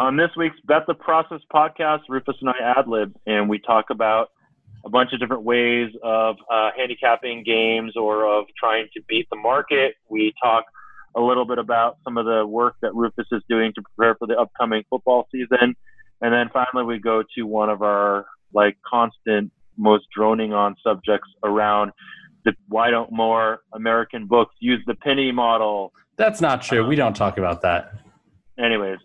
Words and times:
On 0.00 0.16
this 0.16 0.30
week's 0.34 0.56
Bet 0.64 0.86
the 0.86 0.94
Process 0.94 1.40
podcast, 1.54 2.00
Rufus 2.08 2.34
and 2.40 2.48
I 2.48 2.54
ad 2.78 2.88
lib, 2.88 3.14
and 3.26 3.50
we 3.50 3.58
talk 3.58 3.90
about 3.90 4.30
a 4.82 4.88
bunch 4.88 5.12
of 5.12 5.20
different 5.20 5.42
ways 5.42 5.90
of 6.02 6.36
uh, 6.50 6.70
handicapping 6.74 7.44
games 7.44 7.98
or 7.98 8.24
of 8.24 8.46
trying 8.58 8.88
to 8.94 9.02
beat 9.06 9.28
the 9.28 9.36
market. 9.36 9.96
We 10.08 10.32
talk 10.42 10.64
a 11.14 11.20
little 11.20 11.44
bit 11.44 11.58
about 11.58 11.98
some 12.02 12.16
of 12.16 12.24
the 12.24 12.46
work 12.46 12.76
that 12.80 12.94
Rufus 12.94 13.26
is 13.30 13.42
doing 13.46 13.74
to 13.74 13.82
prepare 13.82 14.14
for 14.14 14.26
the 14.26 14.38
upcoming 14.40 14.84
football 14.88 15.28
season. 15.30 15.76
And 16.22 16.32
then 16.32 16.48
finally, 16.50 16.86
we 16.86 16.98
go 16.98 17.22
to 17.36 17.42
one 17.42 17.68
of 17.68 17.82
our 17.82 18.24
like 18.54 18.78
constant, 18.90 19.52
most 19.76 20.06
droning 20.16 20.54
on 20.54 20.76
subjects 20.82 21.28
around 21.44 21.92
the 22.46 22.54
why 22.68 22.88
don't 22.88 23.12
more 23.12 23.60
American 23.74 24.26
books 24.26 24.54
use 24.60 24.82
the 24.86 24.94
penny 24.94 25.30
model? 25.30 25.92
That's 26.16 26.40
not 26.40 26.62
true. 26.62 26.86
we 26.86 26.96
don't 26.96 27.14
talk 27.14 27.36
about 27.36 27.60
that. 27.60 27.92
Anyways, 28.58 28.98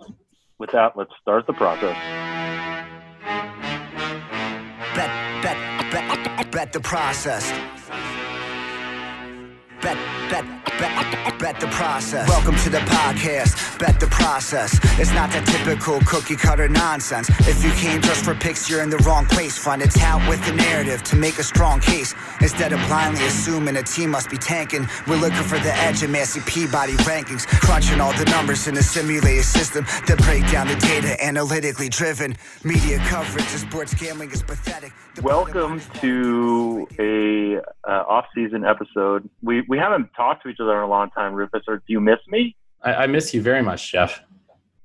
with 0.59 0.71
that, 0.71 0.93
let's 0.95 1.11
start 1.21 1.45
the 1.47 1.53
process. 1.53 1.95
Bet, 4.95 5.43
bet, 5.43 5.91
bet, 5.91 6.51
bet 6.51 6.73
the 6.73 6.79
process. 6.79 7.51
Bet, 9.81 9.97
bet, 10.29 10.64
bet, 10.79 11.39
bet 11.39 11.59
the 11.59 11.67
process. 11.67 12.27
Welcome 12.29 12.55
to 12.57 12.69
the 12.69 12.79
podcast. 12.79 13.79
Bet 13.79 13.99
the 13.99 14.07
process. 14.07 14.79
It's 14.99 15.11
not 15.13 15.31
that 15.31 15.45
typical 15.47 15.99
cookie 16.01 16.35
cutter 16.35 16.67
nonsense. 16.67 17.29
If 17.41 17.63
you 17.63 17.71
came 17.71 18.01
just 18.01 18.23
for 18.23 18.35
picks, 18.35 18.69
you're 18.69 18.81
in 18.81 18.89
the 18.89 18.97
wrong 18.99 19.25
place. 19.25 19.57
Find 19.57 19.81
a 19.81 19.87
tout 19.87 20.27
with 20.29 20.45
a 20.47 20.53
narrative 20.53 21.03
to 21.03 21.15
make 21.15 21.37
a 21.39 21.43
strong 21.43 21.79
case. 21.79 22.13
Instead 22.41 22.73
of 22.73 22.79
blindly 22.87 23.25
assuming 23.25 23.77
a 23.77 23.83
team 23.83 24.11
must 24.11 24.29
be 24.29 24.37
tanking, 24.37 24.87
we're 25.07 25.17
looking 25.17 25.43
for 25.43 25.59
the 25.59 25.73
edge 25.75 26.03
in 26.03 26.11
Massey 26.11 26.41
Peabody 26.45 26.93
rankings. 27.03 27.47
Crunching 27.47 27.99
all 27.99 28.13
the 28.13 28.25
numbers 28.25 28.67
in 28.67 28.77
a 28.77 28.83
simulated 28.83 29.45
system 29.45 29.85
that 30.07 30.17
break 30.23 30.49
down 30.51 30.67
the 30.67 30.75
data 30.75 31.21
analytically 31.23 31.89
driven. 31.89 32.35
Media 32.63 32.99
coverage 33.07 33.45
of 33.45 33.59
sports 33.59 33.93
gambling 33.93 34.31
is 34.31 34.43
pathetic. 34.43 34.91
The 35.15 35.21
Welcome 35.21 35.81
to 36.01 36.87
a 36.99 37.57
uh, 37.89 38.03
off-season 38.07 38.65
episode. 38.65 39.29
We 39.41 39.61
we 39.67 39.77
haven't 39.77 40.09
talked 40.13 40.43
to 40.43 40.49
each 40.49 40.59
other 40.59 40.64
in 40.69 40.77
a 40.77 40.87
long 40.87 41.09
time, 41.11 41.33
Rufus. 41.33 41.63
Or 41.67 41.77
do 41.77 41.83
you 41.87 41.99
miss 41.99 42.19
me? 42.27 42.55
I, 42.81 42.93
I 42.93 43.07
miss 43.07 43.33
you 43.33 43.41
very 43.41 43.61
much, 43.61 43.91
Jeff. 43.91 44.21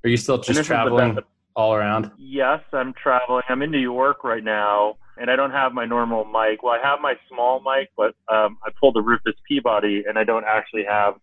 Are 0.04 0.08
you 0.08 0.16
still 0.16 0.38
just 0.38 0.64
traveling 0.64 1.18
all 1.54 1.74
around? 1.74 2.10
Yes, 2.16 2.60
I'm 2.72 2.94
traveling. 2.94 3.42
I'm 3.48 3.62
in 3.62 3.70
New 3.70 3.78
York 3.78 4.24
right 4.24 4.42
now, 4.42 4.96
and 5.18 5.30
I 5.30 5.36
don't 5.36 5.50
have 5.50 5.72
my 5.72 5.84
normal 5.84 6.24
mic. 6.24 6.62
Well, 6.62 6.72
I 6.72 6.86
have 6.86 7.00
my 7.00 7.14
small 7.28 7.60
mic, 7.60 7.90
but 7.96 8.14
um, 8.34 8.56
I 8.64 8.70
pulled 8.80 8.96
a 8.96 9.02
Rufus 9.02 9.34
Peabody, 9.46 10.04
and 10.08 10.18
I 10.18 10.24
don't 10.24 10.44
actually 10.46 10.84
have 10.84 11.14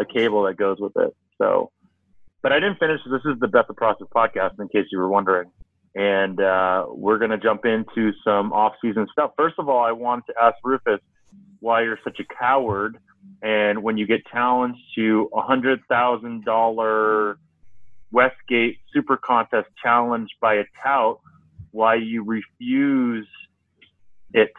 a 0.00 0.04
cable 0.04 0.42
that 0.44 0.56
goes 0.56 0.78
with 0.80 0.92
it. 0.96 1.14
So, 1.38 1.70
but 2.42 2.52
I 2.52 2.60
didn't 2.60 2.78
finish. 2.78 3.00
This 3.08 3.22
is 3.24 3.38
the 3.40 3.48
Bet 3.48 3.68
the 3.68 3.74
Process 3.74 4.08
podcast, 4.14 4.58
in 4.58 4.68
case 4.68 4.86
you 4.90 4.98
were 4.98 5.08
wondering. 5.08 5.50
And 5.94 6.40
uh, 6.40 6.86
we're 6.88 7.18
going 7.18 7.30
to 7.30 7.38
jump 7.38 7.64
into 7.64 8.12
some 8.24 8.52
off-season 8.52 9.06
stuff. 9.12 9.30
First 9.36 9.54
of 9.58 9.68
all, 9.68 9.84
I 9.84 9.92
wanted 9.92 10.24
to 10.28 10.34
ask 10.42 10.56
Rufus 10.64 10.98
why 11.60 11.82
you're 11.82 12.00
such 12.02 12.18
a 12.18 12.24
coward, 12.34 12.98
and 13.44 13.82
when 13.82 13.98
you 13.98 14.06
get 14.06 14.26
challenged 14.26 14.80
to 14.96 15.28
a 15.34 15.42
hundred 15.42 15.80
thousand 15.88 16.44
dollar 16.44 17.38
Westgate 18.10 18.78
Super 18.92 19.18
Contest 19.18 19.68
challenge 19.82 20.30
by 20.40 20.54
a 20.54 20.64
tout, 20.82 21.20
why 21.70 21.96
you 21.96 22.24
refuse 22.24 23.28
it. 24.32 24.50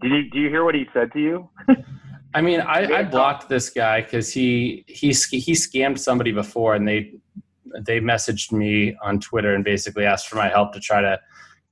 Did 0.00 0.12
you 0.12 0.30
do 0.30 0.38
you 0.38 0.48
hear 0.48 0.64
what 0.64 0.76
he 0.76 0.86
said 0.94 1.12
to 1.12 1.20
you? 1.20 1.48
I 2.34 2.40
mean, 2.40 2.60
I, 2.60 3.00
I 3.00 3.02
blocked 3.02 3.48
this 3.48 3.68
guy 3.68 4.02
because 4.02 4.32
he 4.32 4.84
he 4.86 5.08
he 5.08 5.52
scammed 5.52 5.98
somebody 5.98 6.30
before, 6.30 6.74
and 6.76 6.86
they 6.86 7.14
they 7.80 7.98
messaged 7.98 8.52
me 8.52 8.96
on 9.02 9.18
Twitter 9.18 9.54
and 9.54 9.64
basically 9.64 10.04
asked 10.04 10.28
for 10.28 10.36
my 10.36 10.48
help 10.48 10.72
to 10.74 10.80
try 10.80 11.00
to 11.00 11.18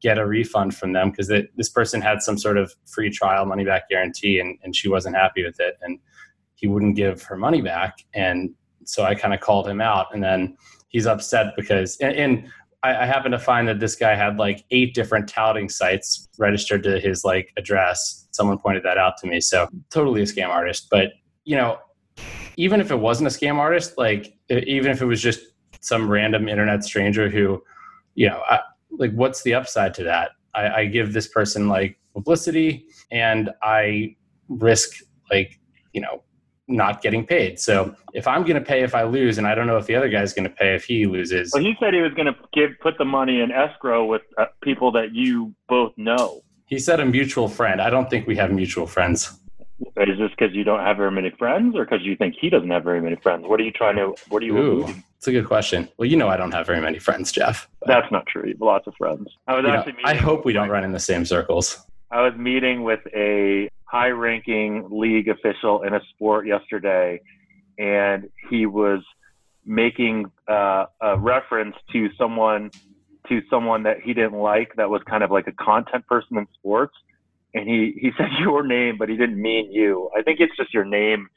get 0.03 0.19
a 0.19 0.27
refund 0.27 0.75
from 0.75 0.95
them 0.95 1.11
because 1.11 1.29
this 1.29 1.69
person 1.69 2.01
had 2.01 2.23
some 2.23 2.39
sort 2.39 2.57
of 2.57 2.75
free 2.87 3.11
trial 3.11 3.45
money 3.47 3.65
back 3.65 3.89
guarantee, 3.89 4.41
and, 4.41 4.59
and 4.65 4.75
she 4.75 4.89
wasn't 4.89 5.15
happy 5.15 5.45
with 5.45 5.61
it, 5.61 5.77
and 5.83 5.99
he 6.61 6.69
wouldn't 6.69 6.97
give 6.97 7.23
her 7.23 7.37
money 7.37 7.63
back, 7.63 8.05
and 8.15 8.51
so 8.85 9.05
I 9.05 9.15
kind 9.15 9.35
of 9.35 9.41
called 9.41 9.67
him 9.67 9.81
out, 9.81 10.15
and 10.15 10.23
then 10.23 10.57
he's 10.89 11.07
upset 11.07 11.55
because 11.57 11.97
and, 11.99 12.15
and 12.15 12.49
I, 12.83 13.03
I 13.03 13.07
happen 13.07 13.33
to 13.33 13.39
find 13.39 13.67
that 13.69 13.81
this 13.81 13.95
guy 13.95 14.15
had 14.15 14.39
like 14.39 14.65
eight 14.71 14.95
different 14.95 15.29
touting 15.29 15.69
sites 15.69 16.29
registered 16.39 16.83
to 16.85 17.01
his 17.01 17.25
like 17.25 17.53
address. 17.57 18.29
Someone 18.31 18.59
pointed 18.59 18.83
that 18.85 18.99
out 18.99 19.17
to 19.19 19.27
me. 19.27 19.41
So 19.41 19.69
totally 19.91 20.23
a 20.23 20.25
scam 20.25 20.49
artist. 20.49 20.89
But 20.91 21.13
you 21.45 21.57
know, 21.57 21.79
even 22.57 22.81
if 22.81 22.91
it 22.91 22.99
wasn't 22.99 23.29
a 23.29 23.31
scam 23.31 23.57
artist, 23.57 23.99
like 23.99 24.35
even 24.51 24.91
if 24.91 25.03
it 25.03 25.07
was 25.07 25.21
just 25.21 25.41
some 25.81 26.11
random 26.11 26.49
internet 26.49 26.85
stranger 26.85 27.29
who, 27.29 27.63
you 28.15 28.29
know, 28.29 28.43
I, 28.49 28.61
like 28.91 29.13
what's 29.13 29.43
the 29.43 29.55
upside 29.55 29.95
to 29.95 30.05
that? 30.05 30.33
I, 30.55 30.69
I 30.69 30.85
give 30.87 31.13
this 31.13 31.29
person 31.29 31.69
like 31.69 31.99
publicity, 32.13 32.87
and 33.11 33.51
I 33.63 34.17
risk 34.49 34.99
like 35.31 35.61
you 35.93 36.01
know 36.01 36.23
not 36.71 37.03
getting 37.03 37.27
paid. 37.27 37.59
So 37.59 37.95
if 38.15 38.27
I'm 38.27 38.43
going 38.43 38.55
to 38.55 38.61
pay 38.61 38.83
if 38.83 38.95
I 38.95 39.03
lose, 39.03 39.39
and 39.39 39.47
I 39.47 39.55
don't 39.55 39.67
know 39.67 39.77
if 39.77 39.87
the 39.87 39.97
other 39.97 40.09
guy's 40.09 40.33
going 40.33 40.49
to 40.49 40.55
pay 40.55 40.75
if 40.75 40.85
he 40.85 41.07
loses. 41.07 41.51
Well, 41.53 41.63
he 41.63 41.75
said 41.81 41.93
he 41.93 42.01
was 42.01 42.13
going 42.15 42.27
to 42.27 42.37
give 42.53 42.71
put 42.81 42.97
the 42.99 43.05
money 43.05 43.41
in 43.41 43.51
escrow 43.51 44.05
with 44.07 44.23
uh, 44.39 44.47
people 44.63 44.93
that 44.93 45.15
you 45.15 45.55
both 45.69 45.93
know. 45.97 46.43
He 46.67 46.79
said 46.79 47.01
a 47.01 47.05
mutual 47.05 47.49
friend. 47.49 47.81
I 47.81 47.91
don't 47.91 48.09
think 48.09 48.27
we 48.27 48.37
have 48.37 48.53
mutual 48.53 48.87
friends. 48.87 49.37
Is 49.97 50.19
this 50.19 50.31
because 50.31 50.55
you 50.55 50.63
don't 50.63 50.81
have 50.81 50.99
very 50.99 51.11
many 51.11 51.31
friends, 51.39 51.75
or 51.75 51.85
because 51.85 52.03
you 52.03 52.15
think 52.15 52.35
he 52.39 52.51
doesn't 52.51 52.71
have 52.71 52.85
very 52.85 53.01
many 53.01 53.17
friends? 53.17 53.47
What 53.47 53.59
are 53.61 53.63
you 53.65 53.73
trying 53.73 53.97
to? 53.97 54.15
What 54.29 54.43
are 54.43 54.47
you? 54.47 54.57
Ooh, 54.59 54.95
it's 55.17 55.27
a 55.27 55.33
good 55.33 55.47
question. 55.47 55.89
Well, 55.97 56.07
you 56.07 56.17
know 56.17 56.29
I 56.29 56.37
don't 56.37 56.53
have 56.53 56.67
very 56.67 56.83
many 56.83 56.99
friends, 56.99 57.33
Jeff. 57.33 57.67
That's 57.87 58.11
not 58.13 58.27
true. 58.27 58.45
You 58.45 58.53
have 58.53 58.61
lots 58.61 58.87
of 58.87 58.95
friends. 58.97 59.29
I 59.49 59.55
was 59.55 59.65
you 59.65 59.73
know. 59.73 59.85
I 60.05 60.15
hope 60.15 60.45
we 60.45 60.53
don't 60.53 60.69
run 60.69 60.85
in 60.85 60.93
the 60.93 61.01
same 61.01 61.25
circles. 61.25 61.79
I 62.11 62.23
was 62.23 62.35
meeting 62.37 62.83
with 62.83 63.01
a 63.15 63.71
high 63.91 64.09
ranking 64.09 64.87
league 64.91 65.29
official 65.29 65.83
in 65.83 65.95
a 65.95 66.01
sport 66.15 66.47
yesterday, 66.47 67.21
and 67.79 68.29
he 68.49 68.67
was 68.67 69.01
making 69.67 70.31
uh, 70.49 70.87
a 71.03 71.19
reference 71.19 71.75
to 71.93 72.09
someone 72.17 72.71
to 73.29 73.41
someone 73.51 73.83
that 73.83 74.01
he 74.01 74.15
didn't 74.15 74.39
like 74.39 74.73
that 74.77 74.89
was 74.89 75.03
kind 75.09 75.23
of 75.23 75.31
like 75.31 75.47
a 75.47 75.53
content 75.53 76.07
person 76.07 76.37
in 76.39 76.47
sports. 76.55 76.95
And 77.55 77.69
he 77.69 77.95
he 78.01 78.11
said 78.17 78.29
your 78.39 78.65
name 78.67 78.97
but 78.99 79.09
he 79.09 79.17
didn't 79.17 79.41
mean 79.41 79.73
you. 79.73 80.09
I 80.17 80.23
think 80.23 80.41
it's 80.41 80.57
just 80.57 80.73
your 80.73 80.85
name 80.85 81.29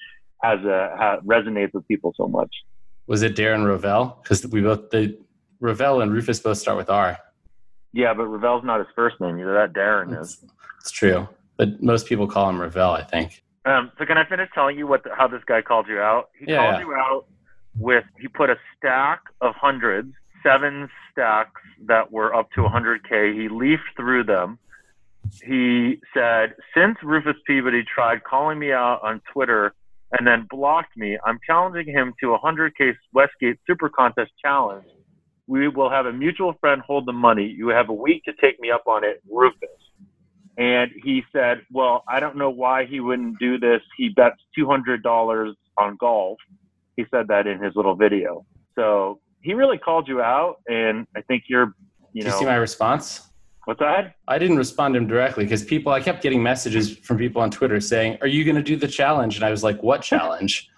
has 0.41 0.59
a 0.59 0.95
ha, 0.97 1.17
resonates 1.25 1.73
with 1.73 1.87
people 1.87 2.13
so 2.15 2.27
much. 2.27 2.53
Was 3.07 3.21
it 3.23 3.35
Darren 3.35 3.65
Rovell 3.65 4.21
Because 4.21 4.45
we 4.47 4.61
both 4.61 4.89
the 4.91 5.17
Rovell 5.61 6.01
and 6.03 6.11
Rufus 6.11 6.39
both 6.39 6.57
start 6.57 6.77
with 6.77 6.89
R. 6.89 7.17
yeah 7.93 8.13
but 8.13 8.25
Rovell's 8.27 8.63
not 8.63 8.79
his 8.79 8.87
first 8.95 9.19
name. 9.19 9.39
Either 9.39 9.53
that 9.53 9.73
darren 9.73 10.19
is. 10.21 10.43
It's 10.81 10.91
true, 10.91 11.27
but 11.63 11.81
most 11.81 12.07
people 12.07 12.27
call 12.27 12.49
him 12.49 12.59
Rovell. 12.59 12.91
I 12.91 13.03
think. 13.03 13.43
Um, 13.65 13.91
so 13.97 14.05
can 14.05 14.17
I 14.17 14.25
finish 14.25 14.49
telling 14.53 14.77
you 14.77 14.85
what 14.87 15.03
the, 15.03 15.11
how 15.15 15.27
this 15.27 15.41
guy 15.45 15.61
called 15.61 15.87
you 15.87 15.99
out? 15.99 16.29
He 16.37 16.51
Yeah, 16.51 16.57
called 16.57 16.75
yeah. 16.75 16.79
you 16.81 16.93
out 16.93 17.25
with 17.79 18.03
he 18.19 18.27
put 18.27 18.49
a 18.49 18.55
stack 18.77 19.21
of 19.39 19.55
hundreds, 19.55 20.13
seven 20.43 20.89
stacks 21.11 21.61
that 21.87 22.11
were 22.11 22.35
up 22.35 22.51
to 22.51 22.61
100k. 22.61 23.33
He 23.33 23.47
leafed 23.47 23.83
through 23.95 24.25
them. 24.25 24.59
He 25.41 25.99
said, 26.13 26.55
"Since 26.75 26.97
Rufus 27.01 27.37
Peabody 27.47 27.83
tried 27.83 28.23
calling 28.25 28.59
me 28.59 28.73
out 28.73 28.99
on 29.01 29.21
Twitter 29.31 29.73
and 30.11 30.27
then 30.27 30.45
blocked 30.49 30.97
me, 30.97 31.17
I'm 31.25 31.39
challenging 31.47 31.87
him 31.87 32.13
to 32.21 32.33
a 32.33 32.39
100k 32.39 32.93
Westgate 33.13 33.57
Super 33.65 33.87
Contest 33.89 34.31
challenge. 34.43 34.85
We 35.47 35.69
will 35.69 35.89
have 35.89 36.05
a 36.05 36.13
mutual 36.13 36.53
friend 36.59 36.81
hold 36.81 37.05
the 37.05 37.13
money. 37.13 37.45
You 37.45 37.69
have 37.69 37.87
a 37.89 37.93
week 37.93 38.25
to 38.25 38.33
take 38.33 38.59
me 38.59 38.69
up 38.69 38.83
on 38.85 39.05
it, 39.05 39.21
Rufus." 39.31 39.69
And 40.57 40.91
he 41.03 41.23
said, 41.31 41.61
Well, 41.71 42.03
I 42.07 42.19
don't 42.19 42.37
know 42.37 42.49
why 42.49 42.85
he 42.85 42.99
wouldn't 42.99 43.39
do 43.39 43.57
this. 43.59 43.81
He 43.97 44.09
bets 44.09 44.37
$200 44.57 45.53
on 45.77 45.97
golf. 45.99 46.37
He 46.95 47.05
said 47.09 47.27
that 47.29 47.47
in 47.47 47.59
his 47.61 47.75
little 47.75 47.95
video. 47.95 48.45
So 48.75 49.19
he 49.41 49.53
really 49.53 49.77
called 49.77 50.07
you 50.07 50.21
out. 50.21 50.57
And 50.67 51.07
I 51.15 51.21
think 51.21 51.45
you're, 51.47 51.73
you 52.13 52.21
Did 52.21 52.25
you 52.25 52.31
know, 52.31 52.39
see 52.39 52.45
my 52.45 52.55
response? 52.55 53.29
what's 53.65 53.79
that? 53.79 54.15
I 54.27 54.37
didn't 54.37 54.57
respond 54.57 54.93
to 54.93 54.99
him 54.99 55.07
directly 55.07 55.45
because 55.45 55.63
people. 55.63 55.91
I 55.91 56.01
kept 56.01 56.21
getting 56.21 56.43
messages 56.43 56.97
from 56.97 57.17
people 57.17 57.41
on 57.41 57.49
Twitter 57.49 57.79
saying, 57.79 58.17
"Are 58.21 58.27
you 58.27 58.43
going 58.43 58.55
to 58.55 58.63
do 58.63 58.75
the 58.75 58.87
challenge?" 58.87 59.35
And 59.35 59.45
I 59.45 59.51
was 59.51 59.63
like, 59.63 59.81
"What 59.81 60.01
challenge?" 60.01 60.69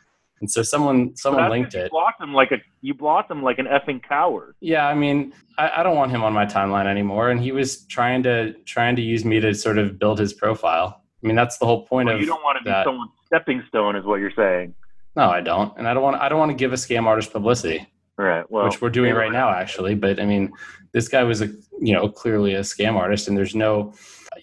And 0.42 0.52
so 0.52 0.62
someone 0.64 1.16
someone 1.16 1.50
linked 1.50 1.74
it. 1.76 1.92
blocked 1.92 2.22
him 2.22 2.34
like 2.34 2.52
a, 2.52 2.58
you 2.82 2.94
blocked 2.94 3.32
him 3.32 3.42
like 3.42 3.58
an 3.58 3.68
effing 3.68 4.02
coward. 4.04 4.56
Yeah, 4.60 4.86
I 4.88 4.94
mean, 4.94 5.34
I, 5.58 5.80
I 5.80 5.84
don't 5.84 5.96
want 5.96 6.12
him 6.12 6.24
on 6.24 6.34
my 6.34 6.46
timeline 6.46 6.88
anymore, 6.88 7.30
and 7.30 7.42
he 7.42 7.52
was 7.52 7.86
trying 7.86 8.24
to 8.24 8.54
trying 8.66 8.96
to 8.98 9.02
use 9.02 9.24
me 9.24 9.40
to 9.40 9.54
sort 9.54 9.78
of 9.78 9.98
build 9.98 10.20
his 10.20 10.34
profile. 10.34 11.02
I 11.24 11.28
mean, 11.28 11.36
that's 11.36 11.58
the 11.58 11.66
whole 11.66 11.86
point 11.86 12.08
Well, 12.08 12.16
of 12.16 12.22
you 12.22 12.28
don't 12.28 12.44
want 12.44 12.58
to 12.58 12.64
be 12.64 12.70
that. 12.70 12.86
someone's 12.86 13.12
stepping 13.26 13.64
stone, 13.70 13.96
is 13.96 14.04
what 14.06 14.20
you're 14.20 14.34
saying. 14.36 14.76
No, 15.16 15.30
I 15.30 15.40
don't, 15.42 15.76
and 15.78 15.88
I 15.88 15.94
don't 15.94 16.04
want 16.04 16.18
I 16.18 16.28
don't 16.28 16.38
want 16.40 16.52
to 16.52 16.56
give 16.58 16.74
a 16.74 16.76
scam 16.76 17.06
artist 17.06 17.32
publicity, 17.32 17.88
right. 18.18 18.44
Well, 18.52 18.66
which 18.66 18.82
we're 18.82 18.90
doing 18.90 19.14
right 19.14 19.32
now, 19.32 19.50
actually. 19.50 19.96
But 19.96 20.20
I 20.20 20.26
mean, 20.26 20.52
this 20.92 21.08
guy 21.08 21.24
was 21.24 21.42
a 21.42 21.48
you 21.80 21.94
know 21.94 22.10
clearly 22.10 22.56
a 22.56 22.60
scam 22.60 22.96
artist, 22.96 23.30
and 23.30 23.38
there's 23.38 23.56
no, 23.56 23.94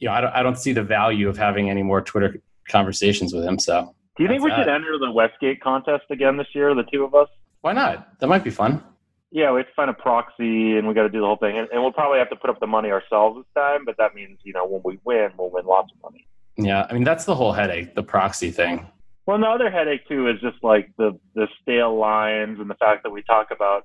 you 0.01 0.09
know, 0.09 0.15
I 0.15 0.23
don't 0.23 0.33
I 0.33 0.43
don't 0.43 0.57
see 0.59 0.73
the 0.73 0.83
value 0.83 1.29
of 1.29 1.37
having 1.37 1.69
any 1.69 1.83
more 1.83 2.01
Twitter 2.01 2.41
conversations 2.69 3.35
with 3.35 3.45
him. 3.45 3.59
So 3.59 3.95
Do 4.17 4.23
you 4.25 4.29
think 4.29 4.43
we 4.43 4.51
should 4.51 4.69
enter 4.69 4.99
the 4.99 5.11
Westgate 5.11 5.63
contest 5.63 6.05
again 6.11 6.37
this 6.37 6.49
year, 6.55 6.75
the 6.75 6.85
two 6.85 7.05
of 7.05 7.15
us? 7.15 7.29
why 7.63 7.73
not? 7.73 8.19
That 8.19 8.27
might 8.27 8.45
be 8.45 8.51
fun. 8.51 8.83
Yeah, 9.31 9.53
we 9.53 9.61
have 9.61 9.69
to 9.69 9.75
find 9.75 9.89
a 9.89 9.95
proxy, 9.95 10.77
and 10.77 10.87
we 10.87 10.93
got 10.93 11.05
to 11.05 11.09
do 11.09 11.21
the 11.21 11.27
whole 11.27 11.37
thing, 11.37 11.57
and, 11.57 11.67
and 11.73 11.81
we'll 11.81 11.93
probably 11.93 12.19
have 12.19 12.29
to 12.31 12.37
put 12.37 12.51
up 12.51 12.61
the 12.61 12.67
money 12.67 12.91
ourselves 12.91 13.39
this 13.39 13.47
time. 13.55 13.87
But 13.87 13.97
that 13.97 14.15
means 14.15 14.39
you 14.43 14.53
know 14.53 14.67
when 14.67 14.83
we 14.85 14.99
win, 15.05 15.31
we'll 15.39 15.51
win 15.51 15.65
lots 15.65 15.91
of 15.93 16.03
money. 16.03 16.27
Yeah, 16.59 16.87
I 16.91 16.93
mean 16.93 17.05
that's 17.05 17.25
the 17.25 17.35
whole 17.35 17.53
headache, 17.53 17.95
the 17.95 18.03
proxy 18.03 18.51
thing. 18.51 18.87
Well, 19.25 19.39
the 19.39 19.47
other 19.47 19.71
headache 19.71 20.07
too 20.07 20.29
is 20.29 20.39
just 20.41 20.63
like 20.63 20.91
the 20.99 21.19
the 21.35 21.49
stale 21.63 21.97
lines 21.97 22.61
and 22.61 22.69
the 22.69 22.75
fact 22.75 23.05
that 23.05 23.11
we 23.11 23.23
talk 23.23 23.51
about 23.51 23.85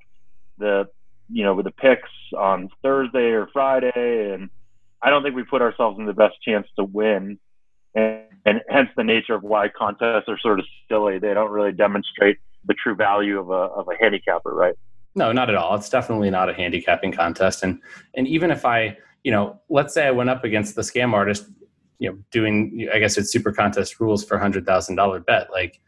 the 0.58 0.90
you 1.30 1.46
know 1.46 1.54
with 1.54 1.66
the 1.66 1.72
picks 1.72 2.10
on 2.38 2.70
Thursday 2.82 3.30
or 3.30 3.48
Friday, 3.54 4.34
and 4.34 4.50
I 5.02 5.10
don't 5.12 5.24
think 5.24 5.36
we 5.36 5.44
put 5.44 5.62
ourselves 5.62 5.98
in 5.98 6.08
the 6.08 6.14
best 6.14 6.36
chance 6.44 6.68
to 6.78 6.84
win, 6.84 7.40
and, 7.98 8.22
and 8.46 8.62
hence 8.70 8.90
the 8.96 9.04
nature 9.04 9.34
of 9.36 9.44
why 9.44 9.68
contests 9.70 10.26
are 10.28 10.40
sort 10.40 10.60
of 10.60 10.66
silly. 10.90 11.20
They 11.20 11.34
don't 11.34 11.52
really 11.52 11.72
demonstrate 11.72 12.38
the 12.66 12.74
true 12.82 12.96
value 12.96 13.40
of 13.40 13.50
a 13.50 13.54
of 13.80 13.88
a 13.88 14.02
handicapper, 14.02 14.54
right? 14.54 14.76
No, 15.16 15.32
not 15.32 15.50
at 15.50 15.56
all. 15.56 15.76
It's 15.76 15.90
definitely 15.90 16.30
not 16.30 16.50
a 16.50 16.54
handicapping 16.54 17.12
contest, 17.12 17.64
and 17.64 17.82
and 18.16 18.28
even 18.28 18.52
if 18.52 18.66
I 18.66 18.98
you 19.24 19.32
know, 19.32 19.60
let's 19.70 19.94
say 19.94 20.08
I 20.08 20.12
went 20.12 20.30
up 20.30 20.44
against 20.44 20.76
the 20.76 20.82
scam 20.84 21.14
artist 21.14 21.48
you 22.00 22.10
know 22.10 22.18
doing 22.32 22.88
i 22.94 23.00
guess 23.00 23.18
it's 23.18 23.32
super 23.32 23.52
contest 23.52 24.00
rules 24.00 24.24
for 24.24 24.36
a 24.38 24.40
hundred 24.40 24.66
thousand 24.66 24.96
dollar 24.96 25.20
bet 25.20 25.48
like 25.52 25.80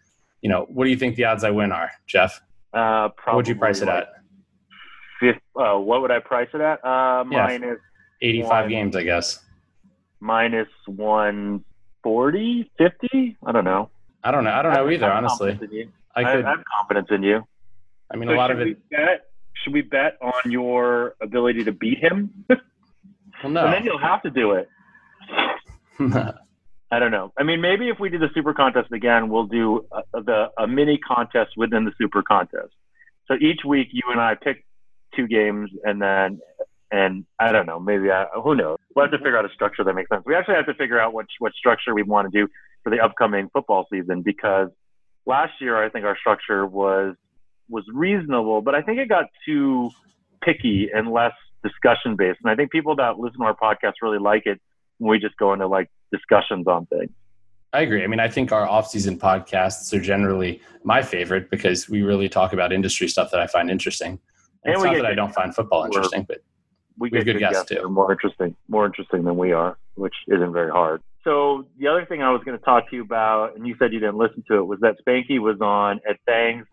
you 0.42 0.50
know 0.50 0.66
what 0.70 0.86
do 0.86 0.90
you 0.90 0.98
think 0.98 1.16
the 1.16 1.24
odds 1.24 1.44
i 1.44 1.52
win 1.52 1.72
are 1.72 1.92
jeff 2.08 2.42
uh 2.74 3.10
what 3.26 3.36
would 3.36 3.48
you 3.48 3.56
price 3.56 3.82
like 3.82 3.90
it 3.90 3.94
at 3.94 4.08
fifth, 5.20 5.42
uh, 5.56 5.78
what 5.78 6.02
would 6.02 6.12
i 6.12 6.20
price 6.20 6.48
it 6.54 6.62
at 6.62 6.84
uh 6.86 7.24
Yeah. 7.32 7.46
minus 7.46 7.78
85 8.22 8.50
one. 8.50 8.70
games 8.70 8.96
i 8.96 9.04
guess 9.04 9.40
minus 10.20 10.68
140 12.04 12.72
50 12.78 13.38
i 13.46 13.52
don't 13.52 13.66
know. 13.66 13.90
I 14.24 14.32
don't 14.32 14.44
know. 14.44 14.52
I 14.52 14.62
don't 14.62 14.74
know 14.74 14.88
I- 14.88 14.92
either 14.92 15.06
I'm 15.12 15.26
honestly. 15.26 15.52
confident 15.52 15.72
in 15.72 15.78
you. 15.78 15.92
i 16.16 16.20
I, 16.22 16.36
could 16.36 16.46
I 16.46 16.50
have 16.50 16.64
confidence 16.78 17.08
in 17.12 17.24
you. 17.24 17.48
I 18.12 18.18
mean 18.18 18.30
So 18.30 18.36
a 18.36 18.38
lot 18.38 18.52
of 18.52 18.60
it 18.60 18.66
we 18.66 18.74
bet 18.90 19.26
should 19.64 19.74
we 19.74 19.82
bet 19.82 20.18
on 20.22 20.52
your 20.52 21.16
ability 21.22 21.64
to 21.66 21.72
beat 21.72 22.00
him? 22.00 22.46
Well 23.42 23.58
and 23.58 23.74
then 23.74 23.86
you'll 23.86 24.00
have 24.00 24.22
to 24.24 24.30
do 24.30 24.52
it. 24.52 24.68
I 26.92 26.98
don't 27.00 27.12
know. 27.12 27.32
I 27.38 27.44
mean, 27.44 27.62
maybe 27.62 27.90
if 27.90 28.00
we 28.00 28.10
do 28.10 28.18
the 28.18 28.30
super 28.34 28.54
contest 28.54 28.92
again, 28.92 29.30
we'll 29.30 29.46
do 29.46 29.86
a, 29.92 30.22
the 30.22 30.50
a 30.58 30.68
mini 30.68 30.98
contest 30.98 31.52
within 31.56 31.86
the 31.86 31.92
super 31.98 32.24
contest. 32.24 32.74
So 33.28 33.36
each 33.40 33.62
week, 33.64 33.90
you 33.92 34.02
and 34.12 34.20
I 34.20 34.36
pick 34.36 34.66
two 35.16 35.28
games, 35.28 35.70
and 35.84 36.02
then 36.02 36.40
and 36.92 37.26
I 37.40 37.52
don't 37.52 37.66
know. 37.66 37.80
Maybe 37.80 38.12
I, 38.12 38.26
who 38.44 38.56
knows? 38.56 38.78
We'll 38.96 39.06
have 39.06 39.12
to 39.12 39.18
figure 39.18 39.38
out 39.38 39.46
a 39.46 39.54
structure 39.54 39.84
that 39.84 39.94
makes 39.94 40.10
sense. 40.10 40.24
We 40.26 40.36
actually 40.36 40.56
have 40.56 40.66
to 40.66 40.74
figure 40.74 41.00
out 41.00 41.14
what 41.14 41.28
what 41.40 41.54
structure 41.54 41.94
we 41.94 42.04
want 42.04 42.32
to 42.32 42.38
do 42.38 42.48
for 42.84 42.90
the 42.90 43.00
upcoming 43.00 43.50
football 43.54 43.88
season 43.92 44.22
because 44.22 44.70
last 45.26 45.54
year 45.62 45.82
I 45.82 45.90
think 45.90 46.06
our 46.06 46.18
structure 46.18 46.66
was 46.66 47.16
was 47.70 47.86
reasonable, 47.94 48.62
but 48.62 48.76
I 48.76 48.82
think 48.82 49.00
it 49.00 49.08
got 49.10 49.26
too 49.46 49.92
picky 50.42 50.90
and 50.94 51.12
less 51.12 51.34
discussion 51.64 52.16
based. 52.16 52.40
And 52.44 52.52
I 52.52 52.56
think 52.56 52.72
people 52.72 52.96
that 52.96 53.20
listen 53.20 53.40
to 53.40 53.46
our 53.46 53.56
podcast 53.56 53.94
really 54.02 54.18
like 54.20 54.44
it 54.46 54.60
when 54.98 55.12
we 55.12 55.20
just 55.20 55.38
go 55.38 55.54
into 55.54 55.68
like 55.68 55.90
discussions 56.12 56.68
on 56.68 56.88
things. 56.88 57.12
I 57.72 57.82
agree. 57.82 58.04
I 58.04 58.08
mean, 58.08 58.20
I 58.20 58.28
think 58.28 58.52
our 58.52 58.68
off-season 58.68 59.20
podcasts 59.20 59.94
are 59.94 60.02
generally 60.02 60.60
my 60.84 61.04
favorite 61.04 61.52
because 61.52 61.88
we 61.88 62.02
really 62.02 62.28
talk 62.28 62.52
about 62.52 62.74
industry 62.74 63.08
stuff 63.08 63.30
that 63.30 63.40
I 63.40 63.46
find 63.46 63.70
interesting. 63.70 64.20
And 64.64 64.74
it's 64.74 64.82
we 64.82 64.90
not 64.90 64.96
that 64.96 65.06
I 65.06 65.14
don't 65.14 65.34
find 65.34 65.54
football 65.54 65.86
interesting, 65.86 66.24
but 66.28 66.40
We 67.00 67.10
We 67.10 67.18
get 67.20 67.26
good 67.26 67.34
good 67.34 67.40
guests, 67.40 67.70
guests 67.70 67.84
too. 67.84 67.90
more 67.90 68.12
interesting, 68.12 68.56
more 68.68 68.86
interesting 68.86 69.24
than 69.24 69.38
we 69.38 69.54
are, 69.54 69.78
which 69.96 70.16
isn't 70.28 70.54
very 70.54 70.72
hard. 70.72 71.02
So 71.24 71.66
the 71.78 71.88
other 71.88 72.06
thing 72.06 72.22
I 72.22 72.32
was 72.32 72.42
going 72.44 72.58
to 72.58 72.64
talk 72.64 72.90
to 72.90 72.96
you 72.96 73.02
about, 73.02 73.56
and 73.56 73.68
you 73.68 73.76
said 73.80 73.94
you 73.94 74.00
didn't 74.00 74.18
listen 74.18 74.44
to 74.50 74.58
it, 74.58 74.64
was 74.64 74.80
that 74.82 74.96
Spanky 75.06 75.40
was 75.40 75.60
on 75.62 76.00
Ed 76.08 76.18
Thang's 76.26 76.68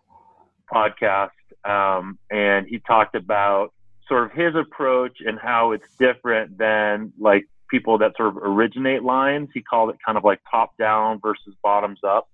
podcast, 0.73 1.31
um, 1.65 2.17
and 2.29 2.67
he 2.67 2.79
talked 2.79 3.15
about 3.15 3.73
sort 4.07 4.25
of 4.25 4.31
his 4.31 4.55
approach 4.55 5.17
and 5.25 5.37
how 5.39 5.71
it's 5.71 5.87
different 5.99 6.57
than 6.57 7.11
like 7.19 7.45
people 7.69 7.97
that 7.97 8.13
sort 8.15 8.29
of 8.29 8.37
originate 8.37 9.03
lines. 9.03 9.49
He 9.53 9.61
called 9.61 9.89
it 9.89 9.97
kind 10.05 10.17
of 10.17 10.23
like 10.23 10.39
top 10.49 10.77
down 10.77 11.19
versus 11.21 11.53
bottoms 11.61 11.99
up. 12.03 12.27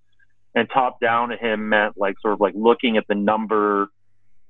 And 0.56 0.69
top 0.72 1.00
down 1.00 1.30
to 1.30 1.36
him 1.36 1.69
meant 1.69 1.98
like 1.98 2.16
sort 2.22 2.36
of 2.36 2.40
like 2.40 2.54
looking 2.56 2.98
at 2.98 3.07
the 3.07 3.16
number 3.16 3.88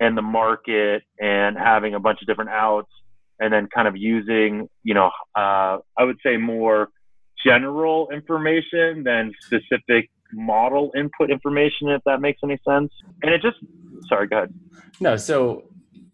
and 0.01 0.18
the 0.18 0.22
market 0.22 1.04
and 1.18 1.57
having 1.57 1.94
a 1.94 2.00
bunch 2.00 2.22
of 2.22 2.28
different 2.28 2.50
outs 2.50 2.92
and 3.39 3.51
then 3.53 3.68
kind 3.74 3.88
of 3.88 3.95
using, 3.97 4.68
you 4.83 4.94
know, 4.94 5.07
uh, 5.35 5.77
I 5.97 6.03
would 6.03 6.18
say 6.25 6.38
more 6.38 6.89
general 7.45 8.09
information 8.13 9.03
than 9.03 9.33
specific 9.45 10.09
model 10.31 10.91
input 10.95 11.30
information, 11.30 11.89
if 11.89 12.01
that 12.06 12.21
makes 12.21 12.39
any 12.44 12.59
sense. 12.68 12.91
And 13.21 13.33
it 13.33 13.41
just, 13.41 13.57
sorry, 14.07 14.27
go 14.27 14.38
ahead. 14.38 14.53
no. 15.00 15.15
So, 15.18 15.65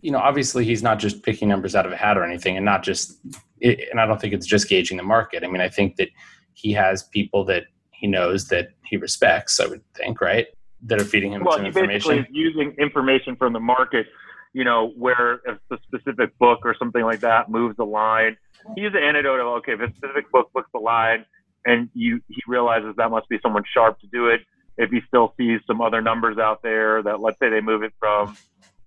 you 0.01 0.11
know, 0.11 0.19
obviously 0.19 0.63
he's 0.63 0.81
not 0.81 0.97
just 0.97 1.23
picking 1.23 1.49
numbers 1.49 1.75
out 1.75 1.85
of 1.85 1.91
a 1.91 1.97
hat 1.97 2.17
or 2.17 2.23
anything, 2.23 2.55
and 2.55 2.65
not 2.65 2.83
just. 2.83 3.19
It, 3.59 3.89
and 3.91 3.99
I 3.99 4.05
don't 4.05 4.19
think 4.21 4.33
it's 4.33 4.45
just 4.45 4.69
gauging 4.69 4.95
the 4.95 5.03
market. 5.03 5.43
I 5.43 5.47
mean, 5.47 5.59
I 5.61 5.67
think 5.67 5.97
that 5.97 6.07
he 6.53 6.71
has 6.71 7.03
people 7.03 7.43
that 7.45 7.63
he 7.91 8.07
knows 8.07 8.47
that 8.47 8.69
he 8.85 8.95
respects. 8.95 9.59
I 9.59 9.67
would 9.67 9.81
think, 9.95 10.21
right, 10.21 10.47
that 10.83 11.01
are 11.01 11.05
feeding 11.05 11.33
him 11.33 11.43
Well, 11.43 11.57
some 11.57 11.65
he 11.65 11.71
basically 11.71 11.95
information. 11.95 12.25
is 12.25 12.31
using 12.31 12.71
information 12.79 13.35
from 13.35 13.51
the 13.51 13.59
market, 13.59 14.07
you 14.53 14.63
know, 14.63 14.91
where 14.97 15.41
if 15.45 15.57
a 15.71 15.77
specific 15.83 16.37
book 16.39 16.59
or 16.63 16.75
something 16.77 17.03
like 17.03 17.19
that 17.19 17.49
moves 17.49 17.77
the 17.77 17.85
line, 17.85 18.35
he 18.75 18.81
uses 18.81 18.93
the 18.93 18.99
antidote 18.99 19.39
of, 19.39 19.47
okay, 19.47 19.73
if 19.73 19.79
a 19.79 19.93
specific 19.95 20.31
book 20.31 20.51
books 20.53 20.69
the 20.73 20.79
line 20.79 21.25
and 21.65 21.89
you 21.93 22.21
he 22.27 22.41
realizes 22.47 22.95
that 22.97 23.11
must 23.11 23.29
be 23.29 23.37
someone 23.41 23.63
sharp 23.73 23.99
to 23.99 24.07
do 24.07 24.27
it. 24.27 24.41
If 24.77 24.91
he 24.91 25.01
still 25.07 25.33
sees 25.37 25.59
some 25.67 25.81
other 25.81 26.01
numbers 26.01 26.37
out 26.37 26.61
there 26.63 27.03
that, 27.03 27.19
let's 27.19 27.37
say 27.37 27.49
they 27.49 27.61
move 27.61 27.83
it 27.83 27.93
from, 27.99 28.37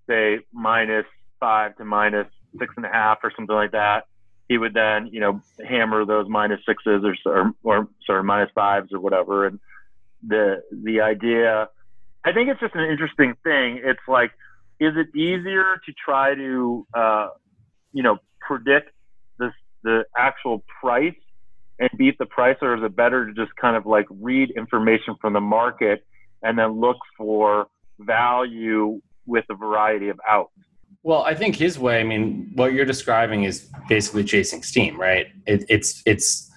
say, 0.08 0.38
minus 0.52 1.04
five 1.38 1.76
to 1.76 1.84
minus 1.84 2.28
six 2.58 2.72
and 2.76 2.86
a 2.86 2.88
half 2.88 3.18
or 3.22 3.30
something 3.36 3.54
like 3.54 3.72
that, 3.72 4.04
he 4.48 4.56
would 4.56 4.74
then, 4.74 5.08
you 5.08 5.20
know, 5.20 5.42
hammer 5.68 6.04
those 6.06 6.28
minus 6.28 6.60
sixes 6.66 7.04
or, 7.04 7.14
or, 7.26 7.52
or 7.62 7.88
sorry, 8.06 8.24
minus 8.24 8.50
fives 8.54 8.92
or 8.92 9.00
whatever. 9.00 9.46
And 9.46 9.60
the, 10.26 10.62
the 10.72 11.02
idea, 11.02 11.68
I 12.24 12.32
think 12.32 12.48
it's 12.48 12.60
just 12.60 12.74
an 12.74 12.90
interesting 12.90 13.34
thing. 13.44 13.80
It's 13.84 14.00
like, 14.08 14.32
is 14.82 14.94
it 14.96 15.16
easier 15.16 15.76
to 15.86 15.92
try 16.04 16.34
to, 16.34 16.86
uh, 16.94 17.28
you 17.92 18.02
know, 18.02 18.18
predict 18.40 18.90
this, 19.38 19.52
the 19.84 20.04
actual 20.16 20.64
price 20.80 21.14
and 21.78 21.88
beat 21.96 22.18
the 22.18 22.26
price, 22.26 22.56
or 22.62 22.76
is 22.76 22.82
it 22.82 22.94
better 22.96 23.26
to 23.26 23.32
just 23.32 23.54
kind 23.56 23.76
of 23.76 23.86
like 23.86 24.06
read 24.10 24.50
information 24.56 25.14
from 25.20 25.32
the 25.32 25.40
market 25.40 26.04
and 26.42 26.58
then 26.58 26.80
look 26.80 26.96
for 27.16 27.66
value 28.00 29.00
with 29.26 29.44
a 29.50 29.54
variety 29.54 30.08
of 30.08 30.18
outs? 30.28 30.50
Well, 31.04 31.22
I 31.22 31.34
think 31.34 31.56
his 31.56 31.78
way. 31.78 32.00
I 32.00 32.04
mean, 32.04 32.52
what 32.54 32.72
you're 32.72 32.84
describing 32.84 33.44
is 33.44 33.68
basically 33.88 34.24
chasing 34.24 34.62
steam, 34.62 35.00
right? 35.00 35.26
It, 35.46 35.64
it's 35.68 36.02
it's 36.06 36.50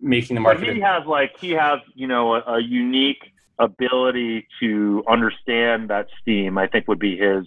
making 0.00 0.34
the 0.36 0.42
But 0.42 0.60
market. 0.60 0.74
he 0.74 0.80
has 0.80 1.04
like 1.06 1.32
he 1.40 1.50
has 1.52 1.80
you 1.94 2.06
know 2.06 2.34
a, 2.34 2.40
a 2.54 2.60
unique 2.60 3.31
ability 3.58 4.46
to 4.60 5.04
understand 5.08 5.90
that 5.90 6.08
steam. 6.20 6.58
I 6.58 6.66
think 6.66 6.88
would 6.88 6.98
be 6.98 7.16
his 7.16 7.46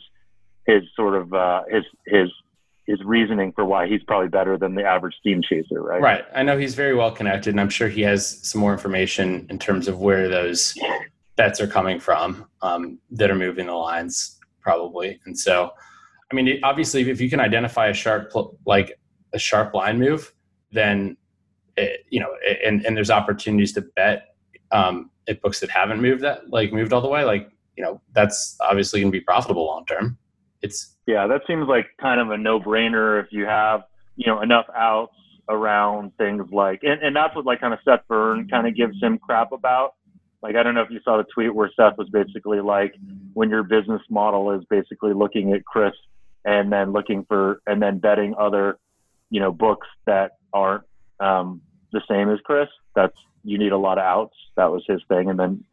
his 0.66 0.84
sort 0.96 1.16
of 1.16 1.34
uh, 1.34 1.64
his 1.70 1.84
his 2.06 2.30
his 2.88 3.04
reasoning 3.04 3.52
for 3.54 3.66
why 3.66 3.88
he's 3.88 4.04
probably 4.04 4.30
better 4.30 4.58
than 4.58 4.76
the 4.76 4.84
average 4.84 5.16
steam 5.20 5.42
chaser, 5.42 5.82
right? 5.82 6.02
Right. 6.02 6.26
I 6.36 6.44
know 6.44 6.58
he's 6.58 6.76
very 6.76 6.94
well 6.94 7.12
connected, 7.12 7.50
and 7.52 7.60
I'm 7.60 7.70
sure 7.70 7.90
he 7.90 8.02
has 8.02 8.48
some 8.48 8.62
more 8.62 8.74
information 8.74 9.48
in 9.50 9.58
terms 9.58 9.88
of 9.88 10.00
where 10.00 10.30
those 10.30 10.76
bets 11.36 11.60
are 11.60 11.68
coming 11.68 12.00
from 12.00 12.48
um, 12.62 13.00
that 13.12 13.32
are 13.32 13.36
moving 13.36 13.66
the 13.68 13.74
lines, 13.74 14.40
probably. 14.62 15.20
And 15.26 15.38
so, 15.38 15.72
I 16.32 16.36
mean, 16.36 16.60
obviously, 16.64 17.10
if 17.10 17.20
you 17.20 17.30
can 17.30 17.40
identify 17.40 17.88
a 17.88 17.94
sharp, 17.94 18.32
like 18.66 19.00
a 19.34 19.40
sharp 19.40 19.74
line 19.74 20.00
move, 20.00 20.32
then 20.72 21.18
it, 21.78 22.06
you 22.10 22.20
know, 22.20 22.36
and 22.64 22.86
and 22.86 22.96
there's 22.96 23.12
opportunities 23.12 23.74
to 23.74 23.82
bet 23.96 24.36
um, 24.72 25.10
at 25.28 25.42
books 25.42 25.60
that 25.60 25.70
haven't 25.70 26.02
moved 26.02 26.22
that, 26.22 26.50
like 26.50 26.74
moved 26.74 26.94
all 26.94 27.02
the 27.02 27.08
way, 27.08 27.24
like 27.24 27.50
you 27.76 27.84
know, 27.84 28.02
that's 28.14 28.58
obviously 28.62 29.02
going 29.02 29.12
to 29.12 29.18
be 29.18 29.24
profitable 29.24 29.66
long 29.66 29.86
term. 29.86 30.18
It's 30.62 30.96
Yeah, 31.08 31.28
that 31.28 31.42
seems 31.48 31.68
like 31.68 31.88
kind 32.00 32.22
of 32.22 32.32
a 32.32 32.38
no-brainer 32.38 33.22
if 33.24 33.32
you 33.32 33.46
have 33.46 33.84
you 34.16 34.28
know 34.28 34.42
enough 34.42 34.66
outs 34.76 35.14
around 35.50 36.12
things 36.18 36.44
like, 36.52 36.80
and, 36.84 37.02
and 37.02 37.16
that's 37.16 37.36
what 37.36 37.46
like 37.46 37.62
kind 37.62 37.74
of 37.74 37.80
Seth 37.86 38.02
Burn 38.08 38.48
kind 38.48 38.68
of 38.68 38.76
gives 38.76 39.02
him 39.02 39.18
crap 39.20 39.52
about. 39.52 39.94
Like 40.42 40.56
I 40.56 40.64
don't 40.64 40.76
know 40.76 40.82
if 40.82 40.90
you 40.90 41.00
saw 41.04 41.18
the 41.18 41.26
tweet 41.34 41.54
where 41.54 41.72
Seth 41.76 41.98
was 41.98 42.10
basically 42.10 42.62
like, 42.62 42.96
when 43.34 43.50
your 43.50 43.64
business 43.64 44.02
model 44.10 44.52
is 44.52 44.64
basically 44.70 45.14
looking 45.14 45.54
at 45.54 45.66
CRIS 45.66 45.94
and 46.46 46.72
then 46.72 46.94
looking 46.94 47.26
for 47.26 47.62
and 47.68 47.82
then 47.82 48.00
betting 48.00 48.36
other, 48.40 48.78
you 49.30 49.40
know, 49.40 49.52
books 49.52 49.88
that 50.06 50.34
aren't 50.54 50.84
um, 51.20 51.62
the 51.92 52.02
same 52.08 52.30
as 52.30 52.40
CRIS. 52.46 52.70
That's 52.96 53.16
you 53.46 53.58
need 53.58 53.72
a 53.72 53.78
lot 53.78 53.98
of 53.98 54.04
outs. 54.04 54.36
That 54.58 54.72
was 54.72 54.84
his 54.88 55.02
thing, 55.08 55.30
and 55.30 55.40
then. 55.40 55.64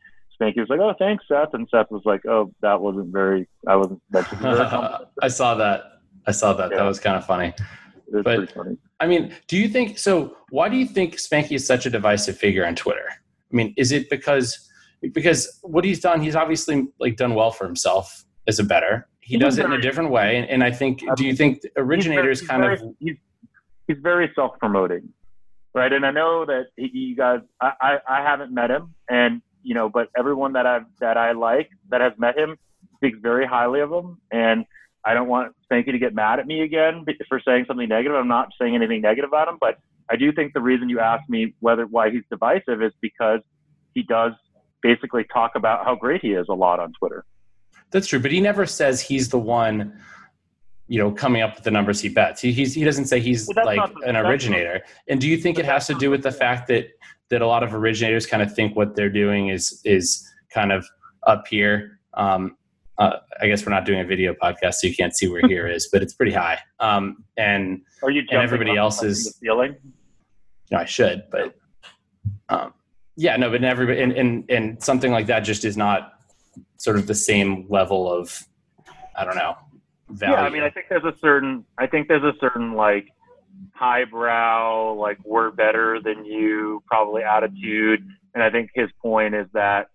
Spanky 0.41 0.59
was 0.59 0.69
like, 0.71 0.81
"Oh, 0.81 0.95
thanks, 0.99 1.25
Seth," 1.29 1.53
and 1.53 1.69
Seth 1.71 1.91
was 1.91 2.03
like, 2.05 2.25
"Oh, 2.27 2.53
that 2.63 2.81
wasn't 2.81 3.13
very. 3.13 3.47
I 3.67 3.77
wasn't. 3.77 4.01
That 4.11 4.29
very. 4.31 4.59
I 5.23 5.29
saw 5.29 5.55
that. 5.57 5.83
I 6.27 6.33
saw 6.33 6.53
that. 6.55 6.71
Yeah. 6.71 6.79
That 6.79 6.85
was 6.85 6.99
kind 6.99 7.17
of 7.17 7.27
funny. 7.27 7.49
It 7.49 8.15
was 8.15 8.25
But- 8.25 8.37
pretty 8.39 8.53
funny. 8.53 8.77
I 8.99 9.07
mean, 9.07 9.35
do 9.49 9.57
you 9.57 9.69
think 9.69 9.99
so? 9.99 10.37
Why 10.51 10.69
do 10.69 10.77
you 10.77 10.87
think 10.87 11.17
Spanky 11.17 11.53
is 11.53 11.67
such 11.67 11.87
a 11.87 11.91
divisive 11.91 12.39
figure 12.39 12.65
on 12.65 12.75
Twitter? 12.77 13.05
I 13.11 13.55
mean, 13.55 13.75
is 13.77 13.91
it 13.93 14.09
because 14.09 14.71
because 15.13 15.59
what 15.63 15.85
he's 15.85 16.01
done? 16.01 16.21
He's 16.23 16.37
obviously 16.37 16.87
like 17.01 17.17
done 17.17 17.35
well 17.35 17.51
for 17.51 17.67
himself 17.67 18.25
as 18.47 18.59
a 18.59 18.65
better. 18.65 19.09
he 19.21 19.37
does 19.39 19.59
it 19.59 19.65
in 19.65 19.73
a 19.73 19.81
different 19.81 20.11
way, 20.11 20.37
and, 20.37 20.49
and 20.49 20.65
I 20.65 20.71
think. 20.71 21.03
Do 21.17 21.27
you 21.27 21.35
think 21.35 21.63
originators 21.77 22.41
he's 22.41 22.49
kind 22.49 22.63
very, 22.63 22.75
of? 22.75 22.95
He's, 23.01 23.17
he's 23.89 23.99
very 24.01 24.31
self-promoting, 24.35 25.09
right? 25.75 25.93
And 25.93 26.05
I 26.05 26.11
know 26.11 26.45
that 26.47 26.67
you 26.77 27.17
guys. 27.17 27.41
I, 27.61 27.73
I 27.81 27.99
I 28.09 28.23
haven't 28.23 28.53
met 28.53 28.71
him, 28.71 28.95
and 29.09 29.43
you 29.63 29.75
know, 29.75 29.89
but 29.89 30.09
everyone 30.17 30.55
that 30.55 30.67
I've 30.67 30.87
that 31.01 31.17
I 31.17 31.33
like 31.33 31.71
that 31.91 32.01
has 32.01 32.13
met 32.19 32.39
him 32.39 32.57
speaks 32.97 33.19
very 33.21 33.47
highly 33.47 33.81
of 33.81 33.93
him, 33.93 34.19
and 34.31 34.65
I 35.05 35.15
don't 35.15 35.29
want 35.29 35.55
Spanky 35.71 35.93
to 35.93 35.99
get 35.99 36.15
mad 36.15 36.39
at 36.39 36.47
me 36.47 36.63
again 36.63 37.05
for 37.29 37.41
saying 37.45 37.65
something 37.67 37.89
negative. 37.89 38.17
I'm 38.17 38.29
not 38.29 38.51
saying 38.61 38.75
anything 38.75 39.01
negative 39.01 39.29
about 39.29 39.49
him, 39.49 39.57
but 39.61 39.79
I 40.09 40.17
do 40.17 40.33
think 40.33 40.53
the 40.53 40.61
reason 40.61 40.89
you 40.89 41.01
asked 41.01 41.29
me 41.29 41.55
whether 41.61 41.87
why 41.87 42.11
he's 42.11 42.23
divisive 42.31 42.83
is 42.83 42.93
because 43.01 43.41
he 43.95 44.03
does 44.03 44.33
basically 44.83 45.25
talk 45.33 45.53
about 45.55 45.85
how 45.85 45.95
great 45.95 46.21
he 46.23 46.33
is 46.33 46.47
a 46.49 46.55
lot 46.55 46.81
on 46.81 46.93
Twitter. 46.99 47.25
That's 47.91 48.07
true, 48.07 48.21
but 48.21 48.31
he 48.31 48.41
never 48.41 48.67
says 48.67 49.01
he's 49.01 49.29
the 49.29 49.39
one, 49.39 49.99
you 50.93 50.99
know, 50.99 51.11
coming 51.11 51.41
up 51.41 51.55
with 51.55 51.65
the 51.65 51.71
numbers 51.71 52.03
he 52.03 52.11
bets. 52.11 52.43
He 52.43 52.53
he's, 52.53 52.75
he 52.75 52.85
doesn't 52.85 53.07
say 53.07 53.19
he's 53.19 53.49
Well, 53.57 53.65
like 53.65 53.95
the- 53.95 54.01
an 54.11 54.15
originator. 54.15 54.83
and 55.09 55.19
do 55.19 55.27
you 55.27 55.39
think 55.39 55.59
it 55.59 55.65
has 55.65 55.87
to 55.87 55.95
do 55.95 56.11
with 56.11 56.23
the 56.23 56.31
fact 56.31 56.69
that 56.69 56.85
that 57.31 57.41
a 57.41 57.47
lot 57.47 57.63
of 57.63 57.73
originators 57.73 58.27
kind 58.27 58.43
of 58.43 58.55
think 58.55 58.77
what 58.77 58.95
they're 58.95 59.09
doing 59.09 59.49
is 59.49 59.81
is 59.87 60.23
kind 60.53 60.71
of 60.71 60.87
up 61.27 61.47
here? 61.49 61.99
Um, 62.13 62.59
uh, 62.99 63.17
I 63.41 63.47
guess 63.47 63.65
we're 63.65 63.73
not 63.73 63.87
doing 63.87 64.01
a 64.01 64.05
video 64.05 64.35
podcast, 64.35 64.75
so 64.75 64.87
you 64.87 64.95
can't 64.95 65.17
see 65.17 65.29
where 65.29 65.41
here 65.49 65.67
is, 65.67 65.89
but 65.91 66.03
it's 66.03 66.13
pretty 66.13 66.33
high. 66.33 66.59
Um, 66.79 67.25
and 67.39 67.81
Are 68.03 68.11
you 68.11 68.21
jumping 68.21 68.43
everybody 68.43 68.77
else 68.77 69.03
is- 69.03 69.25
the 69.25 69.31
ceiling? 69.47 69.77
you 69.83 70.77
know, 70.77 70.79
I 70.79 70.85
should, 70.85 71.23
but 71.31 71.55
um, 72.51 72.75
yeah, 73.17 73.35
no, 73.39 73.49
but 73.51 73.65
everybody 73.65 74.03
and, 74.03 74.13
and 74.13 74.45
and 74.51 74.83
something 74.83 75.11
like 75.11 75.25
that 75.29 75.41
just 75.41 75.65
is 75.65 75.75
not 75.79 76.13
sort 76.77 76.97
of 76.99 77.07
the 77.07 77.15
same 77.15 77.65
level 77.71 78.13
of 78.13 78.43
I 79.17 79.25
don't 79.25 79.37
know 79.37 79.57
value. 80.13 80.35
Yeah, 80.35 80.43
I 80.43 80.51
mean, 80.51 80.63
I 80.63 80.71
think 80.71 80.87
there's 80.89 81.05
a 81.05 81.15
certain, 81.21 81.65
I 81.79 81.87
think 81.87 82.09
there's 82.09 82.23
a 82.23 82.35
certain 82.41 82.75
like 82.75 83.09
highbrow, 83.75 84.95
like 84.95 85.19
we're 85.25 85.51
better 85.51 86.01
than 86.01 86.25
you, 86.25 86.83
probably 86.87 87.23
attitude. 87.23 88.07
And 88.35 88.43
I 88.43 88.51
think 88.51 88.71
his 88.75 88.89
point 89.01 89.35
is 89.35 89.47
that, 89.53 89.89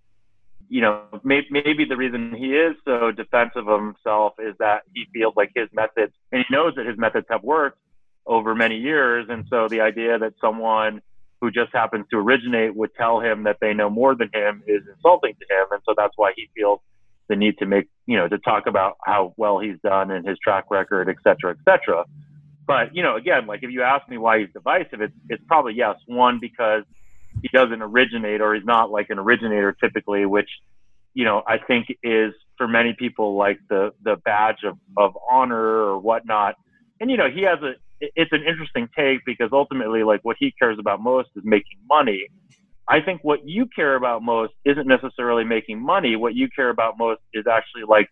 you 0.69 0.81
know, 0.81 1.03
may, 1.23 1.41
maybe 1.49 1.85
the 1.85 1.95
reason 1.95 2.33
he 2.35 2.53
is 2.53 2.75
so 2.85 3.11
defensive 3.11 3.67
of 3.67 3.79
himself 3.81 4.33
is 4.39 4.53
that 4.59 4.83
he 4.93 5.05
feels 5.13 5.33
like 5.35 5.51
his 5.55 5.69
methods, 5.73 6.13
and 6.31 6.43
he 6.47 6.53
knows 6.53 6.75
that 6.75 6.85
his 6.85 6.97
methods 6.97 7.25
have 7.29 7.43
worked 7.43 7.79
over 8.25 8.53
many 8.53 8.77
years. 8.77 9.27
And 9.29 9.45
so 9.49 9.67
the 9.69 9.79
idea 9.81 10.19
that 10.19 10.33
someone 10.41 11.01
who 11.39 11.51
just 11.51 11.71
happens 11.73 12.05
to 12.11 12.17
originate 12.17 12.75
would 12.75 12.93
tell 12.95 13.21
him 13.21 13.43
that 13.43 13.57
they 13.61 13.73
know 13.73 13.89
more 13.89 14.15
than 14.15 14.29
him 14.33 14.61
is 14.67 14.81
insulting 14.93 15.33
to 15.33 15.45
him. 15.55 15.67
And 15.71 15.81
so 15.85 15.93
that's 15.95 16.13
why 16.17 16.33
he 16.35 16.49
feels 16.55 16.79
the 17.29 17.35
need 17.35 17.57
to 17.59 17.65
make, 17.65 17.87
you 18.05 18.17
know, 18.17 18.27
to 18.27 18.37
talk 18.37 18.67
about 18.67 18.97
how 19.03 19.33
well 19.37 19.59
he's 19.59 19.77
done 19.83 20.11
and 20.11 20.27
his 20.27 20.37
track 20.39 20.65
record, 20.71 21.09
et 21.09 21.17
cetera, 21.23 21.51
et 21.51 21.57
cetera. 21.65 22.05
But, 22.65 22.95
you 22.95 23.03
know, 23.03 23.15
again, 23.15 23.47
like 23.47 23.63
if 23.63 23.71
you 23.71 23.81
ask 23.83 24.07
me 24.09 24.17
why 24.17 24.39
he's 24.39 24.49
divisive, 24.53 25.01
it's, 25.01 25.13
it's 25.29 25.43
probably 25.47 25.73
yes. 25.73 25.95
One, 26.05 26.39
because 26.39 26.83
he 27.41 27.49
doesn't 27.49 27.81
originate 27.81 28.41
or 28.41 28.55
he's 28.55 28.65
not 28.65 28.91
like 28.91 29.09
an 29.09 29.19
originator 29.19 29.71
typically, 29.71 30.25
which, 30.25 30.49
you 31.13 31.23
know, 31.23 31.43
I 31.47 31.57
think 31.57 31.87
is 32.03 32.33
for 32.57 32.67
many 32.67 32.93
people 32.93 33.35
like 33.35 33.59
the, 33.69 33.93
the 34.03 34.15
badge 34.17 34.63
of, 34.63 34.77
of 34.97 35.17
honor 35.29 35.57
or 35.57 35.99
whatnot. 35.99 36.55
And, 36.99 37.09
you 37.11 37.17
know, 37.17 37.29
he 37.29 37.43
has 37.43 37.59
a, 37.61 37.73
it's 37.99 38.31
an 38.31 38.43
interesting 38.43 38.89
take 38.95 39.25
because 39.25 39.49
ultimately 39.51 40.03
like 40.03 40.21
what 40.23 40.37
he 40.39 40.51
cares 40.51 40.77
about 40.79 41.01
most 41.01 41.29
is 41.35 41.43
making 41.45 41.79
money. 41.87 42.27
I 42.89 43.01
think 43.01 43.21
what 43.23 43.39
you 43.45 43.67
care 43.75 43.95
about 43.95 44.23
most 44.23 44.53
isn't 44.65 44.87
necessarily 44.87 45.43
making 45.43 45.83
money. 45.83 46.15
What 46.15 46.35
you 46.35 46.47
care 46.55 46.69
about 46.69 46.97
most 46.97 47.21
is 47.33 47.45
actually 47.45 47.83
like, 47.87 48.07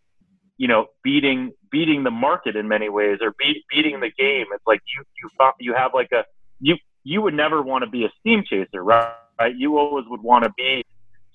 you 0.57 0.67
know, 0.67 0.87
beating 1.03 1.51
beating 1.71 2.03
the 2.03 2.11
market 2.11 2.55
in 2.55 2.67
many 2.67 2.89
ways 2.89 3.19
or 3.21 3.33
beat, 3.37 3.63
beating 3.69 3.99
the 3.99 4.11
game. 4.17 4.47
It's 4.53 4.63
like 4.67 4.81
you 4.95 5.03
you 5.21 5.51
you 5.59 5.73
have 5.73 5.91
like 5.93 6.11
a 6.11 6.23
you 6.59 6.75
you 7.03 7.21
would 7.21 7.33
never 7.33 7.61
want 7.61 7.83
to 7.83 7.89
be 7.89 8.03
a 8.05 8.09
steam 8.19 8.43
chaser, 8.49 8.83
right? 8.83 9.13
right? 9.39 9.55
You 9.55 9.77
always 9.77 10.05
would 10.07 10.21
want 10.21 10.43
to 10.43 10.51
be 10.57 10.83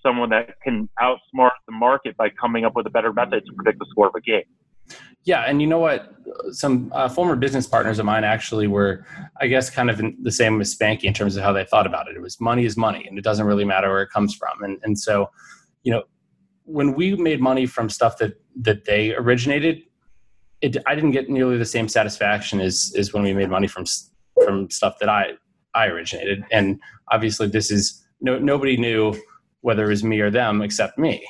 someone 0.02 0.30
that 0.30 0.60
can 0.62 0.88
outsmart 1.00 1.50
the 1.66 1.72
market 1.72 2.16
by 2.16 2.28
coming 2.30 2.64
up 2.64 2.74
with 2.74 2.86
a 2.86 2.90
better 2.90 3.12
method 3.12 3.44
to 3.46 3.52
predict 3.52 3.78
the 3.78 3.86
score 3.90 4.08
of 4.08 4.14
a 4.14 4.20
game. 4.20 4.42
Yeah, 5.24 5.42
and 5.42 5.60
you 5.60 5.66
know 5.66 5.78
what? 5.78 6.14
Some 6.52 6.90
uh, 6.94 7.08
former 7.08 7.36
business 7.36 7.66
partners 7.66 7.98
of 7.98 8.06
mine 8.06 8.24
actually 8.24 8.66
were, 8.66 9.04
I 9.40 9.48
guess, 9.48 9.68
kind 9.68 9.90
of 9.90 10.00
the 10.22 10.32
same 10.32 10.60
as 10.60 10.74
Spanky 10.74 11.04
in 11.04 11.12
terms 11.12 11.36
of 11.36 11.42
how 11.42 11.52
they 11.52 11.64
thought 11.64 11.86
about 11.86 12.08
it. 12.08 12.16
It 12.16 12.22
was 12.22 12.40
money 12.40 12.64
is 12.64 12.76
money, 12.76 13.04
and 13.06 13.18
it 13.18 13.24
doesn't 13.24 13.46
really 13.46 13.64
matter 13.64 13.90
where 13.90 14.02
it 14.02 14.10
comes 14.10 14.34
from. 14.34 14.62
And 14.62 14.78
and 14.82 14.98
so, 14.98 15.30
you 15.82 15.92
know, 15.92 16.04
when 16.64 16.94
we 16.94 17.16
made 17.16 17.40
money 17.40 17.66
from 17.66 17.90
stuff 17.90 18.16
that 18.18 18.34
that 18.62 18.86
they 18.86 19.14
originated, 19.14 19.82
it 20.62 20.76
I 20.86 20.94
didn't 20.94 21.10
get 21.10 21.28
nearly 21.28 21.58
the 21.58 21.64
same 21.66 21.88
satisfaction 21.88 22.60
as 22.60 22.94
as 22.96 23.12
when 23.12 23.22
we 23.22 23.34
made 23.34 23.50
money 23.50 23.66
from 23.66 23.84
from 24.44 24.70
stuff 24.70 24.98
that 25.00 25.08
I 25.08 25.32
I 25.74 25.86
originated. 25.86 26.44
And 26.50 26.80
obviously, 27.10 27.46
this 27.46 27.70
is 27.70 28.02
no 28.22 28.38
nobody 28.38 28.76
knew 28.78 29.14
whether 29.60 29.84
it 29.84 29.88
was 29.88 30.02
me 30.02 30.20
or 30.20 30.30
them 30.30 30.62
except 30.62 30.98
me, 30.98 31.22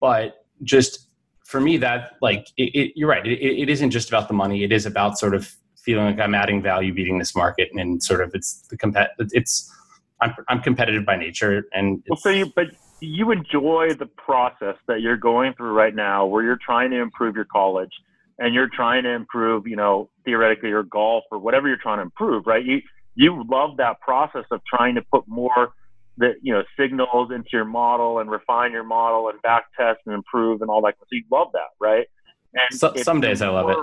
but 0.00 0.44
just 0.62 1.08
for 1.52 1.60
me 1.60 1.76
that 1.76 2.16
like 2.20 2.48
it, 2.56 2.74
it, 2.74 2.92
you're 2.96 3.08
right 3.08 3.26
it, 3.26 3.38
it 3.40 3.68
isn't 3.68 3.90
just 3.90 4.08
about 4.08 4.26
the 4.26 4.34
money 4.34 4.64
it 4.64 4.72
is 4.72 4.86
about 4.86 5.18
sort 5.18 5.34
of 5.34 5.54
feeling 5.76 6.06
like 6.06 6.18
i'm 6.18 6.34
adding 6.34 6.62
value 6.62 6.92
beating 6.92 7.18
this 7.18 7.36
market 7.36 7.68
and 7.74 8.02
sort 8.02 8.20
of 8.20 8.30
it's 8.34 8.66
the 8.70 8.76
compet 8.76 9.08
it's 9.18 9.72
i'm, 10.20 10.34
I'm 10.48 10.60
competitive 10.60 11.04
by 11.04 11.16
nature 11.16 11.64
and 11.72 12.02
Well, 12.08 12.16
so 12.16 12.30
you, 12.30 12.46
but 12.56 12.66
you 13.02 13.32
enjoy 13.32 13.94
the 13.98 14.06
process 14.06 14.76
that 14.86 15.00
you're 15.00 15.16
going 15.16 15.54
through 15.54 15.72
right 15.72 15.94
now, 15.94 16.24
where 16.24 16.44
you're 16.44 16.58
trying 16.64 16.90
to 16.92 17.00
improve 17.00 17.34
your 17.34 17.44
college, 17.44 17.90
and 18.38 18.54
you're 18.54 18.68
trying 18.68 19.02
to 19.02 19.10
improve, 19.10 19.66
you 19.66 19.76
know, 19.76 20.08
theoretically 20.24 20.68
your 20.68 20.84
golf 20.84 21.24
or 21.32 21.38
whatever 21.38 21.66
you're 21.68 21.76
trying 21.76 21.98
to 21.98 22.02
improve, 22.02 22.46
right? 22.46 22.64
You 22.64 22.80
you 23.14 23.44
love 23.50 23.76
that 23.76 24.00
process 24.00 24.44
of 24.50 24.60
trying 24.64 24.94
to 24.94 25.02
put 25.12 25.24
more 25.26 25.72
the 26.18 26.34
you 26.42 26.52
know 26.52 26.62
signals 26.78 27.30
into 27.32 27.48
your 27.52 27.64
model 27.64 28.18
and 28.18 28.30
refine 28.30 28.72
your 28.72 28.84
model 28.84 29.28
and 29.28 29.40
back 29.42 29.64
test 29.78 30.00
and 30.06 30.14
improve 30.14 30.60
and 30.62 30.70
all 30.70 30.82
that. 30.82 30.94
So 31.00 31.06
you 31.12 31.24
love 31.30 31.48
that, 31.52 31.70
right? 31.80 32.06
And 32.54 32.78
So- 32.78 32.94
some 32.96 33.20
days 33.20 33.40
I 33.42 33.48
love 33.48 33.70
it. 33.70 33.78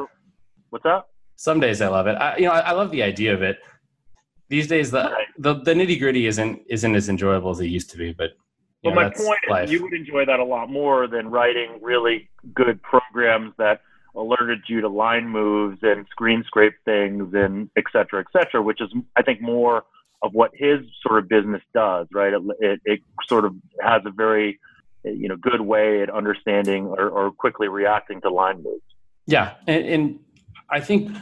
What's 0.70 0.84
that? 0.84 1.06
some 1.36 1.62
days 1.62 1.80
i 1.82 1.88
love 1.88 2.06
it 2.06 2.16
I, 2.16 2.36
you 2.36 2.44
know 2.44 2.52
I, 2.52 2.60
I 2.60 2.72
love 2.74 2.92
the 2.92 3.02
idea 3.02 3.34
of 3.34 3.42
it 3.42 3.60
these 4.50 4.68
days 4.68 4.92
the 4.92 5.04
Right. 5.04 5.28
the, 5.38 5.54
the 5.54 5.74
nitty 5.74 5.98
gritty 5.98 6.26
isn't 6.28 6.64
isn't 6.68 6.94
as 6.96 7.08
enjoyable 7.08 7.50
as 7.52 7.62
it 7.62 7.68
used 7.68 7.90
to 7.92 7.98
be 7.98 8.12
but 8.12 8.32
you 8.84 8.92
Well, 8.92 8.96
my 8.96 9.10
point 9.10 9.40
life. 9.50 9.64
is, 9.68 9.72
you 9.72 9.82
would 9.84 9.94
enjoy 9.94 10.26
that 10.26 10.42
a 10.42 10.44
lot 10.44 10.70
more 10.70 11.08
than 11.08 11.30
writing 11.32 11.80
really 11.82 12.30
good 12.54 12.82
programs 12.84 13.54
that 13.58 13.80
alerted 14.16 14.60
you 14.68 14.82
to 14.82 14.90
line 14.90 15.30
moves 15.30 15.80
and 15.82 16.06
screen 16.12 16.44
scrape 16.46 16.74
things 16.84 17.34
and 17.34 17.70
et 17.78 17.86
cetera, 17.94 18.20
et 18.20 18.28
cetera, 18.38 18.62
which 18.62 18.82
is, 18.82 18.90
I 19.16 19.22
think, 19.22 19.42
more 19.42 19.84
of 20.22 20.34
what 20.34 20.52
his 20.54 20.80
sort 21.06 21.20
of 21.20 21.30
business 21.30 21.62
does, 21.74 22.08
right? 22.14 22.34
It, 22.34 22.42
it, 22.60 22.80
it 22.86 23.00
sort 23.28 23.46
of 23.46 23.56
has 23.82 24.02
a 24.06 24.12
very, 24.12 24.60
you 25.04 25.30
know, 25.30 25.38
good 25.38 25.62
way 25.62 26.02
at 26.02 26.10
understanding 26.10 26.88
or, 26.88 27.10
or 27.10 27.32
quickly 27.32 27.68
reacting 27.68 28.22
to 28.22 28.30
line 28.30 28.62
moves. 28.64 28.84
Yeah, 29.26 29.54
and, 29.68 29.86
and 29.86 30.20
I 30.70 30.80
think 30.80 31.16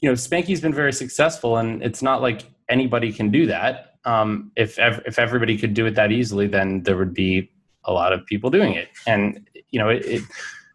you 0.00 0.08
know 0.08 0.14
Spanky's 0.14 0.60
been 0.60 0.74
very 0.74 0.92
successful, 0.92 1.58
and 1.58 1.82
it's 1.82 2.02
not 2.02 2.22
like 2.22 2.42
anybody 2.68 3.12
can 3.12 3.30
do 3.30 3.46
that. 3.46 3.96
Um, 4.04 4.50
if 4.56 4.78
ev- 4.78 5.02
if 5.06 5.18
everybody 5.18 5.58
could 5.58 5.74
do 5.74 5.86
it 5.86 5.94
that 5.94 6.10
easily, 6.10 6.46
then 6.46 6.82
there 6.84 6.96
would 6.96 7.12
be 7.12 7.50
a 7.84 7.92
lot 7.92 8.12
of 8.12 8.24
people 8.26 8.50
doing 8.50 8.72
it. 8.74 8.88
And 9.06 9.46
you 9.70 9.78
know, 9.78 9.90
it, 9.90 10.04
it 10.06 10.22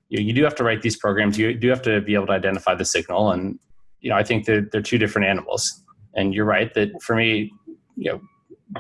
you, 0.10 0.22
you 0.22 0.34
do 0.34 0.44
have 0.44 0.55
to 0.55 0.63
write 0.63 0.82
these 0.82 0.96
programs. 0.96 1.38
You 1.38 1.53
do 1.53 1.70
have 1.70 1.82
to 1.84 2.01
be 2.01 2.13
able 2.13 2.27
to 2.27 2.34
identify 2.34 2.75
the 2.75 2.86
signal, 2.86 3.32
and 3.32 3.58
you 4.01 4.10
know, 4.10 4.15
I 4.15 4.24
think 4.24 4.46
they're 4.46 4.62
they're 4.62 4.82
two 4.82 4.98
different 4.98 5.27
animals. 5.27 5.82
And 6.13 6.34
you're 6.34 6.46
right 6.46 6.74
that 6.75 7.01
for 7.01 7.15
me, 7.15 7.51
you 7.96 8.12
know, 8.12 8.22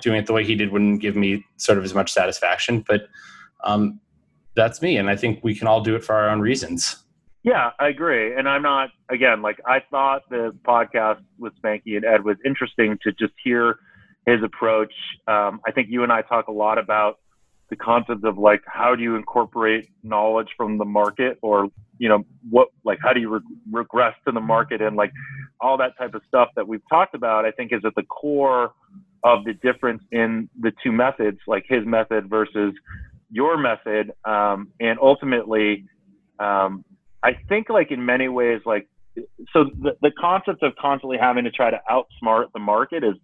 doing 0.01 0.17
it 0.17 0.25
the 0.25 0.33
way 0.33 0.43
he 0.43 0.55
did 0.55 0.71
wouldn't 0.71 1.01
give 1.01 1.15
me 1.15 1.45
sort 1.57 1.77
of 1.77 1.83
as 1.83 1.93
much 1.93 2.11
satisfaction, 2.11 2.83
but 2.87 3.07
um, 3.63 3.99
that's 4.55 4.81
me, 4.81 4.97
and 4.97 5.09
I 5.09 5.15
think 5.15 5.39
we 5.43 5.55
can 5.55 5.67
all 5.67 5.81
do 5.81 5.95
it 5.95 6.03
for 6.03 6.15
our 6.15 6.29
own 6.29 6.39
reasons. 6.39 7.03
Yeah, 7.43 7.71
I 7.79 7.89
agree. 7.89 8.35
And 8.35 8.49
I'm 8.49 8.63
not, 8.63 8.89
again, 9.09 9.43
like 9.43 9.59
I 9.67 9.79
thought 9.91 10.23
the 10.31 10.55
podcast 10.67 11.21
with 11.37 11.53
Spanky 11.61 11.95
and 11.95 12.03
Ed 12.03 12.23
was 12.23 12.37
interesting 12.43 12.97
to 13.03 13.11
just 13.11 13.33
hear 13.43 13.77
his 14.25 14.41
approach. 14.41 14.93
Um, 15.27 15.61
I 15.67 15.71
think 15.71 15.89
you 15.89 16.01
and 16.01 16.11
I 16.11 16.23
talk 16.23 16.47
a 16.47 16.51
lot 16.51 16.79
about 16.79 17.19
the 17.69 17.75
concept 17.75 18.23
of 18.23 18.39
like, 18.39 18.63
how 18.65 18.95
do 18.95 19.03
you 19.03 19.15
incorporate 19.15 19.89
knowledge 20.01 20.49
from 20.57 20.79
the 20.79 20.85
market 20.85 21.37
or, 21.43 21.69
you 21.97 22.09
know, 22.09 22.23
what, 22.49 22.69
like, 22.83 22.99
how 23.01 23.13
do 23.13 23.19
you 23.19 23.29
re- 23.29 23.39
regress 23.71 24.13
to 24.25 24.31
the 24.31 24.41
market 24.41 24.81
and 24.81 24.95
like 24.95 25.11
all 25.61 25.77
that 25.77 25.97
type 25.97 26.13
of 26.13 26.21
stuff 26.27 26.49
that 26.55 26.67
we've 26.67 26.81
talked 26.89 27.15
about, 27.15 27.45
I 27.45 27.51
think 27.51 27.71
is 27.73 27.81
at 27.85 27.95
the 27.95 28.03
core 28.03 28.73
of 29.23 29.43
the 29.43 29.53
difference 29.53 30.03
in 30.11 30.49
the 30.59 30.71
two 30.83 30.91
methods, 30.91 31.39
like 31.47 31.65
his 31.67 31.85
method 31.85 32.29
versus 32.29 32.73
your 33.31 33.57
method. 33.57 34.11
Um, 34.23 34.69
and 34.79 34.99
ultimately, 35.01 35.85
um, 36.39 36.83
I 37.23 37.31
think 37.49 37.69
like 37.69 37.91
in 37.91 38.05
many 38.05 38.27
ways, 38.27 38.61
like 38.65 38.87
so 39.53 39.65
the, 39.81 39.97
the 40.01 40.11
concept 40.19 40.61
of 40.61 40.73
constantly 40.79 41.17
having 41.19 41.45
to 41.45 41.51
try 41.51 41.71
to 41.71 41.79
outsmart 41.89 42.45
the 42.53 42.59
market 42.59 43.03
is 43.03 43.15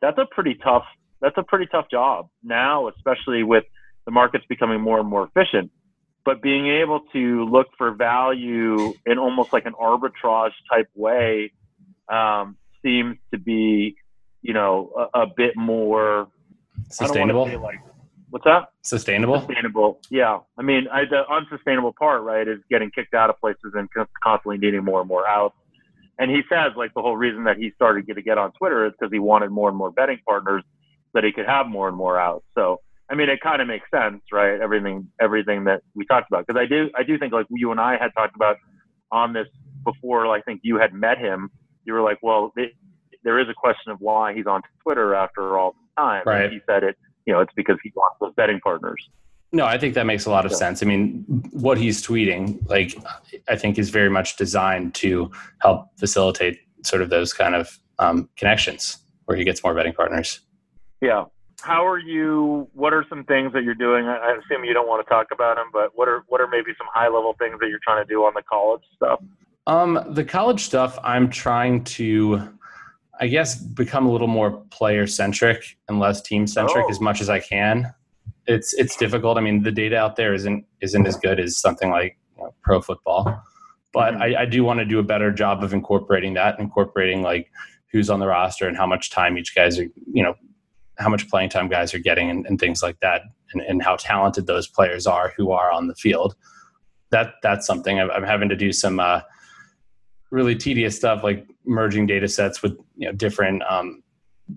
that's 0.00 0.18
a 0.18 0.26
pretty 0.30 0.56
tough 0.62 0.84
that's 1.20 1.36
a 1.36 1.42
pretty 1.42 1.66
tough 1.66 1.86
job 1.90 2.28
now, 2.44 2.88
especially 2.88 3.42
with 3.42 3.64
the 4.04 4.12
markets 4.12 4.44
becoming 4.48 4.80
more 4.80 5.00
and 5.00 5.08
more 5.08 5.28
efficient. 5.34 5.70
But 6.24 6.42
being 6.42 6.66
able 6.66 7.00
to 7.12 7.44
look 7.46 7.68
for 7.78 7.92
value 7.92 8.92
in 9.06 9.18
almost 9.18 9.52
like 9.52 9.64
an 9.66 9.74
arbitrage 9.80 10.52
type 10.70 10.88
way 10.94 11.52
um, 12.12 12.56
seems 12.84 13.16
to 13.32 13.38
be, 13.38 13.96
you 14.42 14.52
know, 14.52 15.08
a, 15.14 15.22
a 15.22 15.26
bit 15.26 15.56
more 15.56 16.28
sustainable. 16.90 17.46
Like, 17.60 17.80
what's 18.30 18.44
that? 18.44 18.68
Sustainable. 18.82 19.40
Sustainable. 19.40 20.00
Yeah. 20.10 20.40
I 20.58 20.62
mean, 20.62 20.86
I, 20.92 21.04
the 21.04 21.22
unsustainable 21.30 21.94
part, 21.98 22.22
right, 22.22 22.46
is 22.46 22.58
getting 22.70 22.90
kicked 22.90 23.14
out 23.14 23.30
of 23.30 23.38
places 23.40 23.72
and 23.74 23.88
constantly 24.22 24.58
needing 24.58 24.84
more 24.84 25.00
and 25.00 25.08
more 25.08 25.26
outs. 25.26 25.56
And 26.18 26.30
he 26.30 26.42
says, 26.48 26.72
like, 26.76 26.92
the 26.94 27.00
whole 27.00 27.16
reason 27.16 27.44
that 27.44 27.56
he 27.56 27.70
started 27.74 28.06
to 28.06 28.22
get 28.22 28.38
on 28.38 28.52
Twitter 28.52 28.86
is 28.86 28.92
because 28.98 29.12
he 29.12 29.18
wanted 29.18 29.50
more 29.50 29.68
and 29.68 29.78
more 29.78 29.90
betting 29.90 30.18
partners 30.26 30.64
that 31.14 31.24
he 31.24 31.32
could 31.32 31.46
have 31.46 31.66
more 31.68 31.88
and 31.88 31.96
more 31.96 32.18
outs. 32.18 32.44
So, 32.54 32.80
I 33.10 33.14
mean, 33.14 33.28
it 33.28 33.40
kind 33.40 33.62
of 33.62 33.68
makes 33.68 33.90
sense, 33.90 34.22
right? 34.30 34.60
Everything, 34.60 35.08
everything 35.20 35.64
that 35.64 35.82
we 35.94 36.04
talked 36.06 36.30
about, 36.30 36.46
because 36.46 36.60
I 36.60 36.66
do, 36.66 36.90
I 36.94 37.02
do 37.02 37.18
think 37.18 37.32
like 37.32 37.46
you 37.50 37.70
and 37.70 37.80
I 37.80 37.96
had 37.96 38.10
talked 38.14 38.36
about 38.36 38.56
on 39.10 39.32
this 39.32 39.46
before. 39.84 40.26
I 40.26 40.42
think 40.42 40.60
you 40.62 40.78
had 40.78 40.92
met 40.92 41.18
him. 41.18 41.50
You 41.84 41.94
were 41.94 42.02
like, 42.02 42.18
well, 42.22 42.52
it, 42.56 42.72
there 43.24 43.38
is 43.38 43.48
a 43.48 43.54
question 43.54 43.90
of 43.90 43.98
why 44.00 44.34
he's 44.34 44.46
on 44.46 44.60
Twitter 44.82 45.14
after 45.14 45.58
all 45.58 45.72
the 45.72 46.02
time. 46.02 46.22
Right. 46.26 46.44
And 46.44 46.52
he 46.52 46.60
said 46.66 46.84
it, 46.84 46.96
you 47.24 47.32
know, 47.32 47.40
it's 47.40 47.52
because 47.56 47.78
he 47.82 47.92
wants 47.96 48.16
those 48.20 48.34
betting 48.34 48.60
partners. 48.60 49.08
No, 49.50 49.64
I 49.64 49.78
think 49.78 49.94
that 49.94 50.04
makes 50.04 50.26
a 50.26 50.30
lot 50.30 50.44
of 50.44 50.52
yeah. 50.52 50.58
sense. 50.58 50.82
I 50.82 50.86
mean, 50.86 51.24
what 51.52 51.78
he's 51.78 52.06
tweeting, 52.06 52.68
like, 52.68 52.94
I 53.48 53.56
think 53.56 53.78
is 53.78 53.88
very 53.88 54.10
much 54.10 54.36
designed 54.36 54.94
to 54.96 55.30
help 55.60 55.88
facilitate 55.98 56.60
sort 56.84 57.00
of 57.00 57.08
those 57.08 57.32
kind 57.32 57.54
of 57.54 57.78
um, 57.98 58.28
connections 58.36 58.98
where 59.24 59.38
he 59.38 59.44
gets 59.44 59.64
more 59.64 59.74
betting 59.74 59.94
partners. 59.94 60.40
Yeah. 61.00 61.24
How 61.60 61.86
are 61.86 61.98
you? 61.98 62.68
What 62.72 62.92
are 62.92 63.04
some 63.08 63.24
things 63.24 63.52
that 63.52 63.64
you're 63.64 63.74
doing? 63.74 64.06
I 64.06 64.36
assume 64.38 64.64
you 64.64 64.72
don't 64.72 64.88
want 64.88 65.04
to 65.04 65.10
talk 65.10 65.28
about 65.32 65.56
them, 65.56 65.66
but 65.72 65.90
what 65.94 66.08
are 66.08 66.24
what 66.28 66.40
are 66.40 66.46
maybe 66.46 66.70
some 66.78 66.86
high 66.92 67.08
level 67.08 67.34
things 67.38 67.58
that 67.60 67.68
you're 67.68 67.80
trying 67.82 68.04
to 68.04 68.08
do 68.08 68.20
on 68.24 68.32
the 68.34 68.42
college 68.42 68.82
stuff? 68.94 69.20
Um, 69.66 70.02
the 70.10 70.24
college 70.24 70.62
stuff, 70.64 70.98
I'm 71.02 71.28
trying 71.28 71.84
to, 71.84 72.48
I 73.20 73.26
guess, 73.26 73.56
become 73.56 74.06
a 74.06 74.10
little 74.10 74.28
more 74.28 74.52
player 74.70 75.06
centric 75.06 75.76
and 75.88 75.98
less 75.98 76.22
team 76.22 76.46
centric 76.46 76.86
oh. 76.86 76.90
as 76.90 77.00
much 77.00 77.20
as 77.20 77.28
I 77.28 77.40
can 77.40 77.92
it's 78.48 78.72
it's 78.74 78.96
difficult. 78.96 79.38
I 79.38 79.42
mean, 79.42 79.62
the 79.62 79.70
data 79.70 79.96
out 79.96 80.16
there 80.16 80.34
isn't 80.34 80.64
isn't 80.80 81.06
as 81.06 81.16
good 81.16 81.38
as 81.38 81.58
something 81.58 81.90
like 81.90 82.18
you 82.36 82.44
know, 82.44 82.54
pro 82.62 82.80
football, 82.80 83.42
but 83.92 84.14
mm-hmm. 84.14 84.22
I, 84.22 84.42
I 84.42 84.44
do 84.46 84.64
want 84.64 84.80
to 84.80 84.86
do 84.86 84.98
a 84.98 85.02
better 85.02 85.30
job 85.30 85.62
of 85.62 85.72
incorporating 85.72 86.34
that, 86.34 86.58
incorporating 86.58 87.22
like 87.22 87.52
who's 87.92 88.10
on 88.10 88.20
the 88.20 88.26
roster 88.26 88.66
and 88.66 88.76
how 88.76 88.86
much 88.86 89.10
time 89.10 89.38
each 89.38 89.54
guys 89.54 89.78
are, 89.78 89.86
you 90.12 90.22
know, 90.22 90.34
how 90.98 91.08
much 91.08 91.28
playing 91.28 91.50
time 91.50 91.68
guys 91.68 91.94
are 91.94 91.98
getting 91.98 92.30
and, 92.30 92.46
and 92.46 92.58
things 92.58 92.82
like 92.82 92.98
that, 93.00 93.22
and, 93.52 93.62
and, 93.62 93.82
how 93.82 93.96
talented 93.96 94.46
those 94.46 94.66
players 94.66 95.06
are 95.06 95.32
who 95.36 95.52
are 95.52 95.70
on 95.70 95.86
the 95.86 95.94
field. 95.94 96.34
That 97.10 97.34
that's 97.42 97.66
something. 97.66 98.00
I'm, 98.00 98.10
I'm 98.10 98.24
having 98.24 98.48
to 98.48 98.56
do 98.56 98.72
some 98.72 99.00
uh, 99.00 99.20
really 100.30 100.54
tedious 100.54 100.96
stuff 100.96 101.22
like 101.22 101.46
merging 101.64 102.06
data 102.06 102.28
sets 102.28 102.62
with 102.62 102.76
you 102.96 103.06
know 103.06 103.12
different 103.12 103.62
um, 103.68 104.02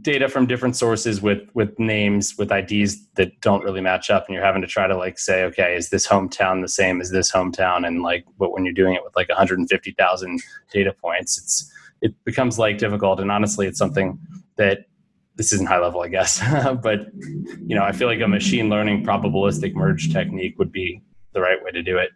data 0.01 0.29
from 0.29 0.45
different 0.45 0.75
sources 0.75 1.21
with 1.21 1.49
with 1.53 1.77
names 1.77 2.37
with 2.37 2.51
IDs 2.51 3.05
that 3.15 3.39
don't 3.41 3.63
really 3.63 3.81
match 3.81 4.09
up. 4.09 4.25
And 4.25 4.33
you're 4.33 4.43
having 4.43 4.61
to 4.61 4.67
try 4.67 4.87
to 4.87 4.95
like 4.95 5.19
say 5.19 5.43
okay 5.45 5.75
is 5.75 5.89
this 5.89 6.07
hometown 6.07 6.61
the 6.61 6.67
same 6.67 7.01
as 7.01 7.11
this 7.11 7.31
hometown? 7.31 7.85
And 7.85 8.01
like 8.01 8.25
but 8.37 8.51
when 8.51 8.65
you're 8.65 8.73
doing 8.73 8.95
it 8.95 9.03
with 9.03 9.15
like 9.15 9.29
150,000 9.29 10.41
data 10.71 10.93
points 10.93 11.37
it's 11.37 11.71
it 12.01 12.13
becomes 12.23 12.57
like 12.57 12.77
difficult. 12.77 13.19
And 13.19 13.31
honestly 13.31 13.67
it's 13.67 13.77
something 13.77 14.17
that 14.57 14.85
this 15.35 15.53
isn't 15.53 15.67
high 15.67 15.79
level 15.79 16.01
I 16.01 16.07
guess 16.07 16.39
but 16.83 17.07
you 17.15 17.75
know 17.75 17.83
I 17.83 17.91
feel 17.91 18.07
like 18.07 18.21
a 18.21 18.27
machine 18.27 18.69
learning 18.69 19.03
probabilistic 19.03 19.73
merge 19.73 20.11
technique 20.11 20.57
would 20.59 20.71
be 20.71 21.01
the 21.33 21.41
right 21.41 21.61
way 21.63 21.71
to 21.71 21.81
do 21.81 21.97
it 21.97 22.09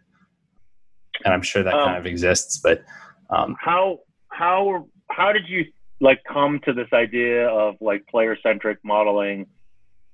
and 1.24 1.32
I'm 1.32 1.42
sure 1.42 1.62
that 1.62 1.74
um, 1.74 1.86
kind 1.86 1.98
of 1.98 2.06
exists 2.06 2.58
but 2.58 2.84
um, 3.30 3.56
how 3.58 4.00
how 4.28 4.86
how 5.10 5.32
did 5.32 5.48
you 5.48 5.64
like 6.00 6.22
come 6.24 6.60
to 6.64 6.72
this 6.72 6.88
idea 6.92 7.48
of 7.48 7.76
like 7.80 8.06
player 8.06 8.36
centric 8.42 8.78
modeling? 8.84 9.46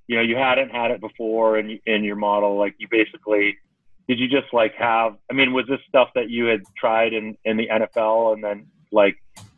You 0.06 0.16
know, 0.16 0.22
you 0.22 0.36
hadn't 0.36 0.70
had 0.70 0.90
it 0.90 1.00
before 1.00 1.58
in 1.58 1.78
in 1.86 2.04
your 2.04 2.16
model. 2.16 2.56
Like 2.56 2.74
you 2.78 2.88
basically 2.90 3.56
did 4.08 4.18
you 4.18 4.28
just 4.28 4.52
like 4.52 4.74
have? 4.74 5.16
I 5.30 5.34
mean, 5.34 5.52
was 5.52 5.66
this 5.68 5.80
stuff 5.88 6.08
that 6.14 6.30
you 6.30 6.46
had 6.46 6.62
tried 6.76 7.12
in 7.12 7.36
in 7.44 7.56
the 7.56 7.68
NFL 7.68 8.34
and 8.34 8.44
then 8.44 8.66
like 8.90 9.16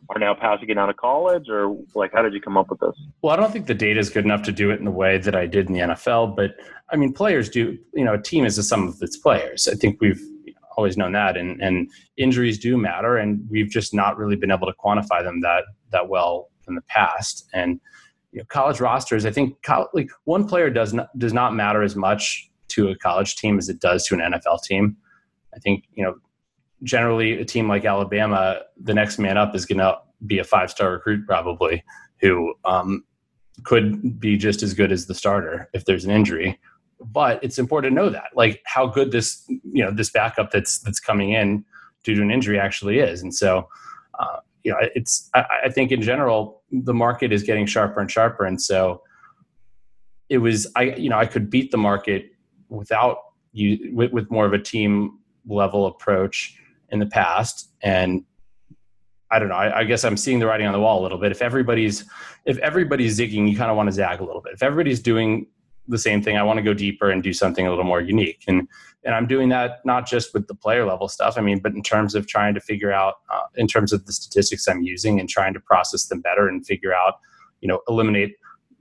are 0.09 0.19
now 0.19 0.33
passing 0.33 0.69
it 0.69 0.77
out 0.77 0.89
of 0.89 0.97
college 0.97 1.49
or 1.49 1.75
like 1.93 2.11
how 2.13 2.21
did 2.21 2.33
you 2.33 2.41
come 2.41 2.57
up 2.57 2.69
with 2.69 2.79
this? 2.79 2.95
Well 3.21 3.33
i 3.33 3.35
don't 3.35 3.51
think 3.51 3.67
the 3.67 3.73
data 3.73 3.99
is 3.99 4.09
good 4.09 4.25
enough 4.25 4.43
to 4.43 4.51
do 4.51 4.71
it 4.71 4.79
in 4.79 4.85
the 4.85 4.91
way 4.91 5.17
that 5.17 5.35
i 5.35 5.45
did 5.45 5.67
in 5.67 5.73
the 5.73 5.79
nfl 5.79 6.35
but 6.35 6.55
i 6.91 6.95
mean 6.95 7.13
players 7.13 7.49
do 7.49 7.77
you 7.93 8.03
know 8.03 8.13
a 8.13 8.21
team 8.21 8.45
is 8.45 8.57
a 8.57 8.63
sum 8.63 8.87
of 8.87 9.01
its 9.01 9.17
players. 9.17 9.67
I 9.67 9.75
think 9.75 9.99
we've 10.01 10.21
always 10.77 10.97
known 10.97 11.13
that 11.13 11.37
and 11.37 11.61
and 11.61 11.89
injuries 12.17 12.59
do 12.59 12.77
matter 12.77 13.17
and 13.17 13.47
we've 13.49 13.69
just 13.69 13.93
not 13.93 14.17
really 14.17 14.35
been 14.35 14.51
able 14.51 14.67
to 14.67 14.73
quantify 14.73 15.23
them 15.23 15.41
that 15.41 15.63
that 15.91 16.09
well 16.09 16.49
in 16.67 16.75
the 16.75 16.81
past. 16.81 17.47
And 17.53 17.79
you 18.31 18.39
know, 18.39 18.45
college 18.49 18.79
rosters 18.79 19.25
i 19.25 19.31
think 19.31 19.61
college, 19.63 19.89
like 19.93 20.09
one 20.25 20.47
player 20.47 20.69
does 20.69 20.93
not 20.93 21.07
does 21.17 21.33
not 21.33 21.53
matter 21.53 21.81
as 21.81 21.95
much 21.95 22.49
to 22.67 22.89
a 22.89 22.97
college 22.97 23.35
team 23.35 23.57
as 23.57 23.69
it 23.69 23.79
does 23.79 24.05
to 24.07 24.15
an 24.15 24.19
nfl 24.19 24.61
team. 24.61 24.97
I 25.55 25.59
think 25.59 25.85
you 25.93 26.03
know 26.03 26.15
generally 26.83 27.39
a 27.39 27.45
team 27.45 27.67
like 27.67 27.85
alabama 27.85 28.59
the 28.81 28.93
next 28.93 29.17
man 29.17 29.37
up 29.37 29.55
is 29.55 29.65
going 29.65 29.77
to 29.77 29.97
be 30.25 30.39
a 30.39 30.43
five 30.43 30.69
star 30.69 30.91
recruit 30.91 31.25
probably 31.25 31.83
who 32.21 32.53
um, 32.65 33.03
could 33.63 34.19
be 34.19 34.37
just 34.37 34.63
as 34.63 34.73
good 34.73 34.91
as 34.91 35.05
the 35.05 35.13
starter 35.13 35.69
if 35.73 35.85
there's 35.85 36.05
an 36.05 36.11
injury. 36.11 36.59
But 36.99 37.43
it's 37.43 37.57
important 37.57 37.91
to 37.91 37.95
know 37.95 38.09
that 38.09 38.29
like 38.35 38.61
how 38.65 38.87
good 38.87 39.11
this 39.11 39.45
you 39.47 39.83
know 39.83 39.91
this 39.91 40.09
backup 40.09 40.51
that's 40.51 40.79
that's 40.79 40.99
coming 40.99 41.31
in 41.31 41.65
due 42.03 42.15
to 42.15 42.21
an 42.21 42.31
injury 42.31 42.59
actually 42.59 42.99
is. 42.99 43.21
And 43.21 43.33
so 43.33 43.67
uh, 44.17 44.37
you 44.63 44.71
know 44.71 44.77
it's 44.95 45.29
I, 45.33 45.45
I, 45.65 45.69
think 45.69 45.91
in 45.91 46.01
general 46.01 46.63
the 46.71 46.93
market 46.93 47.33
is 47.33 47.43
getting 47.43 47.65
sharper 47.65 47.99
and 47.99 48.09
sharper. 48.09 48.45
And 48.45 48.61
so 48.61 49.01
it 50.29 50.39
was 50.39 50.65
i 50.75 50.83
you 50.83 51.07
know 51.07 51.19
i 51.19 51.25
could 51.25 51.51
beat 51.51 51.69
the 51.69 51.77
market 51.77 52.31
without 52.69 53.17
you 53.51 53.91
with, 53.93 54.11
with 54.11 54.31
more 54.31 54.45
of 54.45 54.53
a 54.53 54.59
team 54.59 55.19
level 55.45 55.85
approach 55.85 56.57
in 56.89 56.99
the 56.99 57.05
past 57.05 57.69
and 57.81 58.23
I 59.31 59.39
don't 59.39 59.49
know. 59.49 59.55
I, 59.55 59.79
I, 59.79 59.83
guess 59.85 60.03
I'm 60.05 60.17
seeing 60.17 60.37
the 60.39 60.45
writing 60.45 60.67
on 60.67 60.71
the 60.71 60.79
wall 60.79 61.01
a 61.01 61.03
little 61.03 61.17
bit. 61.17 61.31
If 61.31 61.41
everybody's 61.41 62.05
if 62.45 62.59
everybody's 62.59 63.17
zigging, 63.17 63.49
you 63.49 63.57
kind 63.57 63.71
of 63.71 63.75
want 63.75 63.87
to 63.87 63.91
zag 63.91 64.19
a 64.19 64.23
little 64.23 64.39
bit. 64.39 64.53
If 64.53 64.61
everybody's 64.61 64.99
doing 64.99 65.47
the 65.87 65.97
same 65.97 66.21
thing. 66.21 66.37
I 66.37 66.43
want 66.43 66.57
to 66.57 66.63
go 66.63 66.73
deeper 66.73 67.09
and 67.09 67.21
do 67.21 67.33
something 67.33 67.65
a 67.65 67.69
little 67.69 67.85
more 67.85 68.01
unique. 68.01 68.43
And 68.47 68.67
and 69.03 69.13
I'm 69.13 69.27
doing 69.27 69.49
that 69.49 69.85
not 69.85 70.07
just 70.07 70.33
with 70.33 70.47
the 70.47 70.55
player 70.55 70.85
level 70.85 71.07
stuff. 71.07 71.37
I 71.37 71.41
mean, 71.41 71.59
but 71.59 71.73
in 71.73 71.83
terms 71.83 72.15
of 72.15 72.25
trying 72.25 72.55
to 72.55 72.59
figure 72.59 72.91
out, 72.91 73.15
uh, 73.29 73.43
in 73.55 73.67
terms 73.67 73.93
of 73.93 74.07
the 74.07 74.11
statistics 74.11 74.67
I'm 74.67 74.81
using 74.81 75.19
and 75.19 75.29
trying 75.29 75.53
to 75.53 75.59
process 75.59 76.07
them 76.07 76.21
better 76.21 76.47
and 76.47 76.65
figure 76.65 76.91
out, 76.91 77.19
you 77.61 77.67
know, 77.67 77.81
eliminate 77.87 78.35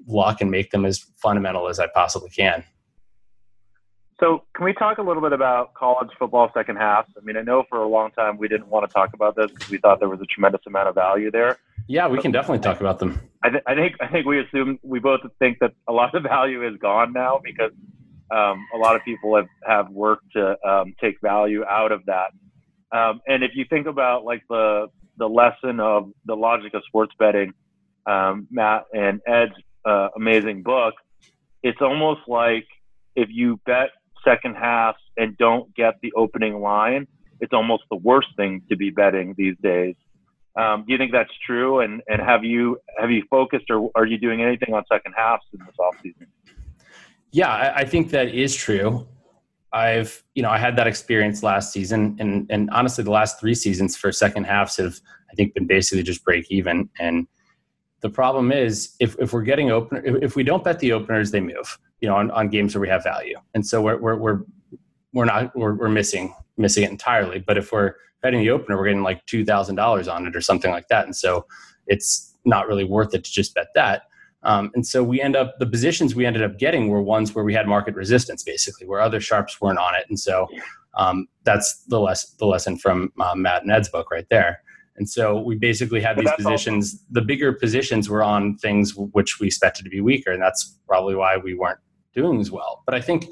luck 0.06 0.40
and 0.40 0.50
make 0.50 0.70
them 0.70 0.86
as 0.86 1.04
fundamental 1.16 1.68
as 1.68 1.78
I 1.78 1.88
possibly 1.88 2.30
can. 2.30 2.64
So, 4.20 4.44
can 4.54 4.64
we 4.64 4.72
talk 4.72 4.98
a 4.98 5.02
little 5.02 5.22
bit 5.22 5.32
about 5.32 5.74
college 5.74 6.10
football 6.18 6.50
second 6.54 6.76
halves? 6.76 7.08
I 7.16 7.24
mean, 7.24 7.36
I 7.36 7.42
know 7.42 7.64
for 7.68 7.78
a 7.78 7.88
long 7.88 8.12
time 8.12 8.36
we 8.36 8.46
didn't 8.46 8.68
want 8.68 8.88
to 8.88 8.92
talk 8.92 9.12
about 9.12 9.34
this 9.34 9.50
because 9.50 9.70
we 9.70 9.78
thought 9.78 9.98
there 9.98 10.08
was 10.08 10.20
a 10.20 10.26
tremendous 10.26 10.60
amount 10.66 10.88
of 10.88 10.94
value 10.94 11.30
there. 11.30 11.58
Yeah, 11.88 12.08
we 12.08 12.18
can 12.20 12.30
definitely 12.30 12.60
talk 12.60 12.80
about 12.80 12.98
them. 12.98 13.20
I, 13.42 13.50
th- 13.50 13.62
I 13.66 13.74
think 13.74 13.96
I 14.00 14.06
think 14.06 14.26
we 14.26 14.40
assume 14.40 14.78
we 14.82 15.00
both 15.00 15.20
think 15.38 15.58
that 15.58 15.72
a 15.88 15.92
lot 15.92 16.14
of 16.14 16.22
value 16.22 16.66
is 16.66 16.76
gone 16.78 17.12
now 17.12 17.40
because 17.42 17.72
um, 18.30 18.66
a 18.72 18.78
lot 18.78 18.96
of 18.96 19.04
people 19.04 19.36
have 19.36 19.48
have 19.66 19.90
worked 19.90 20.32
to 20.32 20.56
um, 20.66 20.94
take 21.00 21.20
value 21.20 21.64
out 21.64 21.92
of 21.92 22.06
that. 22.06 22.30
Um, 22.96 23.20
and 23.26 23.42
if 23.42 23.50
you 23.54 23.64
think 23.68 23.86
about 23.86 24.24
like 24.24 24.42
the 24.48 24.86
the 25.18 25.28
lesson 25.28 25.80
of 25.80 26.10
the 26.24 26.36
logic 26.36 26.74
of 26.74 26.82
sports 26.86 27.12
betting, 27.18 27.52
um, 28.06 28.46
Matt 28.50 28.84
and 28.94 29.20
Ed's 29.26 29.52
uh, 29.84 30.08
amazing 30.16 30.62
book, 30.62 30.94
it's 31.62 31.80
almost 31.82 32.20
like 32.28 32.66
if 33.16 33.28
you 33.30 33.60
bet 33.66 33.90
second 34.24 34.54
halves 34.54 34.98
and 35.16 35.36
don't 35.38 35.74
get 35.74 35.94
the 36.02 36.12
opening 36.14 36.60
line, 36.60 37.06
it's 37.40 37.52
almost 37.52 37.84
the 37.90 37.96
worst 37.96 38.28
thing 38.36 38.62
to 38.68 38.76
be 38.76 38.90
betting 38.90 39.34
these 39.36 39.56
days. 39.62 39.94
Um, 40.56 40.84
do 40.86 40.92
you 40.92 40.98
think 40.98 41.12
that's 41.12 41.32
true? 41.44 41.80
And 41.80 42.00
and 42.08 42.20
have 42.20 42.44
you 42.44 42.78
have 42.98 43.10
you 43.10 43.24
focused 43.28 43.70
or 43.70 43.90
are 43.94 44.06
you 44.06 44.18
doing 44.18 44.40
anything 44.42 44.72
on 44.72 44.84
second 44.90 45.14
halves 45.16 45.42
in 45.52 45.58
this 45.66 45.74
offseason? 45.80 46.26
Yeah, 47.32 47.48
I, 47.48 47.78
I 47.78 47.84
think 47.84 48.10
that 48.10 48.28
is 48.28 48.54
true. 48.54 49.06
I've 49.72 50.22
you 50.36 50.42
know 50.42 50.50
I 50.50 50.58
had 50.58 50.76
that 50.76 50.86
experience 50.86 51.42
last 51.42 51.72
season, 51.72 52.16
and 52.20 52.46
and 52.48 52.70
honestly, 52.70 53.02
the 53.02 53.10
last 53.10 53.40
three 53.40 53.56
seasons 53.56 53.96
for 53.96 54.12
second 54.12 54.44
halves 54.44 54.76
have 54.76 55.00
I 55.30 55.34
think 55.34 55.54
been 55.54 55.66
basically 55.66 56.04
just 56.04 56.24
break 56.24 56.48
even. 56.50 56.88
And 57.00 57.26
the 58.00 58.10
problem 58.10 58.52
is 58.52 58.94
if 59.00 59.16
if 59.18 59.32
we're 59.32 59.42
getting 59.42 59.72
open, 59.72 60.02
if, 60.04 60.22
if 60.22 60.36
we 60.36 60.44
don't 60.44 60.62
bet 60.62 60.78
the 60.78 60.92
openers, 60.92 61.32
they 61.32 61.40
move. 61.40 61.78
You 62.04 62.10
know, 62.10 62.16
on, 62.16 62.30
on 62.32 62.48
games 62.50 62.74
where 62.74 62.82
we 62.82 62.88
have 62.88 63.02
value, 63.02 63.38
and 63.54 63.66
so 63.66 63.80
we're 63.80 63.96
we're 63.96 64.16
we're 64.16 64.40
we're 65.14 65.24
not 65.24 65.56
we're, 65.56 65.74
we're 65.74 65.88
missing 65.88 66.34
missing 66.58 66.84
it 66.84 66.90
entirely. 66.90 67.38
But 67.38 67.56
if 67.56 67.72
we're 67.72 67.94
betting 68.20 68.40
the 68.40 68.50
opener, 68.50 68.76
we're 68.76 68.84
getting 68.84 69.02
like 69.02 69.24
two 69.24 69.42
thousand 69.42 69.76
dollars 69.76 70.06
on 70.06 70.26
it 70.26 70.36
or 70.36 70.42
something 70.42 70.70
like 70.70 70.88
that, 70.88 71.06
and 71.06 71.16
so 71.16 71.46
it's 71.86 72.36
not 72.44 72.68
really 72.68 72.84
worth 72.84 73.14
it 73.14 73.24
to 73.24 73.32
just 73.32 73.54
bet 73.54 73.68
that. 73.74 74.02
Um, 74.42 74.70
and 74.74 74.86
so 74.86 75.02
we 75.02 75.22
end 75.22 75.34
up 75.34 75.58
the 75.58 75.66
positions 75.66 76.14
we 76.14 76.26
ended 76.26 76.42
up 76.42 76.58
getting 76.58 76.88
were 76.88 77.00
ones 77.02 77.34
where 77.34 77.44
we 77.44 77.54
had 77.54 77.66
market 77.66 77.94
resistance, 77.94 78.42
basically, 78.42 78.86
where 78.86 79.00
other 79.00 79.20
sharps 79.20 79.58
weren't 79.62 79.78
on 79.78 79.94
it. 79.94 80.04
And 80.10 80.20
so 80.20 80.46
um, 80.98 81.26
that's 81.44 81.84
the 81.84 81.98
less 81.98 82.34
the 82.34 82.46
lesson 82.46 82.76
from 82.76 83.12
uh, 83.18 83.34
Matt 83.34 83.62
and 83.62 83.72
Ed's 83.72 83.88
book 83.88 84.10
right 84.10 84.28
there. 84.28 84.60
And 84.96 85.08
so 85.08 85.40
we 85.40 85.56
basically 85.56 86.00
had 86.00 86.18
these 86.18 86.30
positions. 86.36 87.02
The 87.10 87.22
bigger 87.22 87.52
positions 87.52 88.08
were 88.08 88.22
on 88.22 88.56
things 88.58 88.94
which 88.94 89.40
we 89.40 89.46
expected 89.48 89.84
to 89.84 89.90
be 89.90 90.00
weaker, 90.00 90.30
and 90.30 90.42
that's 90.42 90.78
probably 90.86 91.16
why 91.16 91.36
we 91.38 91.54
weren't 91.54 91.80
doing 92.14 92.40
as 92.40 92.50
well. 92.50 92.82
But 92.86 92.94
I 92.94 93.00
think 93.00 93.26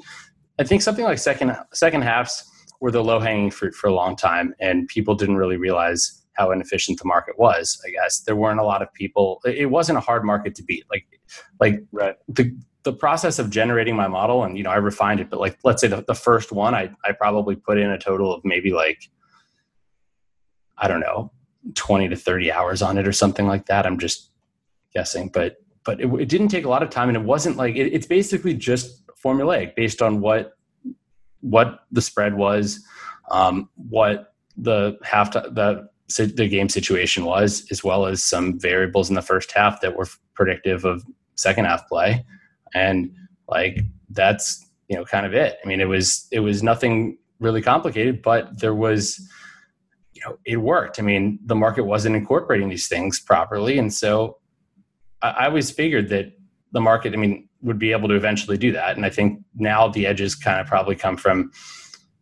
I 0.59 0.63
think 0.63 0.81
something 0.81 1.05
like 1.05 1.17
second 1.17 1.55
second 1.73 2.03
halves 2.03 2.43
were 2.79 2.91
the 2.91 3.03
low 3.03 3.19
hanging 3.19 3.51
fruit 3.51 3.73
for 3.73 3.87
a 3.87 3.93
long 3.93 4.15
time, 4.15 4.53
and 4.59 4.87
people 4.87 5.15
didn't 5.15 5.37
really 5.37 5.57
realize 5.57 6.21
how 6.33 6.51
inefficient 6.51 6.99
the 6.99 7.05
market 7.05 7.37
was. 7.37 7.79
I 7.87 7.91
guess 7.91 8.21
there 8.21 8.35
weren't 8.35 8.59
a 8.59 8.63
lot 8.63 8.81
of 8.81 8.93
people. 8.93 9.39
It 9.45 9.69
wasn't 9.69 9.97
a 9.97 10.01
hard 10.01 10.23
market 10.23 10.55
to 10.55 10.63
beat. 10.63 10.85
Like 10.91 11.05
like 11.59 11.83
right. 11.91 12.15
the 12.27 12.55
the 12.83 12.93
process 12.93 13.39
of 13.39 13.49
generating 13.49 13.95
my 13.95 14.07
model, 14.07 14.43
and 14.43 14.57
you 14.57 14.63
know 14.63 14.71
I 14.71 14.77
refined 14.77 15.19
it. 15.19 15.29
But 15.29 15.39
like 15.39 15.57
let's 15.63 15.81
say 15.81 15.87
the, 15.87 16.03
the 16.07 16.15
first 16.15 16.51
one, 16.51 16.75
I 16.75 16.91
I 17.03 17.13
probably 17.13 17.55
put 17.55 17.77
in 17.77 17.89
a 17.89 17.97
total 17.97 18.33
of 18.33 18.43
maybe 18.43 18.73
like 18.73 19.09
I 20.77 20.87
don't 20.87 20.99
know 20.99 21.31
20 21.75 22.09
to 22.09 22.15
30 22.15 22.51
hours 22.51 22.81
on 22.81 22.97
it 22.97 23.07
or 23.07 23.13
something 23.13 23.47
like 23.47 23.67
that. 23.67 23.85
I'm 23.85 23.99
just 23.99 24.31
guessing, 24.93 25.29
but 25.29 25.62
but 25.85 25.99
it, 25.99 26.07
it 26.13 26.29
didn't 26.29 26.49
take 26.49 26.65
a 26.65 26.69
lot 26.69 26.83
of 26.83 26.89
time, 26.89 27.09
and 27.09 27.17
it 27.17 27.23
wasn't 27.23 27.57
like 27.57 27.75
it, 27.75 27.93
it's 27.93 28.07
basically 28.07 28.53
just 28.53 29.03
formulaic 29.23 29.75
based 29.75 30.01
on 30.01 30.21
what 30.21 30.53
what 31.41 31.81
the 31.91 32.01
spread 32.01 32.35
was, 32.35 32.83
um, 33.31 33.69
what 33.75 34.33
the 34.57 34.97
half 35.03 35.31
the 35.33 35.87
the 36.17 36.47
game 36.47 36.69
situation 36.69 37.25
was, 37.25 37.65
as 37.71 37.83
well 37.83 38.05
as 38.05 38.23
some 38.23 38.59
variables 38.59 39.09
in 39.09 39.15
the 39.15 39.21
first 39.21 39.51
half 39.51 39.81
that 39.81 39.95
were 39.95 40.07
predictive 40.33 40.85
of 40.85 41.03
second 41.35 41.65
half 41.65 41.87
play, 41.87 42.25
and 42.73 43.11
like 43.47 43.81
that's 44.09 44.65
you 44.87 44.95
know 44.95 45.05
kind 45.05 45.25
of 45.25 45.33
it. 45.33 45.57
I 45.63 45.67
mean, 45.67 45.81
it 45.81 45.87
was 45.87 46.27
it 46.31 46.39
was 46.39 46.63
nothing 46.63 47.17
really 47.39 47.61
complicated, 47.61 48.21
but 48.21 48.59
there 48.59 48.75
was 48.75 49.19
you 50.13 50.21
know 50.25 50.37
it 50.45 50.57
worked. 50.57 50.99
I 50.99 51.01
mean, 51.01 51.39
the 51.45 51.55
market 51.55 51.83
wasn't 51.83 52.15
incorporating 52.15 52.69
these 52.69 52.87
things 52.87 53.19
properly, 53.19 53.77
and 53.77 53.93
so 53.93 54.37
I, 55.23 55.47
always 55.47 55.71
figured 55.71 56.09
that 56.09 56.33
the 56.71 56.81
market, 56.81 57.13
I 57.13 57.17
mean, 57.17 57.47
would 57.61 57.79
be 57.79 57.91
able 57.91 58.09
to 58.09 58.15
eventually 58.15 58.57
do 58.57 58.71
that. 58.73 58.95
And 58.95 59.05
I 59.05 59.09
think 59.09 59.41
now 59.55 59.87
the 59.87 60.05
edges 60.05 60.35
kind 60.35 60.59
of 60.59 60.67
probably 60.67 60.95
come 60.95 61.17
from 61.17 61.51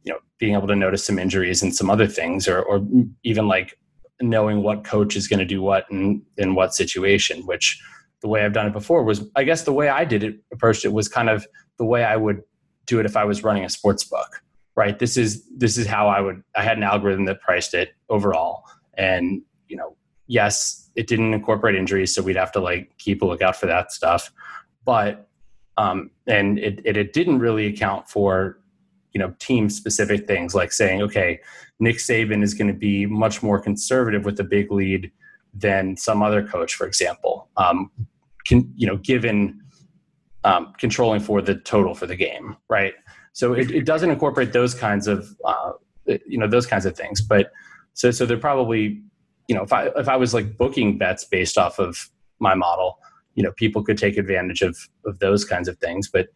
you 0.04 0.14
know 0.14 0.20
being 0.38 0.54
able 0.54 0.68
to 0.68 0.76
notice 0.76 1.06
some 1.06 1.20
injuries 1.20 1.62
and 1.62 1.76
some 1.76 1.90
other 1.90 2.08
things, 2.08 2.48
or 2.48 2.62
or 2.62 2.86
even 3.24 3.48
like 3.48 3.78
knowing 4.22 4.62
what 4.62 4.84
coach 4.84 5.16
is 5.16 5.28
going 5.28 5.40
to 5.40 5.46
do 5.46 5.62
what 5.62 5.86
in 5.90 6.22
in 6.38 6.56
what 6.56 6.74
situation. 6.74 7.46
Which 7.46 7.82
the 8.22 8.28
way 8.28 8.46
I've 8.46 8.54
done 8.54 8.68
it 8.68 8.74
before 8.74 9.04
was, 9.04 9.28
I 9.36 9.44
guess, 9.44 9.64
the 9.64 9.74
way 9.74 9.90
I 9.90 10.06
did 10.06 10.24
it 10.24 10.40
approached 10.54 10.86
it 10.86 10.94
was 10.94 11.08
kind 11.08 11.30
of 11.30 11.46
the 11.78 11.86
way 11.86 12.04
I 12.04 12.16
would 12.16 12.42
do 12.86 13.00
it 13.00 13.06
if 13.06 13.18
I 13.18 13.26
was 13.26 13.44
running 13.44 13.66
a 13.66 13.70
sports 13.70 14.04
book 14.04 14.44
right 14.76 15.00
this 15.00 15.18
is 15.18 15.44
this 15.58 15.78
is 15.78 15.86
how 15.86 16.08
i 16.08 16.20
would 16.22 16.42
i 16.56 16.64
had 16.64 16.78
an 16.78 16.84
algorithm 16.84 17.26
that 17.26 17.42
priced 17.42 17.74
it 17.74 17.94
overall 18.10 18.64
and 18.96 19.42
you 19.68 19.76
know 19.76 19.96
yes 20.28 20.81
it 20.96 21.08
didn't 21.08 21.34
incorporate 21.34 21.76
injuries 21.76 22.14
so 22.14 22.22
we'd 22.22 22.36
have 22.36 22.52
to 22.52 22.60
like 22.60 22.98
keep 22.98 23.22
a 23.22 23.26
lookout 23.26 23.56
for 23.56 23.66
that 23.66 23.92
stuff 23.92 24.32
but 24.86 25.28
um 25.78 26.10
and 26.28 26.60
it 26.60 26.82
it, 26.86 26.98
it 26.98 27.14
didn't 27.14 27.40
really 27.40 27.66
account 27.68 28.10
for 28.10 28.60
you 29.14 29.20
know 29.20 29.34
team 29.40 29.70
specific 29.70 30.28
things 30.28 30.56
like 30.56 30.72
saying 30.72 31.02
okay 31.02 31.40
nick 31.80 31.98
saban 31.98 32.44
is 32.44 32.54
going 32.54 32.68
to 32.68 32.74
be 32.74 33.06
much 33.06 33.42
more 33.42 33.60
conservative 33.60 34.26
with 34.26 34.38
the 34.38 34.44
big 34.44 34.72
lead 34.72 35.12
than 35.54 35.98
some 35.98 36.22
other 36.22 36.46
coach 36.46 36.76
for 36.76 36.88
example 36.88 37.50
um 37.58 37.92
can 38.46 38.72
you 38.76 38.88
know 38.88 38.98
given 38.98 39.60
um, 40.44 40.74
controlling 40.80 41.20
for 41.20 41.40
the 41.40 41.54
total 41.54 41.94
for 41.94 42.08
the 42.08 42.16
game 42.16 42.58
right 42.68 42.96
so 43.34 43.54
it, 43.54 43.70
it 43.72 43.86
doesn't 43.86 44.10
incorporate 44.10 44.54
those 44.54 44.74
kinds 44.74 45.08
of 45.08 45.36
uh, 45.46 45.74
you 46.06 46.38
know 46.38 46.48
those 46.48 46.66
kinds 46.66 46.86
of 46.86 46.96
things. 46.96 47.22
But 47.22 47.52
so 47.94 48.12
so 48.12 48.26
they're 48.26 48.38
probably 48.38 49.02
you 49.48 49.56
know 49.56 49.64
if 49.64 49.74
I 49.74 49.88
if 49.96 50.08
I 50.08 50.16
was 50.16 50.34
like 50.34 50.58
booking 50.58 50.98
bets 50.98 51.26
based 51.26 51.58
off 51.58 51.80
of 51.80 52.10
my 52.40 52.56
model, 52.56 53.00
you 53.36 53.44
know 53.44 53.52
people 53.54 53.84
could 53.84 53.98
take 53.98 54.18
advantage 54.18 54.62
of 54.62 54.78
of 55.06 55.20
those 55.20 55.46
kinds 55.46 55.68
of 55.68 55.78
things. 55.78 56.10
But 56.10 56.28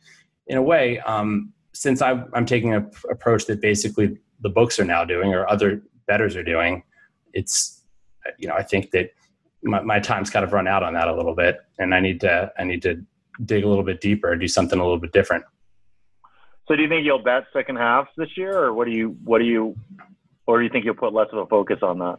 in 0.47 0.57
a 0.57 0.61
way, 0.61 0.99
um, 0.99 1.53
since 1.73 2.01
I, 2.01 2.23
I'm 2.33 2.45
taking 2.45 2.73
an 2.73 2.89
approach 3.09 3.45
that 3.45 3.61
basically 3.61 4.17
the 4.41 4.49
books 4.49 4.79
are 4.79 4.85
now 4.85 5.03
doing 5.03 5.33
or 5.33 5.49
other 5.49 5.81
betters 6.07 6.35
are 6.35 6.43
doing, 6.43 6.83
it's 7.33 7.83
you 8.37 8.47
know 8.47 8.55
I 8.55 8.63
think 8.63 8.91
that 8.91 9.11
my, 9.63 9.81
my 9.81 9.99
time's 9.99 10.29
kind 10.29 10.45
of 10.45 10.53
run 10.53 10.67
out 10.67 10.83
on 10.83 10.93
that 10.93 11.07
a 11.07 11.15
little 11.15 11.35
bit, 11.35 11.59
and 11.79 11.93
I 11.93 11.99
need 11.99 12.21
to 12.21 12.51
I 12.57 12.63
need 12.63 12.81
to 12.83 13.03
dig 13.43 13.63
a 13.63 13.67
little 13.67 13.83
bit 13.83 13.99
deeper, 13.99 14.35
do 14.35 14.47
something 14.47 14.79
a 14.79 14.83
little 14.83 14.99
bit 14.99 15.11
different. 15.11 15.43
So 16.67 16.75
do 16.75 16.81
you 16.81 16.89
think 16.89 17.05
you'll 17.05 17.21
bet 17.21 17.43
second 17.53 17.75
halves 17.75 18.09
this 18.17 18.29
year, 18.37 18.57
or 18.57 18.73
what 18.73 18.85
do 18.85 18.91
you 18.91 19.17
what 19.23 19.39
do 19.39 19.45
you, 19.45 19.75
or 20.47 20.59
do 20.59 20.63
you 20.63 20.69
think 20.69 20.85
you'll 20.85 20.95
put 20.95 21.13
less 21.13 21.27
of 21.31 21.39
a 21.39 21.45
focus 21.47 21.79
on 21.81 21.99
that? 21.99 22.17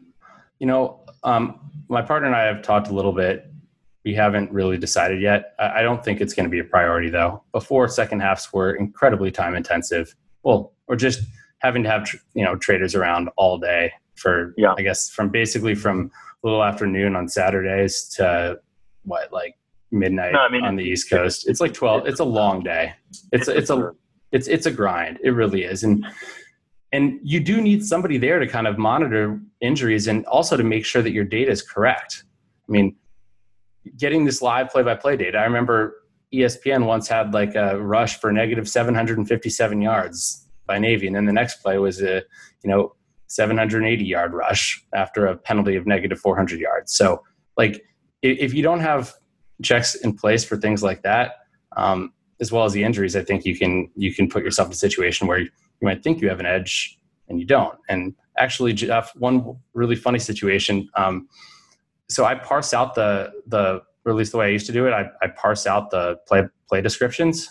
You 0.59 0.66
know, 0.66 1.01
um, 1.23 1.61
my 1.88 2.03
partner 2.03 2.29
and 2.29 2.37
I 2.37 2.45
have 2.45 2.62
talked 2.62 2.88
a 2.88 2.92
little 2.92 3.12
bit. 3.12 3.51
We 4.05 4.14
haven't 4.14 4.53
really 4.53 4.79
decided 4.79 5.21
yet. 5.21 5.55
I 5.59 5.83
don't 5.83 6.05
think 6.05 6.21
it's 6.21 6.33
going 6.33 6.45
to 6.45 6.51
be 6.51 6.61
a 6.61 6.64
priority 6.64 7.11
though. 7.11 7.42
Before 7.53 7.88
second 7.88 8.21
halves 8.21 8.53
were 8.53 8.75
incredibly 8.75 9.31
time 9.31 9.57
intensive. 9.57 10.14
Well, 10.45 10.73
or 10.87 10.95
just 10.95 11.23
having 11.59 11.83
to 11.83 11.90
have 11.90 12.09
you 12.35 12.45
know 12.45 12.57
traders 12.57 12.95
around 12.95 13.29
all 13.37 13.59
day 13.59 13.92
for 14.14 14.55
yeah. 14.57 14.75
I 14.77 14.83
guess 14.83 15.11
from 15.11 15.29
basically 15.29 15.75
from 15.75 16.11
a 16.42 16.47
little 16.47 16.62
afternoon 16.62 17.16
on 17.16 17.29
Saturdays 17.29 18.05
to 18.16 18.61
what 19.03 19.33
like 19.33 19.57
midnight 19.90 20.33
no, 20.33 20.40
I 20.40 20.51
mean, 20.51 20.64
on 20.64 20.77
the 20.77 20.85
East 20.85 21.11
Coast. 21.11 21.49
It's 21.49 21.61
like 21.61 21.75
twelve. 21.75 22.07
It's 22.07 22.21
a 22.21 22.25
long 22.25 22.62
day. 22.62 22.95
It's 23.33 23.49
it's 23.49 23.71
a 23.71 23.92
it's 24.33 24.47
it's 24.49 24.66
a 24.66 24.71
grind. 24.71 25.19
It 25.23 25.31
really 25.31 25.64
is, 25.64 25.83
and 25.83 26.07
and 26.92 27.18
you 27.22 27.40
do 27.40 27.61
need 27.61 27.85
somebody 27.85 28.18
there 28.18 28.38
to 28.38 28.46
kind 28.46 28.66
of 28.66 28.79
monitor 28.79 29.40
injuries 29.61 30.07
and 30.07 30.25
also 30.27 30.57
to 30.57 30.62
make 30.62 30.85
sure 30.85 31.03
that 31.03 31.12
your 31.12 31.25
data 31.25 31.51
is 31.51 31.62
correct. 31.62 32.25
I 32.68 32.72
mean, 32.72 32.96
getting 33.96 34.25
this 34.25 34.42
live 34.42 34.70
play-by-play 34.70 35.16
data. 35.16 35.38
I 35.38 35.44
remember 35.44 35.94
ESPN 36.33 36.87
once 36.87 37.09
had 37.09 37.35
like 37.35 37.55
a 37.55 37.81
rush 37.81 38.20
for 38.20 38.33
negative 38.33 38.68
757 38.68 39.81
yards 39.81 40.46
by 40.66 40.79
Navy, 40.79 41.07
and 41.07 41.14
then 41.14 41.25
the 41.25 41.33
next 41.33 41.62
play 41.62 41.79
was 41.79 42.03
a 42.03 42.22
you 42.62 42.70
know 42.70 42.94
780 43.29 44.05
yard 44.05 44.33
rush 44.33 44.85
after 44.94 45.27
a 45.27 45.37
penalty 45.37 45.77
of 45.77 45.87
negative 45.87 46.18
400 46.18 46.59
yards. 46.61 46.94
So 46.94 47.22
like 47.57 47.85
if 48.22 48.55
you 48.55 48.62
don't 48.62 48.81
have 48.81 49.14
checks 49.62 49.94
in 49.94 50.16
place 50.16 50.44
for 50.44 50.57
things 50.57 50.83
like 50.83 51.03
that, 51.03 51.37
um, 51.77 52.12
as 52.40 52.53
well 52.53 52.64
as 52.64 52.72
the 52.72 52.85
injuries, 52.85 53.16
I 53.16 53.22
think 53.22 53.44
you 53.44 53.57
can 53.57 53.90
you 53.96 54.14
can 54.14 54.29
put 54.29 54.42
yourself 54.42 54.68
in 54.68 54.72
a 54.72 54.77
situation 54.77 55.27
where 55.27 55.46
you 55.80 55.86
might 55.86 56.02
think 56.02 56.20
you 56.20 56.28
have 56.28 56.40
an 56.40 56.46
edge 56.46 56.98
and 57.28 57.38
you 57.38 57.46
don't. 57.46 57.78
And 57.88 58.14
actually, 58.38 58.72
Jeff, 58.72 59.14
one 59.16 59.56
really 59.74 59.96
funny 59.96 60.18
situation. 60.18 60.88
Um, 60.94 61.28
so 62.08 62.24
I 62.24 62.34
parse 62.34 62.72
out 62.72 62.94
the 62.94 63.32
the 63.46 63.82
or 64.04 64.12
at 64.12 64.16
least 64.16 64.32
the 64.32 64.38
way 64.38 64.46
I 64.46 64.50
used 64.50 64.66
to 64.66 64.72
do 64.72 64.86
it. 64.86 64.92
I, 64.92 65.06
I 65.20 65.28
parse 65.28 65.66
out 65.66 65.90
the 65.90 66.16
play 66.28 66.44
play 66.68 66.80
descriptions. 66.80 67.48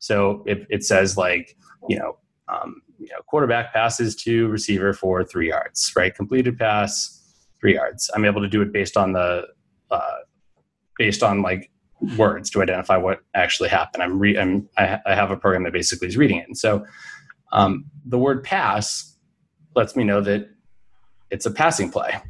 So 0.00 0.42
it, 0.46 0.66
it 0.70 0.84
says 0.84 1.16
like 1.16 1.56
you 1.88 1.98
know 1.98 2.18
um, 2.48 2.82
you 2.98 3.08
know 3.08 3.20
quarterback 3.26 3.72
passes 3.72 4.16
to 4.16 4.48
receiver 4.48 4.92
for 4.92 5.24
three 5.24 5.48
yards, 5.48 5.92
right? 5.96 6.14
Completed 6.14 6.58
pass 6.58 7.14
three 7.60 7.74
yards. 7.74 8.10
I'm 8.14 8.24
able 8.24 8.40
to 8.40 8.48
do 8.48 8.62
it 8.62 8.72
based 8.72 8.96
on 8.96 9.12
the 9.12 9.46
uh, 9.90 10.16
based 10.98 11.22
on 11.22 11.42
like 11.42 11.70
words 12.16 12.50
to 12.50 12.62
identify 12.62 12.96
what 12.96 13.20
actually 13.34 13.68
happened. 13.68 14.02
I'm, 14.02 14.18
re- 14.18 14.38
I'm 14.38 14.68
I, 14.76 15.00
I, 15.06 15.14
have 15.14 15.30
a 15.30 15.36
program 15.36 15.64
that 15.64 15.72
basically 15.72 16.06
is 16.08 16.16
reading 16.16 16.38
it, 16.38 16.46
and 16.46 16.56
so 16.56 16.84
um, 17.52 17.86
the 18.04 18.18
word 18.18 18.44
pass 18.44 19.16
lets 19.74 19.96
me 19.96 20.04
know 20.04 20.20
that 20.20 20.48
it's 21.30 21.46
a 21.46 21.50
passing 21.50 21.90
play. 21.90 22.20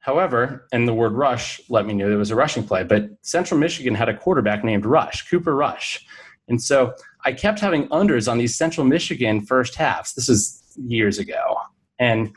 However, 0.00 0.66
and 0.72 0.88
the 0.88 0.94
word 0.94 1.12
rush 1.12 1.60
let 1.68 1.86
me 1.86 1.92
know 1.92 2.10
it 2.10 2.14
was 2.14 2.30
a 2.30 2.36
rushing 2.36 2.64
play. 2.64 2.82
But 2.82 3.10
Central 3.22 3.60
Michigan 3.60 3.94
had 3.94 4.08
a 4.08 4.16
quarterback 4.16 4.64
named 4.64 4.86
Rush, 4.86 5.28
Cooper 5.28 5.54
Rush, 5.54 6.06
and 6.48 6.62
so 6.62 6.94
I 7.24 7.32
kept 7.32 7.60
having 7.60 7.88
unders 7.88 8.30
on 8.30 8.38
these 8.38 8.56
Central 8.56 8.86
Michigan 8.86 9.44
first 9.44 9.74
halves. 9.74 10.14
This 10.14 10.28
is 10.28 10.62
years 10.86 11.18
ago, 11.18 11.58
and 11.98 12.32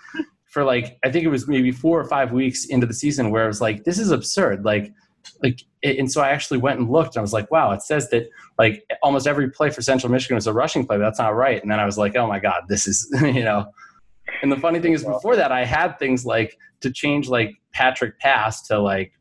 for 0.46 0.66
like 0.66 0.98
I 1.06 1.12
think 1.12 1.24
it 1.24 1.30
was 1.30 1.48
maybe 1.48 1.72
four 1.72 2.00
or 2.00 2.06
five 2.06 2.32
weeks 2.34 2.66
into 2.66 2.86
the 2.86 2.94
season 2.94 3.32
where 3.32 3.46
I 3.46 3.48
was 3.48 3.62
like, 3.62 3.86
this 3.86 4.00
is 4.00 4.12
absurd. 4.12 4.66
Like 4.66 4.92
like 5.44 5.62
and 5.84 6.12
so 6.12 6.22
I 6.22 6.30
actually 6.30 6.60
went 6.60 6.80
and 6.80 6.90
looked 6.90 7.16
and 7.16 7.18
I 7.18 7.22
was 7.22 7.34
like, 7.34 7.50
wow, 7.50 7.72
it 7.72 7.82
says 7.82 8.10
that 8.12 8.30
like 8.60 8.84
almost 9.02 9.28
every 9.28 9.50
play 9.50 9.70
for 9.70 9.82
Central 9.82 10.12
Michigan 10.12 10.36
was 10.36 10.48
a 10.48 10.54
rushing 10.54 10.86
play, 10.86 10.98
but 10.98 11.04
that's 11.04 11.20
not 11.20 11.36
right. 11.36 11.62
And 11.62 11.72
then 11.72 11.80
I 11.80 11.86
was 11.86 11.98
like, 11.98 12.16
oh 12.16 12.28
my 12.28 12.40
God, 12.40 12.64
this 12.68 12.88
is, 12.88 13.08
you 13.22 13.44
know. 13.44 13.66
And 14.42 14.52
the 14.52 14.58
funny 14.58 14.80
thing 14.80 14.94
is 14.94 15.04
before 15.04 15.36
that 15.36 15.52
I 15.52 15.66
had 15.66 15.98
things 15.98 16.26
like 16.26 16.58
to 16.82 16.92
change 16.92 17.28
like 17.28 17.54
Patrick 17.74 18.20
Pass 18.20 18.62
to 18.68 18.80
like, 18.80 19.12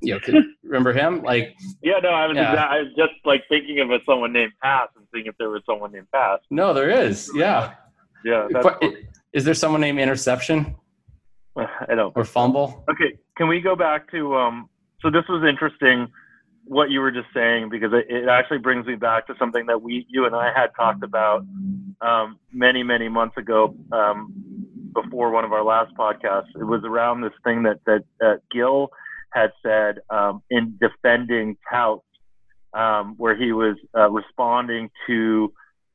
you 0.00 0.14
know, 0.14 0.42
remember 0.64 0.92
him? 0.92 1.22
Like 1.22 1.54
Yeah, 1.82 1.98
no, 2.02 2.10
I 2.10 2.26
was 2.26 2.36
yeah. 2.36 2.54
I 2.54 2.78
was 2.80 2.88
just 2.96 3.14
like 3.24 3.42
thinking 3.48 3.80
of 3.80 3.90
a, 3.90 4.00
someone 4.04 4.32
named 4.32 4.52
Pass 4.62 4.88
and 4.96 5.06
seeing 5.14 5.26
if 5.26 5.36
there 5.38 5.50
was 5.50 5.62
someone 5.64 5.92
named 5.92 6.10
Pass. 6.12 6.40
No, 6.50 6.74
there 6.74 6.90
is. 6.90 7.30
Yeah. 7.34 7.74
Yeah. 8.24 8.48
Is 9.32 9.44
there 9.44 9.54
someone 9.54 9.80
named 9.80 10.00
Interception? 10.00 10.74
I 11.56 11.94
don't. 11.94 12.16
Or 12.16 12.24
fumble? 12.24 12.84
Okay. 12.90 13.16
Can 13.36 13.48
we 13.48 13.60
go 13.60 13.76
back 13.76 14.10
to 14.12 14.34
um 14.36 14.69
so 15.02 15.10
this 15.10 15.24
was 15.28 15.44
interesting. 15.48 16.08
what 16.64 16.90
you 16.90 17.00
were 17.00 17.10
just 17.10 17.28
saying 17.34 17.68
because 17.68 17.90
it, 17.92 18.06
it, 18.08 18.28
actually 18.28 18.58
brings 18.58 18.86
me 18.86 18.94
back 18.94 19.26
to 19.26 19.34
something 19.38 19.66
that 19.66 19.82
we, 19.82 20.06
you 20.08 20.26
and 20.26 20.36
I 20.36 20.52
had 20.54 20.68
talked 20.76 21.02
about 21.02 21.44
um, 22.00 22.38
many, 22.52 22.82
many 22.82 23.08
months 23.08 23.36
ago 23.36 23.74
um, 23.90 24.32
before 24.94 25.30
one 25.30 25.44
of 25.44 25.52
our 25.52 25.64
last 25.64 25.92
podcasts. 25.96 26.48
It 26.54 26.64
was 26.64 26.82
around 26.84 27.22
this 27.22 27.32
thing 27.44 27.64
that 27.64 27.80
that 27.86 28.04
uh, 28.24 28.36
Gill 28.52 28.90
had 29.32 29.52
said 29.62 29.98
um, 30.10 30.42
in 30.50 30.78
defending 30.80 31.56
touts, 31.70 32.04
um, 32.72 33.14
where 33.16 33.36
he 33.36 33.52
was 33.52 33.76
uh, 33.96 34.10
responding 34.10 34.90
to 35.06 35.52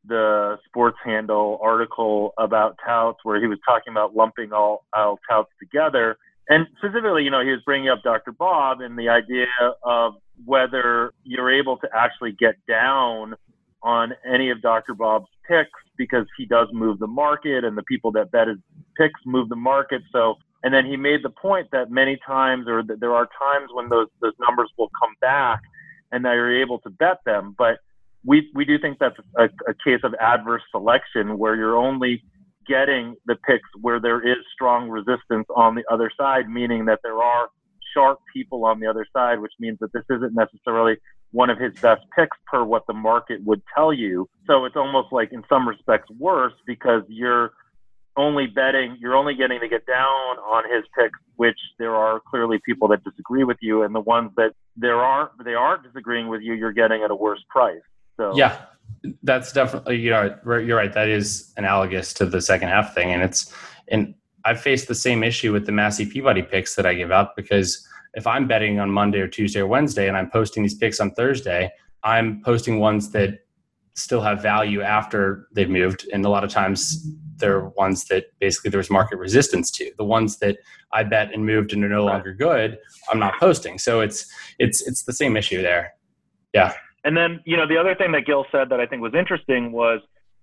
the 0.07 0.57
Sports 0.67 0.97
Handle 1.03 1.59
article 1.61 2.33
about 2.37 2.77
touts, 2.85 3.19
where 3.23 3.39
he 3.41 3.47
was 3.47 3.59
talking 3.65 3.91
about 3.91 4.15
lumping 4.15 4.53
all, 4.53 4.85
all 4.93 5.19
touts 5.29 5.49
together. 5.59 6.17
And 6.49 6.67
specifically, 6.77 7.23
you 7.23 7.31
know, 7.31 7.43
he 7.43 7.51
was 7.51 7.61
bringing 7.65 7.89
up 7.89 8.03
Dr. 8.03 8.31
Bob 8.31 8.81
and 8.81 8.97
the 8.97 9.09
idea 9.09 9.47
of 9.83 10.13
whether 10.43 11.11
you're 11.23 11.51
able 11.51 11.77
to 11.77 11.87
actually 11.93 12.33
get 12.33 12.55
down 12.67 13.35
on 13.81 14.13
any 14.31 14.49
of 14.49 14.61
Dr. 14.61 14.93
Bob's 14.93 15.29
picks 15.47 15.69
because 15.97 16.25
he 16.37 16.45
does 16.45 16.67
move 16.71 16.99
the 16.99 17.07
market 17.07 17.63
and 17.63 17.77
the 17.77 17.83
people 17.83 18.11
that 18.11 18.31
bet 18.31 18.47
his 18.47 18.57
picks 18.97 19.19
move 19.25 19.49
the 19.49 19.55
market. 19.55 20.01
So, 20.11 20.35
and 20.63 20.73
then 20.73 20.85
he 20.85 20.97
made 20.97 21.23
the 21.23 21.29
point 21.29 21.69
that 21.71 21.91
many 21.91 22.17
times, 22.25 22.67
or 22.67 22.83
that 22.83 22.99
there 22.99 23.13
are 23.13 23.27
times 23.39 23.69
when 23.73 23.89
those 23.89 24.07
those 24.21 24.33
numbers 24.39 24.71
will 24.77 24.89
come 24.99 25.13
back, 25.21 25.61
and 26.11 26.25
that 26.25 26.33
you're 26.33 26.61
able 26.61 26.79
to 26.79 26.89
bet 26.89 27.19
them. 27.25 27.55
But 27.57 27.77
we 28.25 28.49
we 28.55 28.65
do 28.65 28.79
think 28.79 28.97
that's 28.99 29.17
a, 29.37 29.45
a 29.67 29.73
case 29.85 30.01
of 30.03 30.15
adverse 30.15 30.63
selection 30.71 31.37
where 31.37 31.55
you're 31.55 31.77
only 31.77 32.23
getting 32.67 33.15
the 33.25 33.35
picks 33.35 33.69
where 33.81 33.99
there 33.99 34.25
is 34.25 34.37
strong 34.53 34.89
resistance 34.89 35.45
on 35.55 35.75
the 35.75 35.83
other 35.91 36.11
side, 36.17 36.49
meaning 36.49 36.85
that 36.85 36.99
there 37.03 37.21
are 37.21 37.49
sharp 37.93 38.19
people 38.33 38.65
on 38.65 38.79
the 38.79 38.87
other 38.87 39.05
side, 39.13 39.39
which 39.39 39.53
means 39.59 39.77
that 39.79 39.91
this 39.93 40.03
isn't 40.09 40.33
necessarily 40.33 40.97
one 41.31 41.49
of 41.49 41.57
his 41.57 41.73
best 41.79 42.01
picks 42.15 42.37
per 42.47 42.63
what 42.63 42.85
the 42.87 42.93
market 42.93 43.43
would 43.43 43.61
tell 43.75 43.91
you. 43.91 44.29
So 44.47 44.65
it's 44.65 44.75
almost 44.75 45.11
like 45.11 45.31
in 45.31 45.43
some 45.49 45.67
respects 45.67 46.09
worse 46.17 46.53
because 46.65 47.03
you're 47.07 47.51
only 48.17 48.47
betting, 48.47 48.97
you're 48.99 49.15
only 49.15 49.35
getting 49.35 49.59
to 49.59 49.67
get 49.67 49.85
down 49.85 50.37
on 50.37 50.63
his 50.73 50.83
picks, 50.97 51.19
which 51.35 51.57
there 51.77 51.95
are 51.95 52.21
clearly 52.29 52.59
people 52.65 52.87
that 52.89 53.03
disagree 53.03 53.43
with 53.43 53.57
you, 53.61 53.83
and 53.83 53.93
the 53.93 53.99
ones 53.99 54.31
that 54.37 54.53
there 54.77 54.97
are 54.97 55.31
they 55.43 55.53
are 55.53 55.77
disagreeing 55.77 56.27
with 56.27 56.41
you, 56.41 56.53
you're 56.53 56.71
getting 56.71 57.03
at 57.03 57.11
a 57.11 57.15
worse 57.15 57.43
price. 57.49 57.81
So 58.17 58.33
yeah, 58.35 58.57
that's 59.23 59.51
definitely 59.51 59.97
you 59.97 60.09
know 60.09 60.35
you're 60.45 60.77
right. 60.77 60.93
That 60.93 61.09
is 61.09 61.53
analogous 61.57 62.13
to 62.15 62.25
the 62.25 62.41
second 62.41 62.69
half 62.69 62.93
thing, 62.93 63.11
and 63.11 63.21
it's 63.21 63.53
and 63.87 64.15
I've 64.45 64.61
faced 64.61 64.87
the 64.87 64.95
same 64.95 65.23
issue 65.23 65.51
with 65.51 65.65
the 65.65 65.71
Massey 65.71 66.05
Peabody 66.05 66.41
picks 66.41 66.75
that 66.75 66.85
I 66.85 66.93
give 66.93 67.11
out 67.11 67.35
because 67.35 67.87
if 68.13 68.27
I'm 68.27 68.47
betting 68.47 68.79
on 68.79 68.89
Monday 68.89 69.19
or 69.19 69.27
Tuesday 69.27 69.59
or 69.59 69.67
Wednesday 69.67 70.07
and 70.07 70.15
I'm 70.15 70.29
posting 70.29 70.63
these 70.63 70.75
picks 70.75 70.99
on 70.99 71.11
Thursday, 71.11 71.71
I'm 72.03 72.41
posting 72.43 72.79
ones 72.79 73.11
that 73.11 73.39
still 73.95 74.21
have 74.21 74.41
value 74.41 74.81
after 74.81 75.47
they've 75.53 75.69
moved, 75.69 76.07
and 76.13 76.25
a 76.25 76.29
lot 76.29 76.43
of 76.43 76.49
times 76.49 77.07
they're 77.37 77.65
ones 77.69 78.05
that 78.05 78.25
basically 78.39 78.69
there's 78.69 78.89
market 78.89 79.17
resistance 79.17 79.71
to. 79.71 79.91
The 79.97 80.05
ones 80.05 80.37
that 80.39 80.57
I 80.93 81.03
bet 81.03 81.33
and 81.33 81.45
moved 81.45 81.73
and 81.73 81.83
are 81.83 81.89
no 81.89 82.05
longer 82.05 82.33
good, 82.33 82.77
I'm 83.11 83.19
not 83.19 83.39
posting. 83.39 83.77
So 83.77 84.01
it's 84.01 84.25
it's 84.59 84.85
it's 84.87 85.03
the 85.03 85.13
same 85.13 85.35
issue 85.35 85.61
there. 85.61 85.93
Yeah. 86.53 86.73
And 87.05 87.15
then, 87.15 87.39
you 87.45 87.55
know, 87.55 87.67
the 87.67 87.77
other 87.77 87.93
thing 87.93 88.11
that 88.13 88.25
Gill 88.25 88.45
said 88.51 88.69
that 88.69 88.79
I 88.79 88.87
think 88.87 89.03
was 89.03 89.13
interesting 89.13 89.71
was 89.71 90.01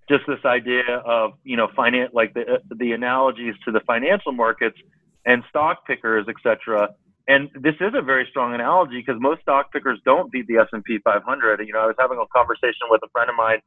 just 0.09 0.23
this 0.29 0.39
idea 0.45 0.85
of, 1.05 1.33
you 1.43 1.57
know, 1.57 1.69
finance, 1.75 2.13
like 2.15 2.35
the, 2.35 2.61
the 2.71 2.93
analogies 2.93 3.55
to 3.65 3.73
the 3.73 3.81
financial 3.81 4.31
markets 4.31 4.79
and 5.27 5.43
stock 5.49 5.85
pickers, 5.87 6.27
et 6.29 6.37
cetera. 6.41 6.91
And 7.27 7.51
this 7.55 7.75
is 7.81 7.93
a 7.95 8.01
very 8.01 8.27
strong 8.31 8.55
analogy 8.55 9.03
because 9.05 9.21
most 9.21 9.43
stock 9.43 9.73
pickers 9.73 10.01
don't 10.05 10.31
beat 10.31 10.47
the 10.47 10.59
S&P 10.59 10.99
500. 10.99 11.67
You 11.67 11.73
know, 11.73 11.81
I 11.81 11.87
was 11.87 11.97
having 11.99 12.19
a 12.19 12.27
conversation 12.35 12.87
with 12.91 13.01
a 13.05 13.09
friend 13.09 13.29
of 13.29 13.37
mine 13.37 13.59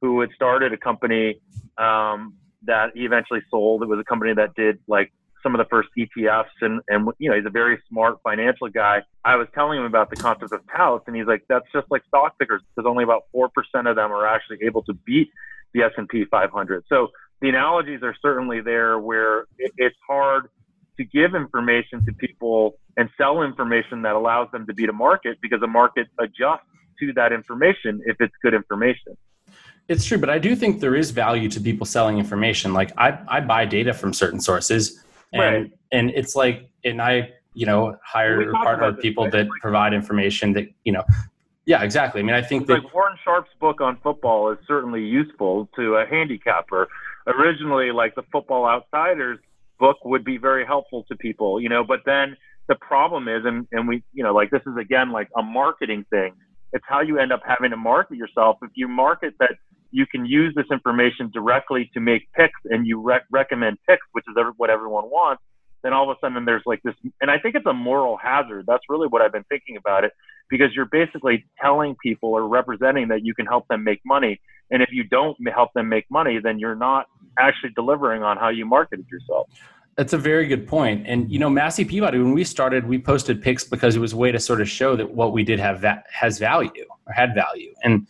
who 0.00 0.20
had 0.20 0.30
started 0.32 0.72
a 0.72 0.76
company 0.76 1.40
um, 1.78 2.34
that 2.62 2.92
he 2.94 3.04
eventually 3.04 3.40
sold. 3.50 3.82
It 3.82 3.88
was 3.88 3.98
a 3.98 4.04
company 4.04 4.34
that 4.34 4.54
did 4.54 4.78
like 4.86 5.12
some 5.42 5.54
of 5.54 5.58
the 5.58 5.68
first 5.70 5.88
ETFs, 5.98 6.44
and 6.60 6.80
and 6.88 7.08
you 7.18 7.30
know 7.30 7.36
he's 7.36 7.46
a 7.46 7.50
very 7.50 7.78
smart 7.88 8.18
financial 8.22 8.68
guy. 8.68 9.02
I 9.24 9.36
was 9.36 9.48
telling 9.54 9.78
him 9.78 9.84
about 9.84 10.10
the 10.10 10.16
concept 10.16 10.52
of 10.52 10.60
touts, 10.74 11.04
and 11.06 11.16
he's 11.16 11.26
like, 11.26 11.42
that's 11.48 11.66
just 11.72 11.86
like 11.90 12.02
stock 12.08 12.38
pickers 12.38 12.62
because 12.74 12.88
only 12.88 13.04
about 13.04 13.24
four 13.32 13.48
percent 13.48 13.86
of 13.86 13.96
them 13.96 14.12
are 14.12 14.26
actually 14.26 14.58
able 14.62 14.82
to 14.84 14.94
beat 14.94 15.28
the 15.74 15.82
S 15.82 15.92
and 15.96 16.08
P 16.08 16.24
500. 16.24 16.84
So 16.88 17.08
the 17.40 17.48
analogies 17.48 18.02
are 18.02 18.14
certainly 18.20 18.60
there 18.60 18.98
where 18.98 19.40
it, 19.58 19.72
it's 19.76 19.96
hard 20.06 20.48
to 20.96 21.04
give 21.04 21.34
information 21.34 22.04
to 22.06 22.12
people 22.14 22.78
and 22.96 23.10
sell 23.18 23.42
information 23.42 24.02
that 24.02 24.14
allows 24.14 24.50
them 24.52 24.66
to 24.66 24.74
beat 24.74 24.88
a 24.88 24.92
market 24.92 25.38
because 25.42 25.60
the 25.60 25.66
market 25.66 26.06
adjusts 26.18 26.64
to 26.98 27.12
that 27.12 27.32
information 27.32 28.00
if 28.06 28.16
it's 28.20 28.32
good 28.42 28.54
information. 28.54 29.16
It's 29.88 30.04
true, 30.04 30.18
but 30.18 30.30
I 30.30 30.38
do 30.38 30.56
think 30.56 30.80
there 30.80 30.96
is 30.96 31.10
value 31.10 31.48
to 31.50 31.60
people 31.60 31.86
selling 31.86 32.18
information. 32.18 32.72
Like 32.72 32.90
I, 32.96 33.18
I 33.28 33.40
buy 33.40 33.66
data 33.66 33.92
from 33.94 34.12
certain 34.12 34.40
sources 34.40 35.04
and 35.32 35.42
right. 35.42 35.72
and 35.92 36.10
it's 36.10 36.36
like 36.36 36.68
and 36.84 37.00
i 37.00 37.30
you 37.54 37.66
know 37.66 37.96
hire 38.04 38.50
partner 38.52 38.92
people 38.92 39.24
this, 39.24 39.34
right? 39.34 39.44
that 39.44 39.60
provide 39.60 39.92
information 39.92 40.52
that 40.52 40.68
you 40.84 40.92
know 40.92 41.04
yeah 41.64 41.82
exactly 41.82 42.20
i 42.20 42.24
mean 42.24 42.34
i 42.34 42.42
think 42.42 42.66
that 42.66 42.82
like 42.82 42.94
warren 42.94 43.16
sharp's 43.24 43.50
book 43.60 43.80
on 43.80 43.98
football 44.02 44.50
is 44.50 44.58
certainly 44.66 45.02
useful 45.02 45.68
to 45.74 45.96
a 45.96 46.06
handicapper 46.06 46.88
originally 47.26 47.90
like 47.92 48.14
the 48.14 48.22
football 48.30 48.66
outsiders 48.66 49.38
book 49.78 49.96
would 50.04 50.24
be 50.24 50.38
very 50.38 50.64
helpful 50.64 51.04
to 51.08 51.16
people 51.16 51.60
you 51.60 51.68
know 51.68 51.84
but 51.84 52.00
then 52.06 52.36
the 52.68 52.74
problem 52.76 53.28
is 53.28 53.44
and, 53.44 53.66
and 53.72 53.88
we 53.88 54.02
you 54.12 54.22
know 54.22 54.32
like 54.32 54.50
this 54.50 54.62
is 54.66 54.76
again 54.76 55.10
like 55.12 55.28
a 55.36 55.42
marketing 55.42 56.04
thing 56.10 56.34
it's 56.72 56.84
how 56.88 57.00
you 57.00 57.18
end 57.18 57.32
up 57.32 57.40
having 57.46 57.70
to 57.70 57.76
market 57.76 58.16
yourself 58.16 58.58
if 58.62 58.70
you 58.74 58.88
market 58.88 59.34
that 59.38 59.52
you 59.90 60.06
can 60.06 60.26
use 60.26 60.54
this 60.54 60.66
information 60.70 61.30
directly 61.32 61.90
to 61.94 62.00
make 62.00 62.28
picks 62.32 62.60
and 62.64 62.86
you 62.86 63.00
rec- 63.00 63.26
recommend 63.30 63.78
picks, 63.88 64.06
which 64.12 64.24
is 64.28 64.36
what 64.56 64.70
everyone 64.70 65.04
wants, 65.10 65.42
then 65.82 65.92
all 65.92 66.10
of 66.10 66.16
a 66.16 66.20
sudden 66.20 66.44
there's 66.44 66.62
like 66.66 66.82
this, 66.82 66.94
and 67.20 67.30
I 67.30 67.38
think 67.38 67.54
it's 67.54 67.66
a 67.66 67.72
moral 67.72 68.16
hazard. 68.16 68.64
That's 68.66 68.84
really 68.88 69.08
what 69.08 69.22
I've 69.22 69.32
been 69.32 69.44
thinking 69.44 69.76
about 69.76 70.04
it 70.04 70.12
because 70.48 70.74
you're 70.74 70.86
basically 70.86 71.46
telling 71.60 71.96
people 72.02 72.30
or 72.30 72.46
representing 72.48 73.08
that 73.08 73.24
you 73.24 73.34
can 73.34 73.46
help 73.46 73.68
them 73.68 73.84
make 73.84 74.00
money. 74.04 74.40
And 74.70 74.82
if 74.82 74.88
you 74.90 75.04
don't 75.04 75.36
help 75.48 75.72
them 75.74 75.88
make 75.88 76.06
money, 76.10 76.40
then 76.42 76.58
you're 76.58 76.74
not 76.74 77.06
actually 77.38 77.70
delivering 77.74 78.22
on 78.22 78.36
how 78.36 78.48
you 78.48 78.66
marketed 78.66 79.06
yourself. 79.10 79.48
That's 79.96 80.12
a 80.12 80.18
very 80.18 80.46
good 80.46 80.66
point. 80.66 81.06
And 81.06 81.30
you 81.30 81.38
know, 81.38 81.48
Massey 81.48 81.84
Peabody, 81.84 82.18
when 82.18 82.32
we 82.32 82.44
started, 82.44 82.86
we 82.86 82.98
posted 82.98 83.40
picks 83.40 83.64
because 83.64 83.96
it 83.96 84.00
was 84.00 84.12
a 84.12 84.16
way 84.16 84.30
to 84.30 84.38
sort 84.38 84.60
of 84.60 84.68
show 84.68 84.94
that 84.96 85.12
what 85.12 85.32
we 85.32 85.42
did 85.42 85.58
have 85.58 85.80
va- 85.80 86.04
has 86.12 86.38
value 86.38 86.84
or 87.06 87.12
had 87.12 87.34
value. 87.34 87.72
And 87.82 88.06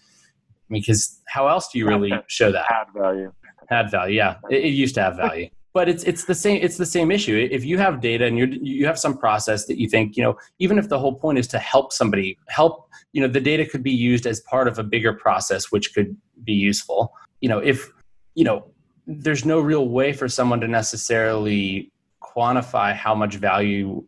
because 0.71 1.21
how 1.29 1.49
else 1.49 1.69
do 1.69 1.79
you 1.79 1.87
really 1.87 2.13
show 2.27 2.53
that? 2.53 2.67
Add 2.71 2.89
value. 2.95 3.33
Add 3.71 3.91
value. 3.91 4.17
Yeah, 4.17 4.37
it, 4.51 4.65
it 4.65 4.69
used 4.69 4.95
to 4.97 5.03
have 5.03 5.17
value. 5.17 5.49
But 5.75 5.89
it's 5.91 6.05
it's 6.05 6.25
the 6.25 6.35
same 6.35 6.59
it's 6.63 6.79
the 6.79 6.87
same 6.87 7.11
issue. 7.11 7.49
If 7.51 7.65
you 7.65 7.77
have 7.77 8.01
data 8.01 8.25
and 8.25 8.39
you 8.39 8.47
you 8.47 8.87
have 8.87 8.99
some 8.99 9.19
process 9.19 9.67
that 9.67 9.79
you 9.79 9.89
think 9.89 10.17
you 10.17 10.23
know, 10.23 10.37
even 10.59 10.79
if 10.79 10.89
the 10.89 10.99
whole 10.99 11.15
point 11.15 11.39
is 11.39 11.47
to 11.49 11.59
help 11.59 11.93
somebody, 11.93 12.39
help 12.49 12.89
you 13.13 13.21
know, 13.21 13.29
the 13.29 13.41
data 13.41 13.67
could 13.67 13.83
be 13.83 13.91
used 13.91 14.27
as 14.27 14.41
part 14.41 14.69
of 14.69 14.79
a 14.79 14.83
bigger 14.83 15.13
process, 15.13 15.71
which 15.71 15.95
could 15.95 16.17
be 16.45 16.55
useful. 16.55 17.13
You 17.41 17.51
know, 17.51 17.59
if 17.59 17.91
you 18.35 18.45
know, 18.45 18.71
there's 19.07 19.45
no 19.45 19.61
real 19.61 19.89
way 19.89 20.13
for 20.13 20.29
someone 20.29 20.61
to 20.61 20.69
necessarily 20.69 21.93
quantify 22.23 22.95
how 22.95 23.15
much 23.15 23.37
value 23.37 24.05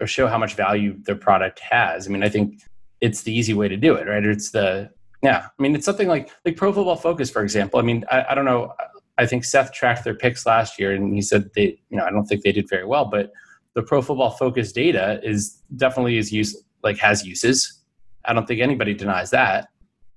or 0.00 0.06
show 0.06 0.26
how 0.26 0.38
much 0.38 0.54
value 0.54 0.96
their 1.02 1.16
product 1.16 1.60
has. 1.60 2.06
I 2.06 2.10
mean, 2.10 2.22
I 2.22 2.28
think 2.28 2.60
it's 3.00 3.22
the 3.22 3.32
easy 3.32 3.54
way 3.54 3.68
to 3.68 3.76
do 3.76 3.94
it, 3.94 4.06
right? 4.06 4.24
It's 4.24 4.50
the 4.50 4.90
yeah, 5.22 5.46
I 5.46 5.62
mean, 5.62 5.74
it's 5.74 5.84
something 5.84 6.08
like 6.08 6.30
like 6.44 6.56
Pro 6.56 6.72
Football 6.72 6.96
Focus, 6.96 7.30
for 7.30 7.42
example. 7.42 7.78
I 7.78 7.82
mean, 7.82 8.04
I, 8.10 8.26
I 8.30 8.34
don't 8.34 8.44
know. 8.44 8.72
I 9.18 9.26
think 9.26 9.44
Seth 9.44 9.72
tracked 9.72 10.04
their 10.04 10.14
picks 10.14 10.46
last 10.46 10.78
year, 10.78 10.92
and 10.92 11.14
he 11.14 11.20
said 11.20 11.50
they, 11.54 11.78
you 11.90 11.98
know, 11.98 12.04
I 12.04 12.10
don't 12.10 12.24
think 12.24 12.42
they 12.42 12.52
did 12.52 12.68
very 12.68 12.86
well, 12.86 13.04
but 13.04 13.32
the 13.74 13.82
Pro 13.82 14.00
Football 14.00 14.30
Focus 14.30 14.72
data 14.72 15.20
is 15.22 15.62
definitely 15.76 16.16
is 16.16 16.32
use 16.32 16.62
like 16.82 16.98
has 16.98 17.26
uses. 17.26 17.82
I 18.24 18.32
don't 18.32 18.46
think 18.46 18.60
anybody 18.60 18.94
denies 18.94 19.30
that. 19.30 19.68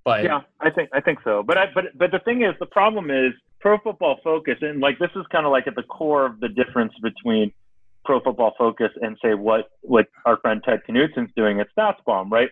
But 0.06 0.24
yeah, 0.24 0.42
I 0.60 0.70
think 0.70 0.90
I 0.94 1.02
think 1.02 1.20
so. 1.24 1.44
But 1.44 1.58
I, 1.58 1.66
but 1.74 1.86
but 1.98 2.12
the 2.12 2.20
thing 2.20 2.44
is, 2.44 2.54
the 2.60 2.66
problem 2.66 3.12
is 3.12 3.34
Pro 3.60 3.78
Football 3.80 4.20
Focus, 4.24 4.56
and 4.62 4.80
like 4.80 5.00
this 5.00 5.12
is 5.16 5.26
kind 5.32 5.46
of 5.46 5.52
like 5.52 5.68
at 5.68 5.76
the 5.76 5.84
core 5.84 6.26
of 6.26 6.40
the 6.40 6.50
difference 6.50 6.94
between 7.02 7.52
Pro 8.06 8.20
Football 8.22 8.54
Focus 8.58 8.90
and 9.02 9.18
say 9.24 9.34
what 9.34 9.70
what 9.82 10.08
our 10.26 10.38
friend 10.38 10.62
Ted 10.64 10.82
Knutson's 10.90 11.32
doing 11.36 11.60
at 11.60 11.68
StatsBomb, 11.78 12.32
right? 12.32 12.50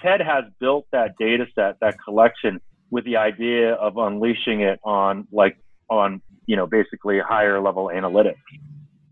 Ted 0.00 0.20
has 0.20 0.44
built 0.60 0.86
that 0.92 1.16
data 1.18 1.46
set, 1.54 1.78
that 1.80 1.96
collection, 2.02 2.60
with 2.90 3.04
the 3.04 3.16
idea 3.16 3.74
of 3.74 3.96
unleashing 3.96 4.60
it 4.60 4.78
on 4.84 5.26
like 5.32 5.58
on 5.90 6.22
you 6.46 6.56
know 6.56 6.66
basically 6.66 7.18
higher 7.18 7.60
level 7.60 7.90
analytics. 7.92 8.36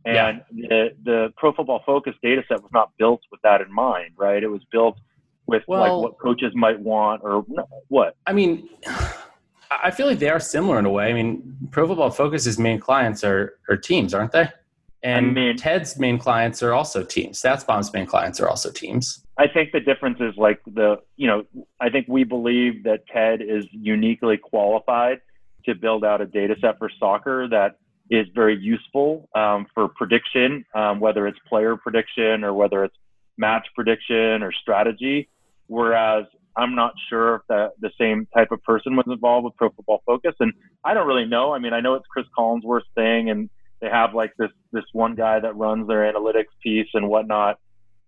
And 0.05 0.42
yeah. 0.53 0.68
the 0.68 0.88
the 1.05 1.33
Pro 1.37 1.53
Football 1.53 1.83
Focus 1.87 2.14
data 2.23 2.42
set 2.49 2.62
was 2.62 2.71
not 2.73 2.90
built 2.99 3.23
with 3.31 3.40
that 3.42 3.61
in 3.61 3.73
mind, 3.73 4.12
right? 4.16 4.42
It 4.42 4.49
was 4.49 4.62
built 4.71 4.99
with 5.47 5.62
well, 5.66 5.81
like 5.81 6.11
what 6.11 6.18
coaches 6.18 6.53
might 6.55 6.79
want 6.79 7.23
or 7.25 7.45
what. 7.88 8.16
I 8.27 8.33
mean, 8.33 8.68
I 9.71 9.90
feel 9.90 10.07
like 10.07 10.18
they 10.18 10.29
are 10.29 10.40
similar 10.40 10.79
in 10.79 10.87
a 10.87 10.90
way. 10.90 11.09
I 11.09 11.12
mean, 11.12 11.57
Pro 11.71 11.87
Football 11.87 12.11
Focus's 12.11 12.59
main 12.59 12.79
clients 12.79 13.25
are 13.25 13.59
are 13.68 13.77
teams, 13.77 14.12
aren't 14.12 14.33
they? 14.33 14.49
And 15.03 15.27
I 15.27 15.31
mean, 15.31 15.57
Ted's 15.57 15.99
main 15.99 16.19
clients 16.19 16.62
are 16.62 16.73
also 16.73 17.03
teams. 17.03 17.41
StatsBomb's 17.41 17.93
main 17.93 18.07
clients 18.07 18.41
are 18.41 18.49
also 18.49 18.71
teams. 18.71 19.25
I 19.37 19.49
think 19.49 19.73
the 19.73 19.81
difference 19.81 20.19
is 20.21 20.35
like 20.37 20.61
the, 20.67 20.97
you 21.17 21.27
know, 21.27 21.45
I 21.81 21.91
think 21.91 22.07
we 22.09 22.23
believe 22.23 22.85
that 22.85 23.07
Ted 23.09 23.41
is 23.43 23.65
uniquely 23.73 24.37
qualified 24.37 25.21
to 25.65 25.75
build 25.75 26.05
out 26.05 26.21
a 26.21 26.27
data 26.27 26.55
set 26.61 26.79
for 26.79 26.91
soccer 27.01 27.49
that 27.49 27.79
is 28.11 28.27
very 28.35 28.57
useful 28.57 29.29
um, 29.35 29.67
for 29.75 29.88
prediction, 29.88 30.65
um, 30.75 31.01
whether 31.01 31.27
it's 31.27 31.38
player 31.49 31.77
prediction 31.77 32.45
or 32.45 32.53
whether 32.53 32.85
it's 32.85 32.97
match 33.37 33.67
prediction 33.75 34.43
or 34.43 34.53
strategy. 34.53 35.29
Whereas 35.67 36.27
I'm 36.57 36.75
not 36.75 36.93
sure 37.09 37.37
if 37.37 37.43
the, 37.49 37.73
the 37.81 37.91
same 37.99 38.29
type 38.35 38.53
of 38.53 38.62
person 38.62 38.95
was 38.97 39.07
involved 39.09 39.45
with 39.45 39.57
Pro 39.57 39.71
Football 39.71 40.03
Focus. 40.05 40.35
And 40.41 40.53
I 40.85 40.95
don't 40.95 41.07
really 41.07 41.25
know. 41.25 41.55
I 41.55 41.59
mean, 41.59 41.73
I 41.73 41.81
know 41.81 41.95
it's 41.95 42.07
Cris 42.07 42.27
Collinsworth's 42.38 42.85
thing, 42.95 43.31
and 43.31 43.49
they 43.83 43.88
have 43.88 44.14
like 44.14 44.33
this 44.38 44.51
this 44.73 44.85
one 44.92 45.14
guy 45.14 45.40
that 45.40 45.57
runs 45.57 45.87
their 45.88 46.11
analytics 46.11 46.55
piece 46.62 46.88
and 46.95 47.09
whatnot. 47.09 47.59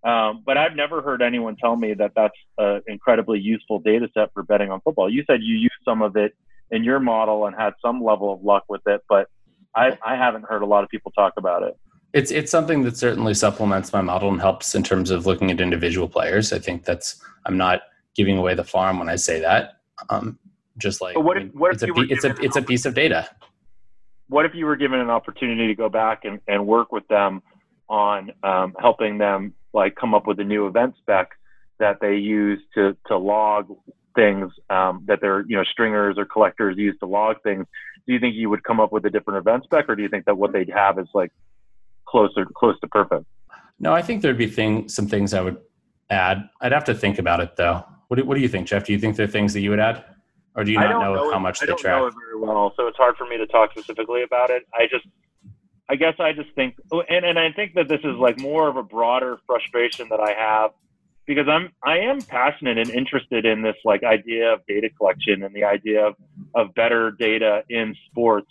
Um, 0.03 0.43
but 0.45 0.57
I've 0.57 0.75
never 0.75 1.01
heard 1.01 1.21
anyone 1.21 1.57
tell 1.57 1.75
me 1.75 1.93
that 1.95 2.13
that's 2.15 2.37
an 2.57 2.81
incredibly 2.87 3.39
useful 3.39 3.79
data 3.79 4.07
set 4.13 4.31
for 4.33 4.43
betting 4.43 4.71
on 4.71 4.79
football. 4.81 5.11
You 5.11 5.23
said 5.27 5.41
you 5.43 5.55
used 5.55 5.73
some 5.83 6.01
of 6.01 6.15
it 6.15 6.33
in 6.71 6.83
your 6.83 6.99
model 6.99 7.45
and 7.45 7.55
had 7.55 7.73
some 7.83 8.03
level 8.03 8.33
of 8.33 8.41
luck 8.41 8.63
with 8.69 8.81
it, 8.87 9.01
but 9.09 9.27
I, 9.75 9.97
I 10.05 10.15
haven't 10.15 10.45
heard 10.45 10.61
a 10.61 10.65
lot 10.65 10.83
of 10.83 10.89
people 10.89 11.11
talk 11.11 11.33
about 11.37 11.63
it. 11.63 11.77
It's 12.13 12.31
it's 12.31 12.49
something 12.49 12.83
that 12.83 12.95
certainly 12.95 13.33
supplements 13.33 13.91
my 13.91 14.01
model 14.01 14.29
and 14.29 14.39
helps 14.39 14.73
in 14.73 14.83
terms 14.83 15.11
of 15.11 15.25
looking 15.25 15.51
at 15.51 15.59
individual 15.59 16.07
players. 16.07 16.53
I 16.53 16.59
think 16.59 16.85
that's 16.85 17.21
I'm 17.45 17.57
not 17.57 17.81
giving 18.15 18.37
away 18.37 18.53
the 18.53 18.63
farm 18.63 18.99
when 18.99 19.09
I 19.09 19.17
say 19.17 19.41
that. 19.41 19.79
Um, 20.09 20.39
just 20.77 21.01
like 21.01 21.19
what 21.19 21.37
if, 21.37 21.53
what 21.53 21.73
it's 21.73 21.83
a 21.83 21.87
it's 22.09 22.23
a 22.23 22.35
it's 22.41 22.55
a 22.55 22.61
piece 22.61 22.85
of 22.85 22.93
data. 22.93 23.27
What 24.27 24.45
if 24.45 24.53
you 24.55 24.65
were 24.65 24.75
given 24.75 24.99
an 24.99 25.09
opportunity 25.09 25.67
to 25.67 25.75
go 25.75 25.89
back 25.89 26.25
and, 26.25 26.39
and 26.47 26.65
work 26.65 26.91
with 26.91 27.07
them 27.07 27.41
on 27.89 28.31
um, 28.43 28.73
helping 28.79 29.17
them 29.17 29.53
like 29.73 29.95
come 29.95 30.13
up 30.13 30.25
with 30.25 30.39
a 30.39 30.43
new 30.43 30.67
event 30.67 30.95
spec 30.99 31.29
that 31.79 31.99
they 32.01 32.15
use 32.15 32.59
to 32.73 32.95
to 33.07 33.17
log 33.17 33.67
things 34.15 34.51
um, 34.69 35.03
that 35.07 35.21
their 35.21 35.41
you 35.47 35.55
know 35.55 35.63
stringers 35.63 36.17
or 36.17 36.25
collectors 36.25 36.77
use 36.77 36.97
to 36.99 37.05
log 37.05 37.37
things? 37.43 37.65
Do 38.07 38.13
you 38.13 38.19
think 38.19 38.35
you 38.35 38.49
would 38.49 38.63
come 38.63 38.79
up 38.79 38.91
with 38.91 39.05
a 39.05 39.09
different 39.09 39.39
event 39.39 39.63
spec 39.65 39.89
or 39.89 39.95
do 39.95 40.01
you 40.01 40.09
think 40.09 40.25
that 40.25 40.37
what 40.37 40.53
they'd 40.53 40.69
have 40.69 40.97
is 40.97 41.07
like 41.13 41.31
closer 42.07 42.45
close 42.55 42.79
to 42.79 42.87
perfect? 42.87 43.25
No 43.79 43.93
i 43.93 44.01
think 44.01 44.21
there'd 44.21 44.37
be 44.37 44.47
thing, 44.47 44.89
some 44.89 45.07
things 45.07 45.33
i 45.33 45.41
would 45.41 45.57
add. 46.09 46.49
I'd 46.61 46.71
have 46.71 46.85
to 46.85 46.95
think 46.95 47.19
about 47.19 47.39
it 47.41 47.55
though. 47.55 47.83
What 48.07 48.17
do, 48.17 48.25
what 48.25 48.35
do 48.35 48.41
you 48.41 48.47
think 48.47 48.67
jeff? 48.67 48.85
Do 48.85 48.93
you 48.93 48.99
think 48.99 49.17
there 49.17 49.25
are 49.25 49.29
things 49.29 49.53
that 49.53 49.61
you 49.61 49.69
would 49.69 49.79
add 49.79 50.03
or 50.55 50.63
do 50.63 50.71
you 50.71 50.79
not 50.79 51.01
know, 51.01 51.13
know, 51.13 51.31
how 51.31 51.39
much 51.39 51.61
I 51.61 51.67
they 51.67 51.73
track? 51.73 51.85
I 51.85 51.99
don't 51.99 52.01
know 52.01 52.07
it 52.07 52.13
very 52.13 52.39
well, 52.39 52.73
so 52.77 52.87
it's 52.87 52.97
hard 52.97 53.17
for 53.17 53.27
me 53.27 53.37
to 53.37 53.47
talk 53.47 53.71
specifically 53.71 54.23
about 54.23 54.49
it. 54.49 54.63
I 54.73 54.87
just 54.89 55.05
I 55.87 55.95
guess 55.95 56.15
I 56.19 56.33
just 56.33 56.49
think, 56.55 56.75
oh, 56.91 57.01
and, 57.01 57.25
and 57.25 57.37
I 57.37 57.51
think 57.51 57.75
that 57.75 57.87
this 57.87 57.99
is 58.03 58.15
like 58.17 58.39
more 58.39 58.67
of 58.67 58.77
a 58.77 58.83
broader 58.83 59.37
frustration 59.45 60.07
that 60.09 60.19
I 60.19 60.33
have 60.33 60.71
because 61.25 61.47
I'm 61.47 61.71
I 61.83 61.99
am 61.99 62.21
passionate 62.21 62.77
and 62.77 62.89
interested 62.89 63.45
in 63.45 63.61
this 63.61 63.75
like 63.83 64.03
idea 64.03 64.53
of 64.53 64.61
data 64.67 64.89
collection 64.89 65.43
and 65.43 65.53
the 65.53 65.63
idea 65.63 66.07
of, 66.07 66.15
of 66.55 66.73
better 66.73 67.11
data 67.11 67.63
in 67.69 67.95
sports. 68.09 68.47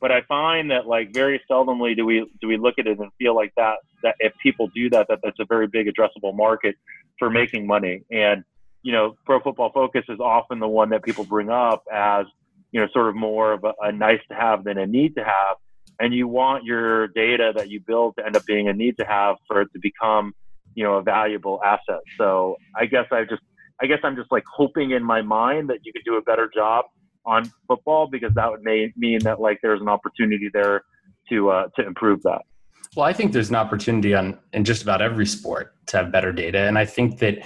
But 0.00 0.12
I 0.12 0.22
find 0.22 0.70
that 0.70 0.86
like 0.86 1.12
very 1.12 1.40
seldomly 1.50 1.96
do 1.96 2.06
we 2.06 2.30
do 2.40 2.48
we 2.48 2.56
look 2.56 2.78
at 2.78 2.86
it 2.86 2.98
and 2.98 3.10
feel 3.18 3.34
like 3.34 3.52
that 3.56 3.78
that 4.02 4.14
if 4.20 4.32
people 4.42 4.68
do 4.74 4.88
that 4.90 5.08
that 5.08 5.20
that's 5.22 5.40
a 5.40 5.46
very 5.46 5.66
big 5.66 5.88
addressable 5.88 6.34
market 6.34 6.76
for 7.18 7.30
making 7.30 7.66
money. 7.66 8.02
And 8.10 8.44
you 8.88 8.94
know, 8.94 9.14
Pro 9.26 9.38
Football 9.38 9.70
Focus 9.70 10.04
is 10.08 10.18
often 10.18 10.60
the 10.60 10.66
one 10.66 10.88
that 10.88 11.02
people 11.02 11.22
bring 11.22 11.50
up 11.50 11.84
as 11.92 12.24
you 12.72 12.80
know 12.80 12.88
sort 12.90 13.10
of 13.10 13.16
more 13.16 13.52
of 13.52 13.62
a, 13.62 13.74
a 13.82 13.92
nice 13.92 14.20
to 14.30 14.34
have 14.34 14.64
than 14.64 14.78
a 14.78 14.86
need 14.86 15.14
to 15.16 15.22
have. 15.22 15.56
And 16.00 16.14
you 16.14 16.26
want 16.26 16.64
your 16.64 17.08
data 17.08 17.52
that 17.54 17.68
you 17.68 17.80
build 17.80 18.14
to 18.16 18.24
end 18.24 18.34
up 18.34 18.46
being 18.46 18.66
a 18.66 18.72
need 18.72 18.96
to 18.96 19.04
have 19.04 19.36
for 19.46 19.60
it 19.60 19.68
to 19.74 19.78
become 19.78 20.32
you 20.74 20.84
know 20.84 20.94
a 20.94 21.02
valuable 21.02 21.60
asset. 21.62 22.00
So 22.16 22.56
i 22.76 22.86
guess 22.86 23.04
i 23.12 23.24
just 23.24 23.42
i 23.82 23.86
guess 23.86 23.98
i'm 24.04 24.16
just 24.16 24.32
like 24.32 24.44
hoping 24.50 24.92
in 24.92 25.04
my 25.04 25.20
mind 25.20 25.68
that 25.68 25.80
you 25.84 25.92
could 25.92 26.04
do 26.06 26.16
a 26.16 26.22
better 26.22 26.50
job 26.54 26.86
on 27.26 27.52
football 27.66 28.08
because 28.10 28.32
that 28.36 28.50
would 28.50 28.62
may, 28.62 28.90
mean 28.96 29.18
that 29.24 29.38
like 29.38 29.58
there's 29.60 29.82
an 29.82 29.90
opportunity 29.90 30.48
there 30.54 30.80
to 31.28 31.50
uh, 31.50 31.68
to 31.76 31.86
improve 31.86 32.22
that. 32.22 32.40
Well 32.96 33.04
i 33.04 33.12
think 33.12 33.32
there's 33.34 33.50
an 33.50 33.56
opportunity 33.56 34.14
on 34.14 34.38
in 34.54 34.64
just 34.64 34.82
about 34.82 35.02
every 35.02 35.26
sport 35.26 35.74
to 35.88 35.98
have 35.98 36.10
better 36.10 36.32
data. 36.32 36.60
And 36.60 36.78
i 36.78 36.86
think 36.86 37.18
that 37.18 37.44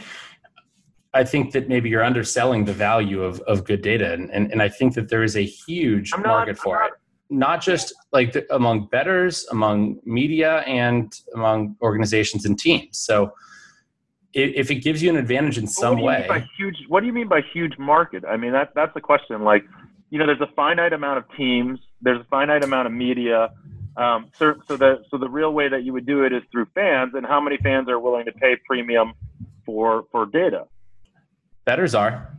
I 1.14 1.24
think 1.24 1.52
that 1.52 1.68
maybe 1.68 1.90
you're 1.90 2.04
underselling 2.04 2.64
the 2.64 2.72
value 2.72 3.22
of, 3.22 3.40
of 3.40 3.64
good 3.64 3.82
data. 3.82 4.12
And, 4.12 4.30
and, 4.30 4.50
and 4.50 4.62
I 4.62 4.68
think 4.68 4.94
that 4.94 5.08
there 5.08 5.22
is 5.22 5.36
a 5.36 5.44
huge 5.44 6.10
not, 6.12 6.26
market 6.26 6.58
for 6.58 6.76
not, 6.76 6.86
it 6.86 6.92
not 7.32 7.62
just 7.62 7.94
like 8.12 8.32
the, 8.32 8.54
among 8.54 8.86
betters, 8.86 9.46
among 9.50 9.98
media, 10.04 10.58
and 10.60 11.12
among 11.34 11.76
organizations 11.82 12.44
and 12.44 12.58
teams. 12.58 12.98
So 12.98 13.32
if, 14.34 14.70
it 14.70 14.76
gives 14.76 15.02
you 15.02 15.10
an 15.10 15.16
advantage 15.16 15.58
in 15.58 15.66
some 15.66 16.00
way, 16.00 16.26
huge. 16.56 16.76
What 16.88 17.00
do 17.00 17.06
you 17.06 17.12
mean 17.12 17.28
by 17.28 17.42
huge 17.52 17.76
market? 17.78 18.24
I 18.24 18.36
mean 18.36 18.52
that 18.52 18.72
that's 18.74 18.94
the 18.94 19.00
question. 19.00 19.42
Like, 19.42 19.64
you 20.10 20.18
know, 20.18 20.26
there's 20.26 20.40
a 20.40 20.52
finite 20.54 20.92
amount 20.92 21.18
of 21.18 21.24
teams. 21.36 21.80
There's 22.00 22.20
a 22.20 22.24
finite 22.24 22.64
amount 22.64 22.86
of 22.86 22.92
media. 22.92 23.50
Um, 23.96 24.30
so, 24.38 24.54
so 24.66 24.76
the 24.76 25.04
so 25.10 25.18
the 25.18 25.28
real 25.28 25.52
way 25.52 25.68
that 25.68 25.84
you 25.84 25.92
would 25.92 26.06
do 26.06 26.24
it 26.24 26.32
is 26.32 26.42
through 26.50 26.66
fans, 26.74 27.12
and 27.14 27.26
how 27.26 27.40
many 27.40 27.58
fans 27.58 27.88
are 27.88 27.98
willing 27.98 28.24
to 28.24 28.32
pay 28.32 28.56
premium 28.66 29.12
for 29.66 30.06
for 30.10 30.24
data? 30.26 30.66
Betters 31.64 31.94
are. 31.94 32.36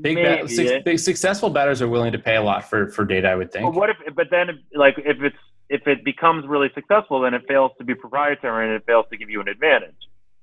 Big, 0.00 0.16
bet, 0.16 0.50
su- 0.50 0.80
big 0.84 0.98
successful 0.98 1.48
bettors 1.48 1.80
are 1.80 1.88
willing 1.88 2.12
to 2.12 2.18
pay 2.18 2.36
a 2.36 2.42
lot 2.42 2.68
for 2.68 2.88
for 2.88 3.04
data. 3.04 3.28
I 3.28 3.34
would 3.34 3.50
think. 3.50 3.64
But 3.64 3.74
what 3.74 3.90
if? 3.90 3.96
But 4.14 4.28
then, 4.30 4.62
like, 4.74 4.94
if 4.98 5.22
it's 5.22 5.36
if 5.68 5.86
it 5.86 6.04
becomes 6.04 6.46
really 6.46 6.70
successful, 6.74 7.20
then 7.20 7.34
it 7.34 7.42
fails 7.48 7.72
to 7.78 7.84
be 7.84 7.94
proprietary 7.94 8.66
and 8.66 8.74
it 8.74 8.84
fails 8.86 9.06
to 9.10 9.16
give 9.16 9.30
you 9.30 9.40
an 9.40 9.48
advantage. 9.48 9.96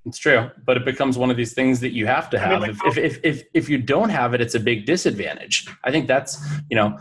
It's 0.05 0.17
true, 0.17 0.51
but 0.65 0.75
it 0.75 0.83
becomes 0.83 1.17
one 1.17 1.31
of 1.31 1.37
these 1.37 1.53
things 1.53 1.79
that 1.79 1.93
you 1.93 2.05
have 2.07 2.29
to 2.31 2.39
have. 2.39 2.61
I 2.61 2.67
mean, 2.67 2.77
like, 2.83 2.97
if, 2.97 2.97
if, 2.97 3.19
if, 3.23 3.43
if 3.53 3.69
you 3.69 3.77
don't 3.77 4.09
have 4.09 4.33
it, 4.33 4.41
it's 4.41 4.53
a 4.53 4.59
big 4.59 4.85
disadvantage. 4.85 5.65
I 5.85 5.91
think 5.91 6.07
that's, 6.07 6.45
you 6.69 6.75
know, 6.75 6.99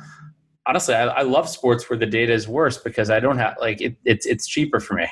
honestly, 0.67 0.95
I, 0.95 1.07
I 1.07 1.23
love 1.23 1.49
sports 1.49 1.91
where 1.91 1.99
the 1.99 2.07
data 2.07 2.33
is 2.33 2.47
worse 2.47 2.79
because 2.79 3.11
I 3.11 3.19
don't 3.19 3.39
have, 3.39 3.57
like, 3.61 3.81
it, 3.81 3.97
it's, 4.05 4.25
it's 4.25 4.47
cheaper 4.47 4.79
for 4.79 4.95
me. 4.95 5.09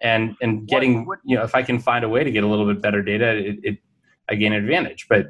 And, 0.00 0.36
and 0.40 0.68
getting, 0.68 0.98
what, 0.98 1.06
what, 1.06 1.18
you 1.24 1.34
know, 1.34 1.42
if 1.42 1.56
I 1.56 1.64
can 1.64 1.80
find 1.80 2.04
a 2.04 2.08
way 2.08 2.22
to 2.22 2.30
get 2.30 2.44
a 2.44 2.46
little 2.46 2.66
bit 2.66 2.80
better 2.80 3.02
data, 3.02 3.38
it, 3.38 3.58
it 3.64 3.78
I 4.28 4.34
gain 4.34 4.52
an 4.52 4.62
advantage. 4.62 5.06
But 5.08 5.26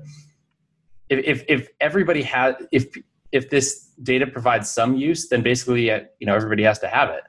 if 1.09 1.44
if 1.48 1.68
everybody 1.80 2.22
has 2.22 2.54
if 2.72 2.87
if 3.33 3.50
this 3.50 3.90
data 4.02 4.26
provides 4.26 4.70
some 4.70 4.96
use, 4.96 5.28
then 5.28 5.42
basically 5.42 5.90
uh, 5.90 6.00
you 6.20 6.26
know 6.26 6.35
everybody 6.35 6.62
has 6.62 6.78
to 6.80 6.88
have 6.88 7.11
it. 7.11 7.22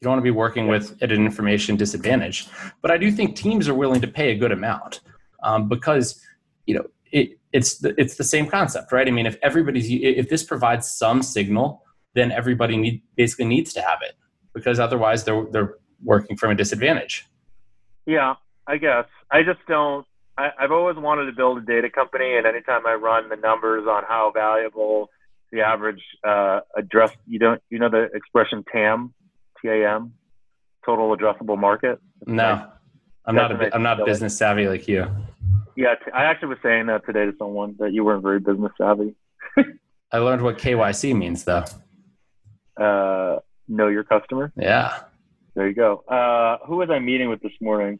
You 0.00 0.04
don't 0.04 0.12
want 0.12 0.20
to 0.20 0.24
be 0.24 0.30
working 0.30 0.68
with 0.68 0.96
at 1.02 1.10
an 1.10 1.24
information 1.24 1.76
disadvantage. 1.76 2.48
But 2.82 2.90
I 2.90 2.98
do 2.98 3.10
think 3.10 3.34
teams 3.34 3.68
are 3.68 3.74
willing 3.74 4.00
to 4.02 4.08
pay 4.08 4.30
a 4.30 4.36
good 4.36 4.52
amount 4.52 5.00
um, 5.42 5.68
because 5.68 6.20
you 6.66 6.74
know 6.74 6.84
it, 7.10 7.38
it's 7.52 7.78
the, 7.78 7.98
it's 8.00 8.16
the 8.16 8.24
same 8.24 8.46
concept, 8.46 8.92
right? 8.92 9.08
I 9.08 9.10
mean, 9.10 9.26
if 9.26 9.36
everybody's 9.42 9.86
if 9.88 10.28
this 10.28 10.44
provides 10.44 10.88
some 10.90 11.22
signal, 11.22 11.82
then 12.14 12.30
everybody 12.30 12.76
need, 12.76 13.02
basically 13.16 13.46
needs 13.46 13.72
to 13.74 13.80
have 13.80 13.98
it 14.02 14.14
because 14.54 14.78
otherwise 14.78 15.24
they're 15.24 15.46
they're 15.52 15.74
working 16.04 16.36
from 16.36 16.50
a 16.50 16.54
disadvantage. 16.54 17.24
Yeah, 18.04 18.34
I 18.66 18.76
guess 18.76 19.06
I 19.30 19.42
just 19.42 19.60
don't 19.66 20.06
I, 20.38 20.50
I've 20.58 20.72
always 20.72 20.96
wanted 20.96 21.26
to 21.26 21.32
build 21.32 21.58
a 21.58 21.60
data 21.60 21.88
company, 21.90 22.36
and 22.36 22.46
anytime 22.46 22.86
I 22.86 22.94
run 22.94 23.28
the 23.28 23.36
numbers 23.36 23.86
on 23.88 24.04
how 24.06 24.30
valuable 24.34 25.10
the 25.52 25.60
average 25.60 26.02
uh, 26.26 26.60
address, 26.76 27.10
you 27.26 27.38
don't, 27.38 27.62
you 27.70 27.78
know, 27.78 27.88
the 27.88 28.08
expression 28.14 28.64
TAM, 28.70 29.14
T-A-M, 29.62 30.12
total 30.84 31.16
addressable 31.16 31.58
market. 31.58 31.98
No, 32.26 32.66
I'm 33.24 33.34
not. 33.34 33.52
A, 33.52 33.74
I'm 33.74 33.82
not 33.82 34.04
business 34.04 34.36
savvy 34.36 34.68
like 34.68 34.86
you. 34.88 35.06
Yeah, 35.76 35.94
I 36.14 36.24
actually 36.24 36.48
was 36.48 36.58
saying 36.62 36.86
that 36.86 37.04
today 37.04 37.26
to 37.26 37.32
someone 37.38 37.76
that 37.78 37.92
you 37.92 38.04
weren't 38.04 38.22
very 38.22 38.40
business 38.40 38.72
savvy. 38.78 39.14
I 40.12 40.18
learned 40.18 40.42
what 40.42 40.58
KYC 40.58 41.16
means, 41.16 41.44
though. 41.44 41.64
Uh, 42.76 43.40
know 43.68 43.88
your 43.88 44.04
customer. 44.04 44.52
Yeah. 44.56 45.00
There 45.54 45.66
you 45.66 45.74
go. 45.74 46.04
Uh, 46.08 46.58
who 46.66 46.76
was 46.76 46.90
I 46.90 46.98
meeting 46.98 47.28
with 47.28 47.40
this 47.40 47.52
morning? 47.60 47.98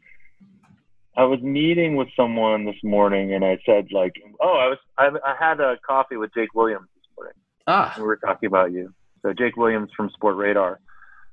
I 1.17 1.25
was 1.25 1.41
meeting 1.41 1.97
with 1.97 2.09
someone 2.15 2.67
this 2.67 2.77
morning, 2.85 3.33
and 3.33 3.45
I 3.45 3.59
said 3.65 3.89
like, 3.91 4.13
"Oh, 4.41 4.59
I 4.59 4.69
was 4.69 4.79
I, 4.99 5.09
I 5.25 5.35
had 5.39 5.61
a 5.61 5.77
coffee 5.87 6.17
with 6.17 6.33
Jake 6.35 6.55
Williams 6.55 6.89
this 6.95 7.07
morning. 7.17 7.35
Ah, 7.67 7.95
we 7.97 8.03
were 8.03 8.17
talking 8.17 8.47
about 8.47 8.73
you. 8.73 8.93
So 9.23 9.33
Jake 9.33 9.57
Williams 9.57 9.91
from 9.97 10.11
Sportradar, 10.11 10.77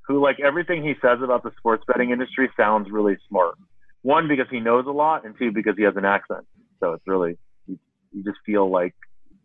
who 0.06 0.22
like 0.22 0.40
everything 0.40 0.82
he 0.82 0.94
says 1.02 1.18
about 1.22 1.42
the 1.42 1.52
sports 1.58 1.84
betting 1.86 2.10
industry 2.10 2.48
sounds 2.56 2.90
really 2.90 3.18
smart. 3.28 3.56
One 4.00 4.26
because 4.26 4.46
he 4.50 4.58
knows 4.58 4.86
a 4.86 4.90
lot, 4.90 5.26
and 5.26 5.36
two 5.38 5.52
because 5.52 5.74
he 5.76 5.82
has 5.82 5.96
an 5.96 6.06
accent. 6.06 6.46
So 6.80 6.94
it's 6.94 7.06
really 7.06 7.36
you, 7.66 7.78
you 8.12 8.24
just 8.24 8.38
feel 8.46 8.70
like 8.70 8.94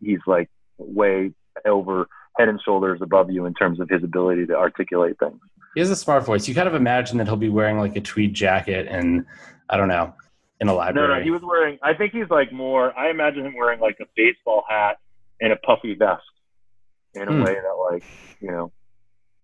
he's 0.00 0.20
like 0.26 0.48
way 0.78 1.32
over 1.66 2.08
head 2.38 2.48
and 2.48 2.60
shoulders 2.64 3.00
above 3.02 3.30
you 3.30 3.44
in 3.44 3.52
terms 3.52 3.78
of 3.78 3.90
his 3.90 4.02
ability 4.02 4.46
to 4.46 4.54
articulate 4.54 5.18
things. 5.18 5.38
He 5.74 5.80
has 5.80 5.90
a 5.90 5.96
smart 5.96 6.24
voice. 6.24 6.48
You 6.48 6.54
kind 6.54 6.66
of 6.66 6.74
imagine 6.74 7.18
that 7.18 7.26
he'll 7.26 7.36
be 7.36 7.50
wearing 7.50 7.78
like 7.78 7.94
a 7.94 8.00
tweed 8.00 8.32
jacket 8.32 8.86
and 8.88 9.26
I 9.68 9.76
don't 9.76 9.88
know 9.88 10.14
in 10.60 10.68
a 10.68 10.74
library. 10.74 11.08
No, 11.08 11.14
no, 11.14 11.22
he 11.22 11.30
was 11.30 11.42
wearing. 11.42 11.78
I 11.82 11.94
think 11.94 12.12
he's 12.12 12.28
like 12.30 12.52
more. 12.52 12.96
I 12.96 13.10
imagine 13.10 13.46
him 13.46 13.54
wearing 13.56 13.80
like 13.80 13.98
a 14.00 14.06
baseball 14.16 14.64
hat 14.68 14.98
and 15.40 15.52
a 15.52 15.56
puffy 15.56 15.94
vest 15.94 16.22
in 17.14 17.22
a 17.22 17.32
hmm. 17.32 17.42
way 17.42 17.54
that, 17.54 17.90
like, 17.90 18.04
you 18.40 18.50
know. 18.50 18.72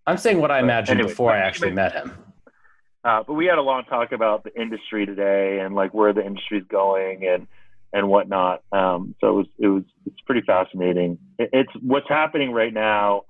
I'm 0.07 0.19
saying 0.19 0.41
what 0.41 0.51
I 0.51 0.61
imagined 0.61 1.01
anyway, 1.01 1.11
before 1.11 1.33
I 1.33 1.39
actually 1.39 1.73
met 1.73 1.93
him. 1.93 2.13
Uh, 3.03 3.23
but 3.27 3.35
we 3.35 3.47
had 3.47 3.59
a 3.59 3.63
long 3.63 3.85
talk 3.85 4.13
about 4.13 4.45
the 4.45 4.61
industry 4.61 5.07
today 5.07 5.61
and 5.61 5.75
like 5.75 5.95
where 5.95 6.13
the 6.13 6.25
industry's 6.25 6.65
going 6.69 7.27
and 7.27 7.47
and 7.93 8.09
whatnot. 8.09 8.63
Um, 8.73 9.15
so 9.21 9.29
it 9.29 9.33
was 9.33 9.47
it 9.59 9.69
was 9.69 9.85
it's 10.07 10.21
pretty 10.27 10.43
fascinating. 10.43 11.19
It, 11.39 11.51
it's 11.53 11.71
what's 11.81 12.09
happening 12.09 12.53
right 12.53 12.73
now 12.73 13.23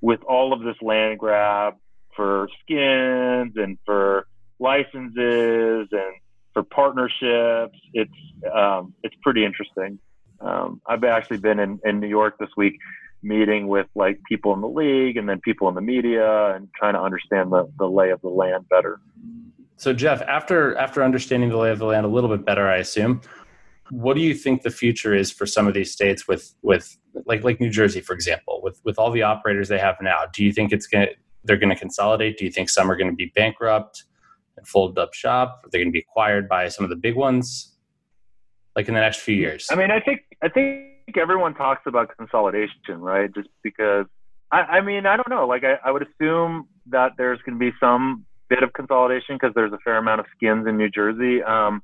with 0.00 0.22
all 0.24 0.52
of 0.52 0.62
this 0.62 0.76
land 0.82 1.18
grab 1.18 1.74
for 2.16 2.48
skins 2.62 3.54
and 3.56 3.78
for 3.84 4.26
licenses 4.58 5.88
and 5.92 6.14
for 6.52 6.62
partnerships. 6.62 7.78
It's 7.92 8.10
um, 8.54 8.94
it's 9.02 9.14
pretty 9.22 9.44
interesting. 9.44 9.98
Um, 10.40 10.80
I've 10.86 11.04
actually 11.04 11.38
been 11.38 11.58
in, 11.58 11.78
in 11.84 12.00
New 12.00 12.08
York 12.08 12.38
this 12.38 12.48
week 12.56 12.74
meeting 13.22 13.68
with 13.68 13.86
like 13.94 14.18
people 14.28 14.54
in 14.54 14.60
the 14.60 14.68
league 14.68 15.16
and 15.16 15.28
then 15.28 15.40
people 15.40 15.68
in 15.68 15.74
the 15.74 15.80
media 15.80 16.54
and 16.54 16.68
trying 16.74 16.94
to 16.94 17.00
understand 17.00 17.52
the, 17.52 17.70
the 17.78 17.86
lay 17.86 18.10
of 18.10 18.20
the 18.22 18.28
land 18.28 18.66
better. 18.70 18.98
So 19.76 19.92
Jeff, 19.92 20.22
after 20.22 20.76
after 20.76 21.02
understanding 21.02 21.50
the 21.50 21.56
lay 21.56 21.70
of 21.70 21.78
the 21.78 21.86
land 21.86 22.04
a 22.04 22.08
little 22.08 22.30
bit 22.30 22.44
better, 22.44 22.68
I 22.68 22.76
assume, 22.76 23.20
what 23.90 24.14
do 24.14 24.20
you 24.20 24.34
think 24.34 24.62
the 24.62 24.70
future 24.70 25.14
is 25.14 25.30
for 25.30 25.46
some 25.46 25.66
of 25.66 25.74
these 25.74 25.90
states 25.92 26.28
with 26.28 26.54
with 26.62 26.96
like 27.26 27.44
like 27.44 27.60
New 27.60 27.70
Jersey, 27.70 28.00
for 28.00 28.12
example, 28.12 28.60
with 28.62 28.80
with 28.84 28.98
all 28.98 29.10
the 29.10 29.22
operators 29.22 29.68
they 29.68 29.78
have 29.78 29.96
now? 30.00 30.24
Do 30.32 30.44
you 30.44 30.52
think 30.52 30.72
it's 30.72 30.86
gonna 30.86 31.08
they're 31.44 31.56
gonna 31.56 31.76
consolidate? 31.76 32.36
Do 32.38 32.44
you 32.44 32.50
think 32.50 32.68
some 32.68 32.90
are 32.90 32.96
gonna 32.96 33.14
be 33.14 33.32
bankrupt 33.34 34.04
and 34.60 34.68
fold 34.68 34.98
up 34.98 35.14
shop? 35.14 35.62
They're 35.64 35.80
they 35.80 35.84
gonna 35.84 35.92
be 35.92 36.00
acquired 36.00 36.48
by 36.48 36.68
some 36.68 36.84
of 36.84 36.90
the 36.90 36.96
big 36.96 37.16
ones? 37.16 37.76
Like 38.76 38.88
in 38.88 38.94
the 38.94 39.00
next 39.00 39.18
few 39.18 39.34
years? 39.34 39.66
I 39.70 39.74
mean, 39.74 39.90
I 39.90 40.00
think 40.00 40.22
I 40.42 40.48
think 40.48 41.16
everyone 41.16 41.54
talks 41.54 41.82
about 41.86 42.16
consolidation, 42.16 43.00
right? 43.00 43.32
Just 43.34 43.48
because 43.62 44.06
I, 44.52 44.60
I 44.60 44.80
mean, 44.80 45.06
I 45.06 45.16
don't 45.16 45.28
know. 45.28 45.46
Like 45.46 45.64
I, 45.64 45.78
I 45.84 45.90
would 45.90 46.06
assume 46.06 46.68
that 46.86 47.12
there's 47.18 47.40
gonna 47.44 47.58
be 47.58 47.72
some 47.80 48.24
bit 48.48 48.62
of 48.62 48.72
consolidation 48.72 49.36
because 49.36 49.52
there's 49.54 49.72
a 49.72 49.78
fair 49.78 49.96
amount 49.96 50.20
of 50.20 50.26
skins 50.36 50.66
in 50.66 50.76
New 50.76 50.90
Jersey. 50.90 51.42
Um, 51.42 51.82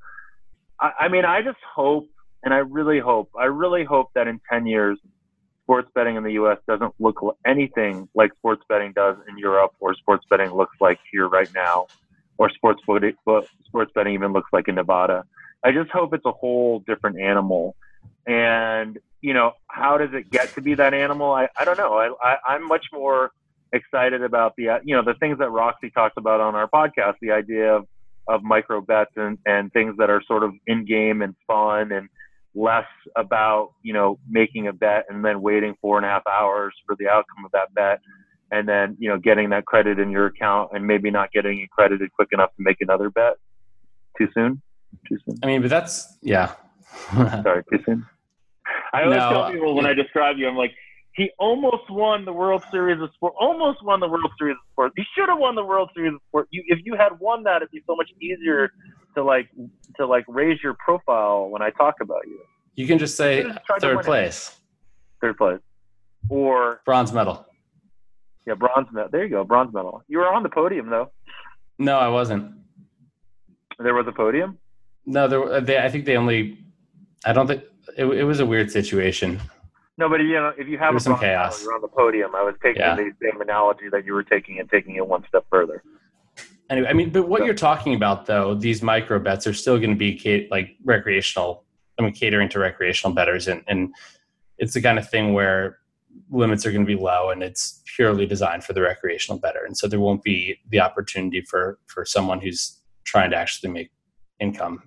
I, 0.80 0.92
I 1.00 1.08
mean, 1.08 1.24
I 1.24 1.40
just 1.40 1.58
hope, 1.74 2.08
and 2.42 2.52
I 2.52 2.58
really 2.58 2.98
hope, 2.98 3.30
I 3.38 3.44
really 3.44 3.84
hope 3.84 4.10
that 4.14 4.26
in 4.26 4.40
10 4.50 4.66
years, 4.66 4.98
sports 5.62 5.90
betting 5.94 6.16
in 6.16 6.22
the 6.22 6.32
U.S. 6.32 6.58
doesn't 6.68 6.92
look 6.98 7.20
anything 7.44 8.08
like 8.14 8.32
sports 8.36 8.62
betting 8.68 8.92
does 8.92 9.16
in 9.28 9.38
Europe, 9.38 9.72
or 9.80 9.94
sports 9.94 10.24
betting 10.30 10.50
looks 10.50 10.76
like 10.80 10.98
here 11.10 11.28
right 11.28 11.52
now, 11.54 11.86
or 12.38 12.50
sports 12.50 12.80
sports 12.82 13.92
betting 13.94 14.14
even 14.14 14.32
looks 14.32 14.50
like 14.52 14.68
in 14.68 14.74
Nevada. 14.74 15.24
I 15.64 15.72
just 15.72 15.90
hope 15.90 16.14
it's 16.14 16.26
a 16.26 16.32
whole 16.32 16.80
different 16.80 17.18
animal. 17.18 17.76
And 18.26 18.98
you 19.20 19.34
know, 19.34 19.52
how 19.68 19.98
does 19.98 20.10
it 20.12 20.30
get 20.30 20.54
to 20.54 20.60
be 20.60 20.74
that 20.74 20.94
animal? 20.94 21.32
I, 21.32 21.48
I 21.58 21.64
don't 21.64 21.78
know. 21.78 21.94
I, 21.94 22.10
I 22.22 22.36
I'm 22.54 22.66
much 22.66 22.86
more 22.92 23.32
excited 23.72 24.22
about 24.22 24.54
the 24.56 24.80
you 24.84 24.94
know 24.94 25.02
the 25.02 25.14
things 25.14 25.38
that 25.38 25.50
Roxy 25.50 25.90
talks 25.90 26.14
about 26.16 26.40
on 26.40 26.54
our 26.54 26.68
podcast, 26.68 27.14
the 27.20 27.32
idea 27.32 27.74
of 27.74 27.86
of 28.28 28.42
micro 28.42 28.80
bets 28.80 29.12
and, 29.16 29.38
and 29.46 29.72
things 29.72 29.94
that 29.98 30.10
are 30.10 30.20
sort 30.26 30.42
of 30.42 30.52
in 30.66 30.84
game 30.84 31.22
and 31.22 31.34
fun 31.46 31.92
and 31.92 32.08
less 32.54 32.86
about 33.14 33.72
you 33.82 33.92
know 33.92 34.18
making 34.28 34.66
a 34.66 34.72
bet 34.72 35.04
and 35.08 35.24
then 35.24 35.40
waiting 35.42 35.74
four 35.80 35.96
and 35.96 36.06
a 36.06 36.08
half 36.08 36.26
hours 36.26 36.74
for 36.86 36.96
the 36.98 37.08
outcome 37.08 37.44
of 37.44 37.52
that 37.52 37.72
bet 37.74 38.00
and 38.50 38.68
then 38.68 38.96
you 38.98 39.08
know 39.08 39.18
getting 39.18 39.50
that 39.50 39.64
credit 39.66 39.98
in 39.98 40.10
your 40.10 40.26
account 40.26 40.70
and 40.72 40.86
maybe 40.86 41.10
not 41.10 41.32
getting 41.32 41.60
it 41.60 41.70
credited 41.70 42.10
quick 42.12 42.28
enough 42.32 42.50
to 42.56 42.62
make 42.62 42.76
another 42.80 43.10
bet 43.10 43.34
too 44.18 44.28
soon 44.34 44.60
too 45.08 45.18
soon 45.24 45.38
i 45.42 45.46
mean 45.46 45.60
but 45.60 45.70
that's 45.70 46.16
yeah 46.22 46.52
sorry 47.14 47.62
too 47.70 47.78
soon 47.84 48.06
i 48.92 49.02
always 49.02 49.18
no, 49.18 49.30
tell 49.30 49.52
people 49.52 49.74
when 49.74 49.86
i 49.86 49.92
describe 49.92 50.36
you 50.38 50.48
i'm 50.48 50.56
like 50.56 50.72
he 51.16 51.30
almost 51.38 51.88
won 51.88 52.26
the 52.26 52.32
World 52.32 52.62
Series 52.70 53.00
of 53.00 53.08
Sport. 53.14 53.32
Almost 53.40 53.82
won 53.82 54.00
the 54.00 54.08
World 54.08 54.30
Series 54.38 54.52
of 54.52 54.70
Sport. 54.72 54.92
He 54.96 55.02
should 55.16 55.30
have 55.30 55.38
won 55.38 55.54
the 55.54 55.64
World 55.64 55.88
Series 55.94 56.12
of 56.12 56.20
Sport. 56.28 56.46
You, 56.50 56.62
if 56.66 56.80
you 56.84 56.94
had 56.94 57.18
won 57.18 57.42
that, 57.44 57.56
it'd 57.56 57.70
be 57.70 57.82
so 57.86 57.96
much 57.96 58.10
easier 58.20 58.70
to 59.14 59.24
like 59.24 59.48
to 59.96 60.06
like 60.06 60.24
raise 60.28 60.62
your 60.62 60.74
profile 60.74 61.48
when 61.48 61.62
I 61.62 61.70
talk 61.70 61.94
about 62.02 62.20
you. 62.26 62.38
You 62.74 62.86
can 62.86 62.98
just 62.98 63.16
say 63.16 63.46
third 63.80 64.02
place. 64.02 64.48
It. 64.48 64.54
Third 65.22 65.38
place, 65.38 65.60
or 66.28 66.82
bronze 66.84 67.12
medal. 67.12 67.46
Yeah, 68.46 68.54
bronze 68.54 68.88
medal. 68.92 69.08
There 69.10 69.24
you 69.24 69.30
go, 69.30 69.44
bronze 69.44 69.74
medal. 69.74 70.02
You 70.08 70.18
were 70.18 70.32
on 70.32 70.42
the 70.42 70.48
podium 70.48 70.88
though. 70.88 71.10
No, 71.78 71.98
I 71.98 72.08
wasn't. 72.08 72.52
There 73.78 73.94
was 73.94 74.06
a 74.06 74.12
podium. 74.12 74.58
No, 75.04 75.28
there. 75.28 75.42
Uh, 75.44 75.60
they, 75.60 75.78
I 75.78 75.88
think 75.88 76.04
they 76.04 76.16
only. 76.16 76.58
I 77.24 77.32
don't 77.32 77.46
think 77.46 77.62
it, 77.96 78.04
it 78.04 78.24
was 78.24 78.40
a 78.40 78.46
weird 78.46 78.70
situation. 78.70 79.40
No, 79.98 80.08
but 80.08 80.20
you 80.20 80.34
know, 80.34 80.52
if 80.56 80.68
you 80.68 80.78
have 80.78 80.94
a 80.94 81.00
some 81.00 81.18
chaos. 81.18 81.62
you're 81.62 81.74
on 81.74 81.80
the 81.80 81.88
podium. 81.88 82.34
I 82.34 82.42
was 82.42 82.54
taking 82.62 82.82
yeah. 82.82 82.94
the 82.94 83.10
same 83.22 83.40
analogy 83.40 83.88
that 83.90 84.04
you 84.04 84.12
were 84.12 84.22
taking 84.22 84.60
and 84.60 84.70
taking 84.70 84.96
it 84.96 85.06
one 85.06 85.24
step 85.28 85.44
further. 85.50 85.82
Anyway, 86.68 86.88
I 86.88 86.92
mean, 86.92 87.10
but 87.10 87.28
what 87.28 87.40
so. 87.40 87.44
you're 87.44 87.54
talking 87.54 87.94
about 87.94 88.26
though, 88.26 88.54
these 88.54 88.82
micro 88.82 89.18
bets 89.18 89.46
are 89.46 89.54
still 89.54 89.78
going 89.78 89.90
to 89.90 89.96
be 89.96 90.48
like 90.50 90.76
recreational. 90.84 91.64
I 91.98 92.02
mean, 92.02 92.12
catering 92.12 92.48
to 92.50 92.58
recreational 92.58 93.14
betters, 93.14 93.48
and 93.48 93.62
and 93.66 93.94
it's 94.58 94.74
the 94.74 94.82
kind 94.82 94.98
of 94.98 95.08
thing 95.08 95.32
where 95.32 95.78
limits 96.30 96.66
are 96.66 96.72
going 96.72 96.84
to 96.84 96.86
be 96.86 97.00
low, 97.00 97.30
and 97.30 97.42
it's 97.42 97.82
purely 97.94 98.26
designed 98.26 98.64
for 98.64 98.72
the 98.72 98.82
recreational 98.82 99.38
better 99.38 99.64
and 99.64 99.76
so 99.76 99.88
there 99.88 100.00
won't 100.00 100.22
be 100.22 100.58
the 100.70 100.80
opportunity 100.80 101.40
for 101.40 101.78
for 101.86 102.04
someone 102.04 102.40
who's 102.40 102.80
trying 103.04 103.30
to 103.30 103.36
actually 103.36 103.70
make 103.70 103.90
income 104.40 104.82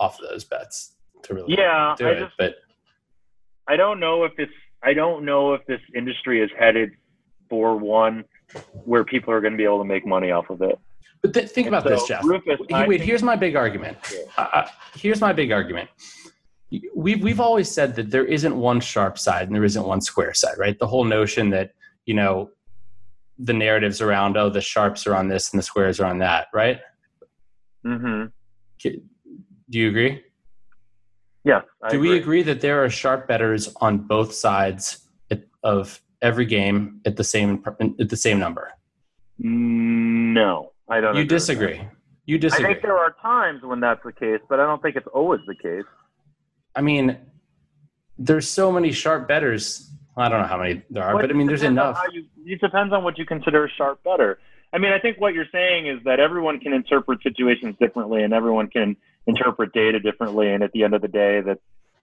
off 0.00 0.18
of 0.20 0.28
those 0.30 0.44
bets 0.44 0.96
to 1.22 1.34
really 1.34 1.54
yeah, 1.56 1.94
do 1.98 2.06
I 2.06 2.10
it. 2.10 2.20
Just, 2.20 2.34
but 2.38 2.56
I 3.68 3.76
don't 3.76 4.00
know 4.00 4.24
if 4.24 4.34
this 4.36 4.48
I 4.82 4.94
don't 4.94 5.24
know 5.24 5.54
if 5.54 5.64
this 5.66 5.80
industry 5.94 6.42
is 6.42 6.50
headed 6.58 6.90
for 7.48 7.76
one 7.76 8.24
where 8.84 9.04
people 9.04 9.32
are 9.32 9.40
going 9.40 9.52
to 9.52 9.56
be 9.56 9.64
able 9.64 9.78
to 9.78 9.84
make 9.84 10.06
money 10.06 10.30
off 10.30 10.50
of 10.50 10.62
it. 10.62 10.78
But 11.22 11.34
th- 11.34 11.48
think 11.48 11.66
and 11.66 11.74
about 11.74 11.88
so, 11.88 11.94
this, 11.96 12.06
Jeff. 12.06 12.24
Rufus, 12.24 12.58
wait, 12.70 13.00
here's 13.00 13.22
my 13.22 13.36
big 13.36 13.56
argument. 13.56 13.98
Uh, 14.36 14.66
here's 14.94 15.20
my 15.20 15.32
big 15.32 15.50
argument. 15.50 15.88
We've 16.94 17.22
we've 17.22 17.40
always 17.40 17.70
said 17.70 17.94
that 17.96 18.10
there 18.10 18.24
isn't 18.24 18.56
one 18.56 18.80
sharp 18.80 19.18
side 19.18 19.46
and 19.46 19.54
there 19.54 19.64
isn't 19.64 19.84
one 19.84 20.00
square 20.00 20.34
side, 20.34 20.58
right? 20.58 20.78
The 20.78 20.86
whole 20.86 21.04
notion 21.04 21.50
that 21.50 21.72
you 22.06 22.14
know 22.14 22.50
the 23.38 23.52
narratives 23.52 24.00
around 24.00 24.36
oh 24.36 24.48
the 24.48 24.60
sharps 24.60 25.06
are 25.06 25.14
on 25.14 25.28
this 25.28 25.52
and 25.52 25.58
the 25.58 25.62
squares 25.62 26.00
are 26.00 26.06
on 26.06 26.18
that, 26.18 26.48
right? 26.52 26.80
Mm-hmm. 27.84 28.26
Do 28.82 29.78
you 29.78 29.88
agree? 29.88 30.22
Yeah. 31.44 31.60
I 31.82 31.90
Do 31.90 31.96
agree. 31.98 32.10
we 32.10 32.16
agree 32.16 32.42
that 32.42 32.60
there 32.60 32.84
are 32.84 32.90
sharp 32.90 33.28
betters 33.28 33.72
on 33.80 33.98
both 33.98 34.34
sides 34.34 35.06
of 35.62 36.00
every 36.22 36.46
game 36.46 37.00
at 37.04 37.16
the 37.16 37.24
same 37.24 37.62
at 38.00 38.08
the 38.08 38.16
same 38.16 38.38
number? 38.38 38.72
No, 39.38 40.72
I 40.88 41.00
don't. 41.00 41.16
You 41.16 41.24
disagree. 41.24 41.80
You 42.24 42.38
disagree. 42.38 42.66
I 42.66 42.68
think 42.72 42.82
there 42.82 42.96
are 42.96 43.14
times 43.22 43.62
when 43.62 43.80
that's 43.80 44.02
the 44.04 44.12
case, 44.12 44.40
but 44.48 44.58
I 44.60 44.64
don't 44.64 44.80
think 44.82 44.96
it's 44.96 45.06
always 45.12 45.40
the 45.46 45.54
case. 45.54 45.84
I 46.76 46.82
mean, 46.82 47.16
there's 48.18 48.48
so 48.48 48.70
many 48.70 48.92
sharp 48.92 49.26
betters. 49.26 49.90
I 50.16 50.28
don't 50.28 50.42
know 50.42 50.46
how 50.46 50.58
many 50.58 50.82
there 50.90 51.02
are, 51.02 51.14
but, 51.14 51.22
but 51.22 51.30
I 51.30 51.32
mean, 51.32 51.46
there's 51.46 51.62
enough. 51.62 51.98
You, 52.12 52.24
it 52.44 52.60
depends 52.60 52.92
on 52.92 53.02
what 53.02 53.18
you 53.18 53.24
consider 53.24 53.64
a 53.64 53.70
sharp 53.70 54.02
better. 54.04 54.38
I 54.72 54.78
mean, 54.78 54.92
I 54.92 54.98
think 54.98 55.18
what 55.20 55.34
you're 55.34 55.46
saying 55.50 55.86
is 55.86 56.02
that 56.04 56.20
everyone 56.20 56.60
can 56.60 56.72
interpret 56.72 57.22
situations 57.22 57.76
differently, 57.80 58.22
and 58.22 58.32
everyone 58.32 58.68
can 58.68 58.96
interpret 59.26 59.72
data 59.72 59.98
differently. 60.00 60.52
And 60.52 60.62
at 60.62 60.72
the 60.72 60.84
end 60.84 60.94
of 60.94 61.02
the 61.02 61.08
day, 61.08 61.40
that 61.40 61.58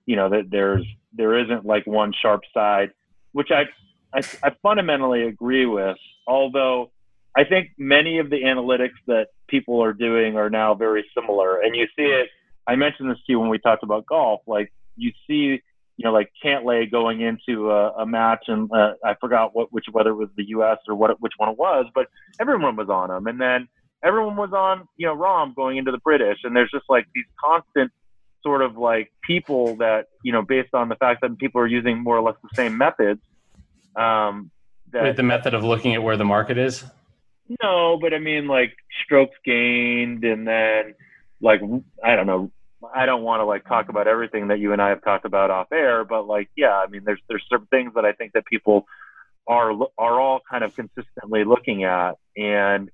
you 0.06 0.16
know 0.16 0.30
that 0.30 0.50
there's 0.50 0.86
there 1.14 1.38
isn't 1.38 1.66
like 1.66 1.86
one 1.86 2.14
sharp 2.20 2.42
side, 2.54 2.92
which 3.32 3.50
I 3.52 3.66
I, 4.14 4.22
I 4.44 4.56
fundamentally 4.62 5.24
agree 5.24 5.66
with. 5.66 5.98
Although 6.28 6.92
I 7.36 7.44
think 7.44 7.72
many 7.78 8.20
of 8.20 8.30
the 8.30 8.42
analytics 8.44 9.00
that 9.08 9.28
people 9.48 9.84
are 9.84 9.94
doing 9.94 10.36
are 10.38 10.50
now 10.50 10.74
very 10.74 11.06
similar, 11.16 11.60
and 11.62 11.76
you 11.76 11.86
see 11.96 12.04
it. 12.04 12.30
I 12.68 12.76
mentioned 12.76 13.10
this 13.10 13.18
to 13.18 13.32
you 13.34 13.40
when 13.40 13.50
we 13.50 13.60
talked 13.60 13.84
about 13.84 14.06
golf. 14.06 14.42
Like 14.48 14.72
you 14.96 15.12
see, 15.28 15.62
you 15.98 16.06
know, 16.06 16.12
like 16.12 16.32
Cantlay 16.44 16.90
going 16.90 17.22
into 17.22 17.72
a, 17.72 17.92
a 17.92 18.06
match, 18.06 18.46
and 18.48 18.70
uh, 18.72 18.94
I 19.04 19.16
forgot 19.20 19.56
what 19.56 19.72
which 19.72 19.86
whether 19.92 20.12
it 20.12 20.16
was 20.16 20.30
the 20.38 20.46
U.S. 20.50 20.78
or 20.88 20.96
what 20.96 21.20
which 21.22 21.34
one 21.38 21.50
it 21.50 21.58
was, 21.58 21.86
but 21.94 22.08
everyone 22.40 22.76
was 22.76 22.90
on 22.90 23.12
him, 23.12 23.28
and 23.28 23.40
then 23.40 23.68
everyone 24.04 24.36
was 24.36 24.52
on, 24.54 24.88
you 24.98 25.08
know, 25.08 25.16
Rahm 25.16 25.56
going 25.56 25.78
into 25.78 25.92
the 25.92 25.98
British, 26.00 26.40
and 26.44 26.56
there's 26.56 26.70
just 26.72 26.86
like 26.90 27.08
these 27.16 27.26
constant 27.44 27.92
sort 28.44 28.62
of 28.62 28.78
like 28.78 29.12
people 29.24 29.78
that, 29.78 30.08
you 30.24 30.34
know, 30.34 30.42
based 30.42 30.74
on 30.74 30.90
the 30.90 30.96
fact 30.96 31.22
that 31.22 31.38
people 31.38 31.62
are 31.62 31.68
using 31.68 31.98
more 31.98 32.18
or 32.18 32.22
less 32.22 32.36
the 32.44 32.50
same 32.56 32.78
methods. 32.78 33.22
Um, 33.96 34.52
that, 34.92 35.04
Wait, 35.04 35.16
the 35.16 35.24
method 35.24 35.54
of 35.54 35.64
looking 35.64 35.94
at 35.96 36.04
where 36.04 36.18
the 36.18 36.26
market 36.26 36.58
is? 36.58 36.84
No, 37.62 37.98
but 38.00 38.14
I 38.14 38.20
mean 38.20 38.48
like 38.48 38.74
strokes 39.04 39.36
gained, 39.46 40.24
and 40.24 40.48
then 40.48 40.94
like 41.44 41.62
I 42.04 42.16
don't 42.16 42.28
know. 42.28 42.52
I 42.94 43.06
don't 43.06 43.24
want 43.24 43.40
to 43.42 43.46
like 43.46 43.66
talk 43.66 43.90
about 43.90 44.08
everything 44.08 44.50
that 44.50 44.60
you 44.60 44.74
and 44.74 44.82
I 44.82 44.90
have 44.90 45.04
talked 45.04 45.26
about 45.26 45.52
off 45.52 45.68
air, 45.72 46.04
but 46.04 46.28
like 46.28 46.50
yeah, 46.56 46.76
I 46.76 46.88
mean 46.88 47.04
there's 47.06 47.22
there's 47.30 47.44
certain 47.50 47.68
things 47.68 47.94
that 47.96 48.06
I 48.06 48.14
think 48.14 48.34
that 48.34 48.46
people 48.46 48.86
are 49.48 49.72
are 49.98 50.20
all 50.20 50.40
kind 50.50 50.64
of 50.64 50.76
consistently 50.76 51.44
looking 51.44 51.84
at, 51.84 52.14
and 52.36 52.90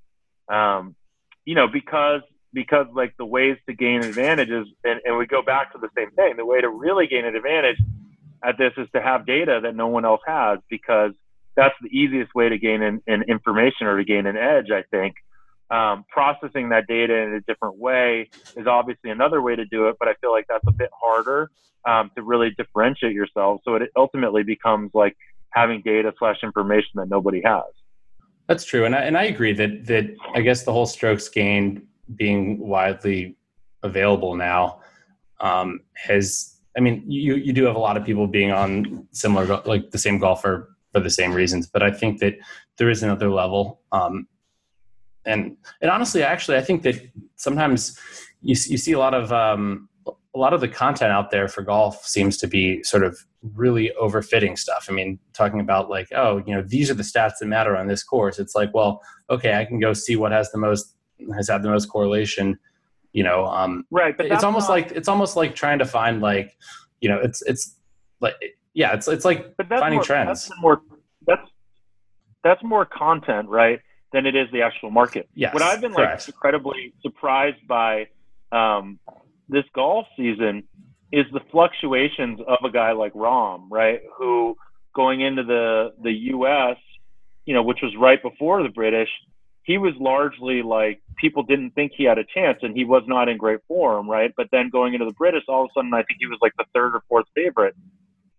um, 0.52 0.96
you 1.46 1.56
know, 1.56 1.68
because 1.68 2.22
because 2.54 2.88
like 2.94 3.16
the 3.18 3.26
ways 3.26 3.58
to 3.68 3.74
gain 3.74 4.04
advantages, 4.04 4.68
and, 4.84 5.00
and 5.06 5.18
we 5.18 5.28
go 5.28 5.42
back 5.42 5.74
to 5.74 5.80
the 5.80 5.90
same 5.96 6.12
thing. 6.12 6.36
The 6.38 6.46
way 6.46 6.62
to 6.62 6.70
really 6.70 7.08
gain 7.08 7.26
an 7.26 7.36
advantage 7.36 7.78
at 8.44 8.58
this 8.58 8.74
is 8.78 8.88
to 8.96 9.02
have 9.02 9.26
data 9.26 9.60
that 9.64 9.76
no 9.76 9.88
one 9.88 10.06
else 10.06 10.22
has, 10.26 10.60
because 10.70 11.12
that's 11.56 11.76
the 11.82 11.90
easiest 11.90 12.34
way 12.34 12.50
to 12.50 12.58
gain 12.58 12.82
an, 12.82 13.02
an 13.06 13.24
information 13.28 13.88
or 13.88 13.98
to 13.98 14.06
gain 14.06 14.26
an 14.26 14.38
edge, 14.38 14.72
I 14.72 14.84
think, 14.90 15.16
Um, 15.72 16.04
processing 16.10 16.70
that 16.70 16.88
data 16.88 17.16
in 17.16 17.34
a 17.34 17.42
different 17.42 17.78
way 17.78 18.30
is 18.58 18.66
obviously 18.66 19.12
another 19.12 19.40
way 19.42 19.56
to 19.56 19.66
do 19.66 19.88
it, 19.88 19.98
but 20.00 20.08
I 20.08 20.16
feel 20.16 20.32
like 20.32 20.46
that's 20.50 20.66
a 20.68 20.72
bit 20.72 20.90
harder 21.00 21.52
um, 21.88 22.10
to 22.16 22.24
really 22.24 22.50
differentiate 22.58 23.14
yourself. 23.14 23.62
So 23.64 23.76
it 23.76 23.90
ultimately 23.96 24.44
becomes 24.44 24.92
like 24.94 25.16
having 25.52 25.82
data 25.84 26.14
slash 26.18 26.38
information 26.44 26.92
that 26.96 27.10
nobody 27.10 27.42
has. 27.46 27.66
That's 28.48 28.66
true, 28.66 28.86
and 28.86 28.96
I, 28.96 29.00
and 29.02 29.16
I 29.16 29.24
agree 29.24 29.54
that 29.54 29.86
that 29.86 30.16
I 30.34 30.42
guess 30.42 30.64
the 30.64 30.74
whole 30.74 30.88
strokes 30.88 31.30
gained 31.30 31.84
being 32.16 32.58
widely 32.58 33.38
available 33.84 34.36
now 34.36 34.82
um, 35.40 35.82
has. 35.94 36.56
I 36.76 36.82
mean, 36.82 37.04
you 37.06 37.36
you 37.36 37.54
do 37.54 37.66
have 37.66 37.76
a 37.76 37.80
lot 37.80 37.96
of 37.96 38.04
people 38.04 38.26
being 38.26 38.52
on 38.52 39.08
similar 39.12 39.62
like 39.66 39.92
the 39.92 40.00
same 40.00 40.18
golfer 40.18 40.76
for 40.94 41.00
the 41.00 41.12
same 41.12 41.34
reasons, 41.34 41.68
but 41.68 41.84
I 41.84 41.92
think 41.92 42.20
that 42.22 42.38
there 42.78 42.90
is 42.90 43.04
another 43.04 43.30
level. 43.30 43.82
Um, 43.92 44.28
and 45.26 45.58
and 45.82 45.92
honestly, 45.92 46.24
actually, 46.24 46.58
I 46.58 46.62
think 46.62 46.84
that 46.84 46.96
sometimes 47.36 48.00
you 48.42 48.56
you 48.68 48.78
see 48.78 48.94
a 48.94 49.00
lot 49.00 49.14
of 49.14 49.32
um, 49.32 49.90
a 50.08 50.38
lot 50.40 50.54
of 50.54 50.62
the 50.62 50.68
content 50.68 51.12
out 51.12 51.32
there 51.32 51.48
for 51.48 51.62
golf 51.62 52.06
seems 52.06 52.38
to 52.38 52.48
be 52.48 52.84
sort 52.84 53.04
of 53.04 53.18
really 53.56 53.92
overfitting 54.02 54.58
stuff. 54.58 54.88
I 54.90 54.94
mean, 54.94 55.20
talking 55.34 55.60
about 55.60 55.90
like, 55.90 56.08
oh, 56.16 56.42
you 56.46 56.54
know, 56.54 56.62
these 56.62 56.90
are 56.90 56.94
the 56.94 57.04
stats 57.04 57.34
that 57.40 57.48
matter 57.48 57.76
on 57.76 57.88
this 57.88 58.04
course. 58.04 58.40
It's 58.40 58.56
like, 58.56 58.74
well, 58.74 59.02
okay, 59.30 59.56
I 59.56 59.66
can 59.66 59.80
go 59.80 59.94
see 59.94 60.16
what 60.16 60.32
has 60.32 60.52
the 60.52 60.58
most 60.58 60.96
has 61.36 61.50
had 61.50 61.64
the 61.64 61.70
most 61.70 61.88
correlation. 61.88 62.60
You 63.12 63.24
know, 63.24 63.46
um, 63.46 63.86
right? 63.90 64.16
But 64.16 64.28
it's 64.28 64.44
almost 64.44 64.70
not, 64.70 64.76
like 64.76 64.92
it's 64.92 65.08
almost 65.08 65.36
like 65.36 65.56
trying 65.56 65.80
to 65.80 65.86
find 65.86 66.22
like, 66.22 66.56
you 67.02 67.10
know, 67.10 67.20
it's 67.20 67.42
it's 67.44 67.76
like 68.22 68.36
yeah, 68.74 68.94
it's 68.94 69.08
it's 69.08 69.26
like 69.26 69.56
finding 69.58 69.96
more, 69.96 70.04
trends. 70.04 70.48
That's 70.48 70.62
more 70.62 70.82
that's 71.26 71.50
that's 72.44 72.64
more 72.64 72.86
content, 72.86 73.50
right? 73.50 73.80
Than 74.12 74.26
it 74.26 74.36
is 74.36 74.48
the 74.52 74.64
actual 74.64 74.90
market. 74.90 75.30
Yes, 75.36 75.54
what 75.54 75.62
I've 75.62 75.82
been 75.82 75.94
correct. 75.94 76.22
like 76.22 76.30
incredibly 76.30 76.94
surprised 77.04 77.68
by 77.68 78.08
um, 78.52 79.00
this 79.48 79.66
golf 79.76 80.08
season 80.18 80.64
is 81.12 81.26
the 81.32 81.42
fluctuations 81.52 82.40
of 82.48 82.58
a 82.64 82.72
guy 82.72 82.92
like 82.92 83.14
Rahm, 83.14 83.68
right? 83.70 84.02
Who 84.18 84.56
going 84.96 85.22
into 85.22 85.44
the 85.44 85.94
the 86.02 86.12
U.S., 86.12 86.78
you 87.46 87.54
know, 87.54 87.64
which 87.64 87.80
was 87.82 87.94
right 87.98 88.22
before 88.22 88.64
the 88.64 88.70
British, 88.70 89.10
he 89.64 89.78
was 89.78 89.94
largely 90.00 90.62
like 90.62 91.02
people 91.18 91.44
didn't 91.44 91.72
think 91.72 91.92
he 91.96 92.04
had 92.04 92.18
a 92.18 92.26
chance, 92.34 92.60
and 92.62 92.76
he 92.76 92.86
was 92.86 93.04
not 93.08 93.30
in 93.30 93.38
great 93.38 93.60
form, 93.68 94.10
right? 94.10 94.34
But 94.36 94.48
then 94.52 94.70
going 94.70 94.94
into 94.94 95.06
the 95.06 95.14
British, 95.14 95.44
all 95.48 95.66
of 95.66 95.70
a 95.72 95.80
sudden, 95.80 95.94
I 95.94 96.04
think 96.04 96.20
he 96.20 96.28
was 96.28 96.40
like 96.42 96.54
the 96.58 96.66
third 96.74 96.96
or 96.96 97.04
fourth 97.08 97.26
favorite 97.36 97.76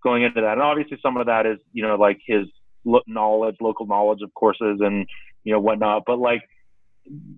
going 0.03 0.23
into 0.23 0.41
that, 0.41 0.53
and 0.53 0.62
obviously 0.62 0.99
some 1.03 1.16
of 1.16 1.27
that 1.27 1.47
is 1.47 1.59
you 1.73 1.83
know 1.83 1.97
like 1.97 2.21
his 2.27 2.47
knowledge, 3.07 3.57
local 3.61 3.87
knowledge 3.87 4.23
of 4.23 4.33
courses, 4.35 4.81
and 4.81 5.07
you 5.45 5.53
know 5.53 5.61
whatnot. 5.61 6.05
But 6.07 6.18
like 6.18 6.43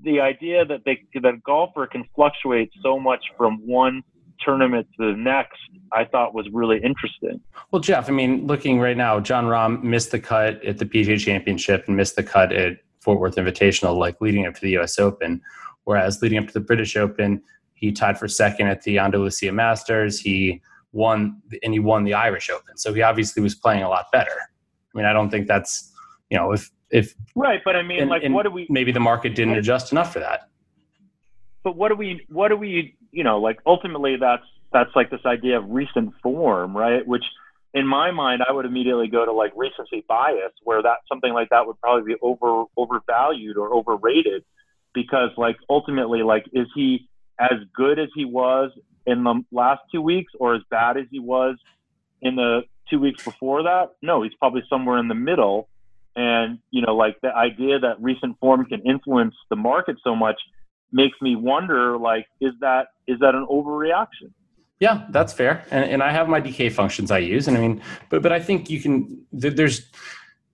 the 0.03 0.20
idea 0.20 0.64
that 0.64 0.84
they 0.84 1.05
that 1.14 1.34
a 1.34 1.38
golfer 1.38 1.86
can 1.86 2.05
fluctuate 2.14 2.70
so 2.82 2.98
much 2.98 3.24
from 3.36 3.59
one 3.66 4.03
tournament 4.40 4.86
to 4.98 5.12
the 5.12 5.16
next, 5.16 5.59
I 5.92 6.05
thought 6.05 6.34
was 6.34 6.48
really 6.53 6.76
interesting. 6.82 7.40
Well, 7.70 7.80
Jeff, 7.80 8.09
I 8.09 8.12
mean, 8.12 8.46
looking 8.46 8.80
right 8.80 8.96
now, 8.96 9.20
Jon 9.20 9.46
Rahm 9.46 9.82
missed 9.82 10.11
the 10.11 10.18
cut 10.18 10.62
at 10.64 10.78
the 10.78 10.86
PGA 10.86 11.18
Championship 11.18 11.84
and 11.86 11.96
missed 11.96 12.16
the 12.16 12.22
cut 12.22 12.53
at 12.53 12.78
Fort 13.00 13.20
Worth 13.20 13.36
Invitational, 13.36 13.96
like 13.96 14.20
leading 14.20 14.46
up 14.46 14.55
to 14.55 14.61
the 14.61 14.70
U.S. 14.70 14.98
Open. 14.98 15.40
Whereas 15.84 16.22
leading 16.22 16.38
up 16.38 16.46
to 16.46 16.53
the 16.53 16.61
British 16.61 16.96
Open, 16.96 17.42
he 17.74 17.92
tied 17.92 18.18
for 18.18 18.28
second 18.28 18.68
at 18.68 18.82
the 18.82 18.98
Andalusia 18.98 19.53
Masters. 19.53 20.20
He 20.20 20.61
won, 20.92 21.40
and 21.62 21.72
he 21.72 21.80
won 21.80 22.05
the 22.05 22.14
Irish 22.14 22.50
Open. 22.50 22.76
So 22.76 22.92
he 22.94 23.03
obviously 23.03 23.42
was 23.42 23.55
playing 23.55 23.82
a 23.82 23.88
lot 23.88 24.07
better. 24.12 24.30
I 24.30 24.98
mean, 24.98 25.07
I 25.07 25.12
don't 25.12 25.30
think 25.30 25.48
that's 25.48 25.91
you 26.33 26.39
know 26.39 26.53
if 26.53 26.70
if 26.91 27.14
right, 27.35 27.61
but 27.62 27.76
I 27.76 27.83
mean, 27.83 28.01
and, 28.01 28.11
like, 28.11 28.22
and 28.22 28.33
what 28.33 28.45
do 28.45 28.51
we? 28.51 28.66
Maybe 28.70 28.91
the 28.91 29.01
market 29.01 29.35
didn't 29.35 29.55
adjust 29.55 29.93
enough 29.93 30.14
for 30.14 30.20
that. 30.20 30.49
But 31.62 31.76
what 31.76 31.91
do 31.91 31.95
we? 31.95 32.24
What 32.30 32.49
do 32.49 32.57
we? 32.57 32.97
You 33.11 33.22
know, 33.22 33.39
like 33.39 33.59
ultimately, 33.66 34.16
that's 34.18 34.45
that's 34.72 34.91
like 34.97 35.11
this 35.11 35.20
idea 35.26 35.59
of 35.59 35.68
recent 35.68 36.14
form, 36.22 36.74
right? 36.74 37.07
Which, 37.07 37.24
in 37.74 37.87
my 37.87 38.12
mind, 38.12 38.41
I 38.49 38.51
would 38.51 38.64
immediately 38.64 39.09
go 39.09 39.26
to 39.26 39.33
like 39.33 39.53
recency 39.55 40.07
bias, 40.09 40.53
where 40.64 40.83
that 40.83 40.99
something 41.07 41.35
like 41.35 41.51
that 41.51 41.66
would 41.66 41.78
probably 41.80 42.14
be 42.14 42.18
over 42.22 42.64
overvalued 42.78 43.59
or 43.59 43.74
overrated, 43.74 44.43
because 44.95 45.33
like 45.37 45.57
ultimately, 45.68 46.22
like, 46.22 46.47
is 46.55 46.66
he 46.74 47.11
as 47.39 47.59
good 47.76 47.99
as 47.99 48.09
he 48.14 48.24
was 48.24 48.70
in 49.05 49.22
the 49.22 49.43
last 49.53 49.83
two 49.93 50.01
weeks, 50.01 50.33
or 50.41 50.55
as 50.55 50.62
bad 50.70 50.97
as 50.97 51.05
he 51.11 51.18
was 51.18 51.57
in 52.22 52.37
the 52.37 52.62
two 52.89 53.01
weeks 53.01 53.22
before 53.22 53.64
that? 53.64 53.91
No, 54.01 54.22
he's 54.22 54.35
probably 54.39 54.62
somewhere 54.70 54.97
in 54.97 55.09
the 55.09 55.14
middle 55.14 55.68
and, 56.16 56.58
you 56.70 56.82
know, 56.82 56.94
like 56.94 57.20
the 57.22 57.34
idea 57.34 57.78
that 57.78 58.00
recent 58.00 58.38
form 58.38 58.64
can 58.66 58.80
influence 58.82 59.34
the 59.50 59.56
market 59.56 59.96
so 60.04 60.14
much 60.14 60.36
makes 60.92 61.16
me 61.22 61.36
wonder, 61.36 61.96
like, 61.96 62.26
is 62.40 62.52
that 62.60 62.88
is 63.06 63.18
that 63.20 63.34
an 63.34 63.46
overreaction? 63.50 64.32
Yeah, 64.78 65.06
that's 65.10 65.32
fair. 65.32 65.64
And, 65.70 65.84
and 65.84 66.02
I 66.02 66.10
have 66.10 66.28
my 66.28 66.40
decay 66.40 66.68
functions 66.68 67.10
I 67.12 67.18
use. 67.18 67.46
And 67.46 67.56
I 67.56 67.60
mean, 67.60 67.80
but, 68.08 68.20
but 68.20 68.32
I 68.32 68.40
think 68.40 68.68
you 68.68 68.80
can, 68.80 69.24
there's, 69.30 69.88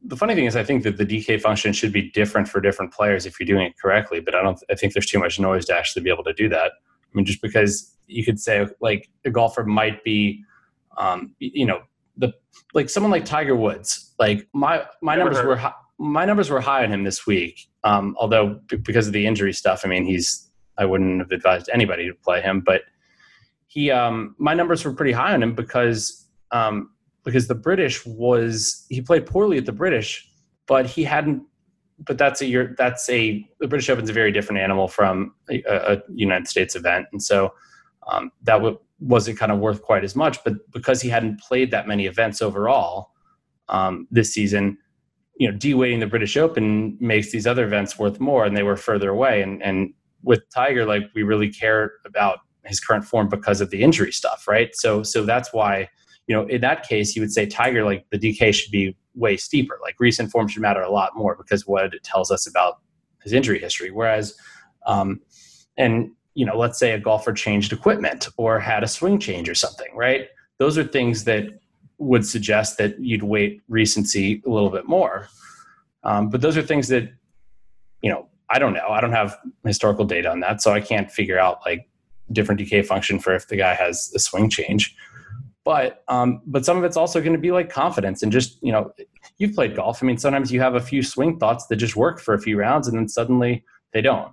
the 0.02 0.16
funny 0.16 0.34
thing 0.34 0.44
is 0.44 0.54
I 0.54 0.62
think 0.62 0.82
that 0.82 0.98
the 0.98 1.04
decay 1.04 1.38
function 1.38 1.72
should 1.72 1.94
be 1.94 2.10
different 2.10 2.46
for 2.46 2.60
different 2.60 2.92
players 2.92 3.24
if 3.24 3.40
you're 3.40 3.46
doing 3.46 3.66
it 3.66 3.78
correctly, 3.80 4.20
but 4.20 4.34
I 4.34 4.42
don't, 4.42 4.62
I 4.70 4.74
think 4.74 4.92
there's 4.92 5.06
too 5.06 5.18
much 5.18 5.40
noise 5.40 5.64
to 5.66 5.74
actually 5.74 6.02
be 6.02 6.10
able 6.10 6.24
to 6.24 6.34
do 6.34 6.48
that. 6.50 6.72
I 6.72 7.10
mean, 7.14 7.24
just 7.24 7.40
because 7.40 7.96
you 8.06 8.22
could 8.22 8.38
say 8.38 8.66
like 8.80 9.08
a 9.24 9.30
golfer 9.30 9.64
might 9.64 10.04
be, 10.04 10.44
um, 10.98 11.34
you 11.38 11.64
know, 11.64 11.80
the 12.18 12.32
like 12.74 12.90
someone 12.90 13.10
like 13.10 13.24
Tiger 13.24 13.56
Woods, 13.56 14.14
like 14.18 14.46
my 14.52 14.84
my 15.00 15.16
Never 15.16 15.30
numbers 15.30 15.42
heard. 15.42 15.48
were 15.48 15.56
high, 15.56 15.72
my 15.98 16.24
numbers 16.24 16.50
were 16.50 16.60
high 16.60 16.84
on 16.84 16.92
him 16.92 17.04
this 17.04 17.26
week. 17.26 17.68
Um, 17.84 18.16
although 18.18 18.60
b- 18.68 18.76
because 18.76 19.06
of 19.06 19.12
the 19.12 19.26
injury 19.26 19.52
stuff, 19.52 19.82
I 19.84 19.88
mean, 19.88 20.04
he's 20.04 20.50
I 20.76 20.84
wouldn't 20.84 21.20
have 21.20 21.30
advised 21.32 21.68
anybody 21.72 22.06
to 22.06 22.14
play 22.14 22.40
him, 22.40 22.60
but 22.60 22.82
he 23.66 23.90
um, 23.90 24.34
my 24.38 24.54
numbers 24.54 24.84
were 24.84 24.92
pretty 24.92 25.12
high 25.12 25.34
on 25.34 25.42
him 25.42 25.54
because 25.54 26.28
um, 26.50 26.90
because 27.24 27.48
the 27.48 27.54
British 27.54 28.04
was 28.06 28.86
he 28.88 29.00
played 29.00 29.26
poorly 29.26 29.58
at 29.58 29.66
the 29.66 29.72
British, 29.72 30.28
but 30.66 30.86
he 30.86 31.04
hadn't. 31.04 31.42
But 32.06 32.16
that's 32.16 32.40
a 32.42 32.46
year. 32.46 32.76
That's 32.78 33.08
a 33.08 33.44
the 33.58 33.66
British 33.66 33.90
Open's 33.90 34.08
a 34.08 34.12
very 34.12 34.30
different 34.30 34.60
animal 34.60 34.86
from 34.86 35.34
a, 35.50 35.62
a 35.66 36.02
United 36.08 36.46
States 36.46 36.76
event, 36.76 37.06
and 37.12 37.20
so 37.22 37.52
um, 38.10 38.30
that 38.44 38.62
would 38.62 38.76
wasn't 39.00 39.38
kind 39.38 39.52
of 39.52 39.58
worth 39.58 39.82
quite 39.82 40.04
as 40.04 40.16
much. 40.16 40.42
But 40.44 40.54
because 40.72 41.00
he 41.00 41.08
hadn't 41.08 41.40
played 41.40 41.70
that 41.70 41.86
many 41.86 42.06
events 42.06 42.42
overall 42.42 43.10
um, 43.68 44.06
this 44.10 44.32
season, 44.32 44.78
you 45.38 45.50
know, 45.50 45.56
de-weighting 45.56 46.00
the 46.00 46.06
British 46.06 46.36
Open 46.36 46.96
makes 47.00 47.30
these 47.30 47.46
other 47.46 47.64
events 47.64 47.98
worth 47.98 48.18
more, 48.18 48.44
and 48.44 48.56
they 48.56 48.64
were 48.64 48.76
further 48.76 49.10
away. 49.10 49.42
And 49.42 49.62
and 49.62 49.92
with 50.22 50.42
Tiger, 50.50 50.84
like 50.84 51.04
we 51.14 51.22
really 51.22 51.50
care 51.50 51.92
about 52.04 52.40
his 52.64 52.80
current 52.80 53.04
form 53.04 53.28
because 53.28 53.60
of 53.60 53.70
the 53.70 53.82
injury 53.82 54.12
stuff, 54.12 54.46
right? 54.48 54.74
So 54.74 55.02
so 55.02 55.24
that's 55.24 55.52
why 55.52 55.88
you 56.26 56.34
know 56.34 56.46
in 56.46 56.60
that 56.62 56.86
case 56.86 57.14
you 57.14 57.22
would 57.22 57.32
say 57.32 57.46
Tiger 57.46 57.84
like 57.84 58.04
the 58.10 58.18
decay 58.18 58.52
should 58.52 58.72
be 58.72 58.96
way 59.14 59.36
steeper. 59.36 59.78
Like 59.80 59.96
recent 60.00 60.30
form 60.30 60.48
should 60.48 60.62
matter 60.62 60.82
a 60.82 60.90
lot 60.90 61.12
more 61.14 61.36
because 61.36 61.66
what 61.66 61.94
it 61.94 62.02
tells 62.02 62.30
us 62.30 62.46
about 62.46 62.80
his 63.22 63.32
injury 63.32 63.60
history. 63.60 63.90
Whereas 63.90 64.34
um, 64.86 65.20
and 65.76 66.10
you 66.38 66.46
know, 66.46 66.56
let's 66.56 66.78
say 66.78 66.92
a 66.92 66.98
golfer 67.00 67.32
changed 67.32 67.72
equipment 67.72 68.28
or 68.36 68.60
had 68.60 68.84
a 68.84 68.86
swing 68.86 69.18
change 69.18 69.48
or 69.48 69.56
something, 69.56 69.88
right? 69.92 70.28
Those 70.58 70.78
are 70.78 70.84
things 70.84 71.24
that 71.24 71.48
would 71.98 72.24
suggest 72.24 72.78
that 72.78 72.96
you'd 73.00 73.24
weight 73.24 73.60
recency 73.66 74.40
a 74.46 74.48
little 74.48 74.70
bit 74.70 74.86
more. 74.86 75.28
Um, 76.04 76.28
but 76.28 76.40
those 76.40 76.56
are 76.56 76.62
things 76.62 76.86
that, 76.88 77.10
you 78.02 78.10
know, 78.12 78.28
I 78.48 78.60
don't 78.60 78.72
know. 78.72 78.86
I 78.88 79.00
don't 79.00 79.10
have 79.10 79.36
historical 79.64 80.04
data 80.04 80.30
on 80.30 80.38
that, 80.40 80.62
so 80.62 80.72
I 80.72 80.80
can't 80.80 81.10
figure 81.10 81.40
out 81.40 81.58
like 81.66 81.88
different 82.30 82.60
decay 82.60 82.82
function 82.82 83.18
for 83.18 83.34
if 83.34 83.48
the 83.48 83.56
guy 83.56 83.74
has 83.74 84.12
a 84.14 84.20
swing 84.20 84.48
change. 84.48 84.94
But 85.64 86.04
um, 86.06 86.40
but 86.46 86.64
some 86.64 86.78
of 86.78 86.84
it's 86.84 86.96
also 86.96 87.20
going 87.20 87.32
to 87.32 87.38
be 87.38 87.50
like 87.50 87.68
confidence 87.68 88.22
and 88.22 88.30
just 88.30 88.62
you 88.62 88.70
know, 88.70 88.92
you've 89.38 89.56
played 89.56 89.74
golf. 89.74 90.04
I 90.04 90.06
mean, 90.06 90.18
sometimes 90.18 90.52
you 90.52 90.60
have 90.60 90.76
a 90.76 90.80
few 90.80 91.02
swing 91.02 91.40
thoughts 91.40 91.66
that 91.66 91.76
just 91.76 91.96
work 91.96 92.20
for 92.20 92.32
a 92.32 92.40
few 92.40 92.56
rounds, 92.56 92.86
and 92.86 92.96
then 92.96 93.08
suddenly 93.08 93.64
they 93.92 94.02
don't. 94.02 94.32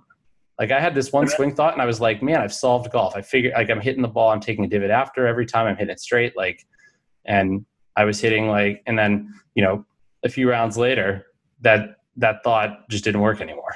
Like 0.58 0.70
I 0.70 0.80
had 0.80 0.94
this 0.94 1.12
one 1.12 1.28
swing 1.28 1.54
thought 1.54 1.74
and 1.74 1.82
I 1.82 1.86
was 1.86 2.00
like, 2.00 2.22
man, 2.22 2.40
I've 2.40 2.52
solved 2.52 2.90
golf. 2.90 3.14
I 3.14 3.22
figured 3.22 3.52
like 3.54 3.70
I'm 3.70 3.80
hitting 3.80 4.02
the 4.02 4.08
ball, 4.08 4.30
I'm 4.30 4.40
taking 4.40 4.64
a 4.64 4.68
divot 4.68 4.90
after 4.90 5.26
every 5.26 5.46
time 5.46 5.66
I'm 5.66 5.76
hitting 5.76 5.92
it 5.92 6.00
straight. 6.00 6.36
Like, 6.36 6.66
and 7.26 7.66
I 7.96 8.04
was 8.04 8.20
hitting 8.20 8.48
like, 8.48 8.82
and 8.86 8.98
then, 8.98 9.34
you 9.54 9.62
know, 9.62 9.84
a 10.24 10.28
few 10.28 10.48
rounds 10.48 10.76
later 10.76 11.26
that, 11.60 11.96
that 12.16 12.42
thought 12.42 12.88
just 12.88 13.04
didn't 13.04 13.20
work 13.20 13.40
anymore. 13.40 13.74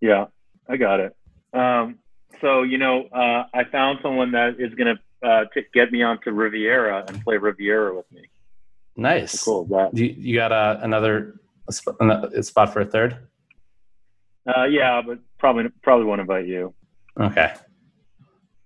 Yeah, 0.00 0.26
I 0.68 0.76
got 0.76 1.00
it. 1.00 1.16
Um, 1.52 1.98
so, 2.40 2.62
you 2.62 2.78
know, 2.78 3.04
uh, 3.12 3.44
I 3.54 3.64
found 3.64 4.00
someone 4.02 4.32
that 4.32 4.56
is 4.58 4.74
going 4.74 4.96
to 4.96 5.26
uh, 5.26 5.44
get 5.72 5.92
me 5.92 6.02
onto 6.02 6.30
Riviera 6.30 7.04
and 7.06 7.22
play 7.22 7.36
Riviera 7.36 7.94
with 7.94 8.10
me. 8.10 8.22
Nice. 8.96 9.44
Cool. 9.44 9.64
That. 9.66 9.96
You, 9.96 10.06
you 10.06 10.36
got 10.36 10.52
uh, 10.52 10.78
another 10.82 11.40
a 11.68 12.42
spot 12.42 12.72
for 12.72 12.80
a 12.80 12.84
third? 12.84 13.16
Uh, 14.46 14.64
yeah, 14.64 15.00
but 15.04 15.18
probably 15.38 15.64
probably 15.82 16.06
won't 16.06 16.20
invite 16.20 16.46
you. 16.46 16.74
Okay. 17.18 17.54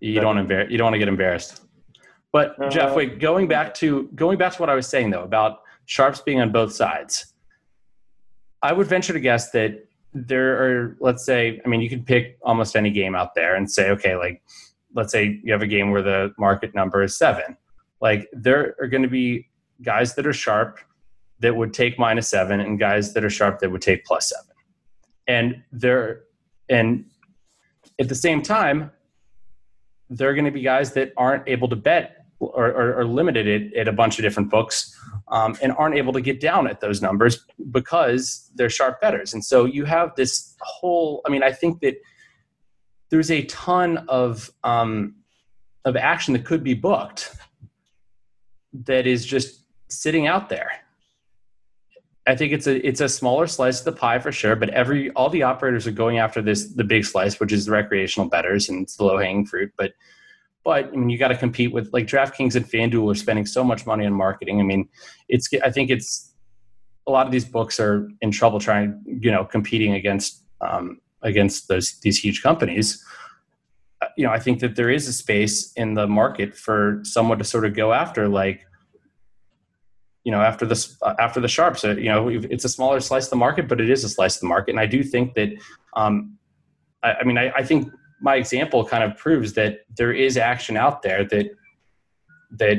You 0.00 0.20
don't 0.20 0.38
embarrass. 0.38 0.70
You 0.70 0.78
don't 0.78 0.86
want 0.86 0.94
to 0.94 0.98
get 0.98 1.08
embarrassed. 1.08 1.62
But 2.32 2.60
uh, 2.62 2.68
Jeff, 2.68 2.94
wait. 2.94 3.18
Going 3.18 3.48
back 3.48 3.74
to 3.74 4.08
going 4.14 4.38
back 4.38 4.54
to 4.54 4.62
what 4.62 4.70
I 4.70 4.74
was 4.74 4.86
saying 4.86 5.10
though 5.10 5.22
about 5.22 5.60
sharps 5.86 6.20
being 6.20 6.40
on 6.40 6.52
both 6.52 6.72
sides, 6.72 7.34
I 8.62 8.72
would 8.72 8.86
venture 8.86 9.12
to 9.12 9.20
guess 9.20 9.50
that 9.52 9.88
there 10.14 10.62
are, 10.62 10.96
let's 11.00 11.24
say, 11.24 11.60
I 11.64 11.68
mean, 11.68 11.80
you 11.80 11.88
could 11.88 12.06
pick 12.06 12.38
almost 12.42 12.76
any 12.76 12.90
game 12.90 13.14
out 13.14 13.34
there 13.34 13.54
and 13.56 13.70
say, 13.70 13.90
okay, 13.90 14.16
like, 14.16 14.42
let's 14.94 15.12
say 15.12 15.40
you 15.42 15.52
have 15.52 15.62
a 15.62 15.66
game 15.66 15.90
where 15.90 16.02
the 16.02 16.32
market 16.38 16.74
number 16.74 17.02
is 17.02 17.16
seven. 17.16 17.56
Like, 18.00 18.28
there 18.32 18.74
are 18.80 18.86
going 18.86 19.02
to 19.02 19.08
be 19.08 19.48
guys 19.82 20.14
that 20.14 20.26
are 20.26 20.32
sharp 20.32 20.78
that 21.40 21.54
would 21.54 21.72
take 21.72 21.98
minus 21.98 22.28
seven 22.28 22.60
and 22.60 22.78
guys 22.78 23.12
that 23.14 23.24
are 23.24 23.30
sharp 23.30 23.60
that 23.60 23.70
would 23.70 23.82
take 23.82 24.04
plus 24.04 24.30
seven. 24.30 24.47
And 25.28 25.62
there, 25.70 26.22
and 26.68 27.04
at 28.00 28.08
the 28.08 28.14
same 28.14 28.42
time, 28.42 28.90
there 30.10 30.30
are 30.30 30.34
going 30.34 30.46
to 30.46 30.50
be 30.50 30.62
guys 30.62 30.92
that 30.94 31.12
aren't 31.16 31.46
able 31.46 31.68
to 31.68 31.76
bet 31.76 32.24
or, 32.40 32.68
or, 32.68 33.00
or 33.00 33.04
limited 33.04 33.46
it 33.46 33.74
at 33.74 33.88
a 33.88 33.92
bunch 33.92 34.18
of 34.18 34.22
different 34.22 34.50
books 34.50 34.96
um, 35.28 35.56
and 35.60 35.72
aren't 35.72 35.96
able 35.96 36.12
to 36.12 36.20
get 36.20 36.40
down 36.40 36.66
at 36.66 36.80
those 36.80 37.02
numbers 37.02 37.44
because 37.70 38.50
they're 38.54 38.70
sharp 38.70 39.00
betters. 39.00 39.34
And 39.34 39.44
so 39.44 39.64
you 39.64 39.84
have 39.84 40.14
this 40.16 40.54
whole, 40.60 41.20
I 41.26 41.30
mean, 41.30 41.42
I 41.42 41.52
think 41.52 41.80
that 41.80 41.96
there's 43.10 43.30
a 43.30 43.42
ton 43.44 43.98
of, 44.08 44.50
um, 44.64 45.16
of 45.84 45.96
action 45.96 46.32
that 46.34 46.44
could 46.44 46.62
be 46.62 46.74
booked 46.74 47.34
that 48.84 49.06
is 49.06 49.26
just 49.26 49.64
sitting 49.88 50.26
out 50.26 50.48
there. 50.48 50.70
I 52.28 52.36
think 52.36 52.52
it's 52.52 52.66
a 52.66 52.86
it's 52.86 53.00
a 53.00 53.08
smaller 53.08 53.46
slice 53.46 53.78
of 53.78 53.86
the 53.86 53.92
pie 53.92 54.18
for 54.18 54.30
sure, 54.30 54.54
but 54.54 54.68
every 54.70 55.10
all 55.12 55.30
the 55.30 55.42
operators 55.42 55.86
are 55.86 55.92
going 55.92 56.18
after 56.18 56.42
this 56.42 56.74
the 56.74 56.84
big 56.84 57.06
slice, 57.06 57.40
which 57.40 57.52
is 57.52 57.64
the 57.64 57.72
recreational 57.72 58.28
betters 58.28 58.68
and 58.68 58.82
it's 58.82 58.96
the 58.96 59.04
low 59.04 59.16
hanging 59.16 59.46
fruit. 59.46 59.72
But 59.78 59.94
but 60.62 60.88
I 60.88 60.90
mean, 60.90 61.08
you 61.08 61.16
got 61.16 61.28
to 61.28 61.36
compete 61.36 61.72
with 61.72 61.90
like 61.94 62.06
DraftKings 62.06 62.54
and 62.54 62.66
FanDuel 62.66 63.10
are 63.10 63.14
spending 63.14 63.46
so 63.46 63.64
much 63.64 63.86
money 63.86 64.04
on 64.04 64.12
marketing. 64.12 64.60
I 64.60 64.64
mean, 64.64 64.86
it's 65.30 65.48
I 65.64 65.70
think 65.70 65.88
it's 65.88 66.34
a 67.06 67.10
lot 67.10 67.24
of 67.24 67.32
these 67.32 67.46
books 67.46 67.80
are 67.80 68.06
in 68.20 68.30
trouble 68.30 68.60
trying 68.60 69.02
you 69.06 69.32
know 69.32 69.46
competing 69.46 69.94
against 69.94 70.44
um, 70.60 71.00
against 71.22 71.68
those 71.68 71.98
these 72.00 72.18
huge 72.18 72.42
companies. 72.42 73.02
Uh, 74.02 74.08
you 74.18 74.26
know, 74.26 74.32
I 74.32 74.38
think 74.38 74.60
that 74.60 74.76
there 74.76 74.90
is 74.90 75.08
a 75.08 75.14
space 75.14 75.72
in 75.72 75.94
the 75.94 76.06
market 76.06 76.54
for 76.54 77.00
someone 77.04 77.38
to 77.38 77.44
sort 77.44 77.64
of 77.64 77.74
go 77.74 77.94
after 77.94 78.28
like 78.28 78.66
you 80.24 80.32
know 80.32 80.40
after 80.40 80.66
this 80.66 80.96
uh, 81.02 81.14
after 81.18 81.40
the 81.40 81.48
sharps 81.48 81.84
uh, 81.84 81.96
you 81.96 82.08
know 82.08 82.28
it's 82.28 82.64
a 82.64 82.68
smaller 82.68 83.00
slice 83.00 83.24
of 83.24 83.30
the 83.30 83.36
market 83.36 83.68
but 83.68 83.80
it 83.80 83.90
is 83.90 84.04
a 84.04 84.08
slice 84.08 84.36
of 84.36 84.40
the 84.40 84.46
market. 84.46 84.72
And 84.72 84.80
i 84.80 84.86
do 84.86 85.02
think 85.02 85.34
that 85.34 85.50
um, 85.94 86.36
I, 87.02 87.14
I, 87.14 87.24
mean 87.24 87.38
I, 87.38 87.52
I, 87.56 87.62
think 87.62 87.90
my 88.20 88.36
example 88.36 88.84
kind 88.84 89.04
of 89.04 89.16
proves 89.16 89.54
that 89.54 89.80
there 89.96 90.12
is 90.12 90.36
action 90.36 90.76
out 90.76 91.02
there 91.02 91.24
that 91.24 91.50
that 92.52 92.78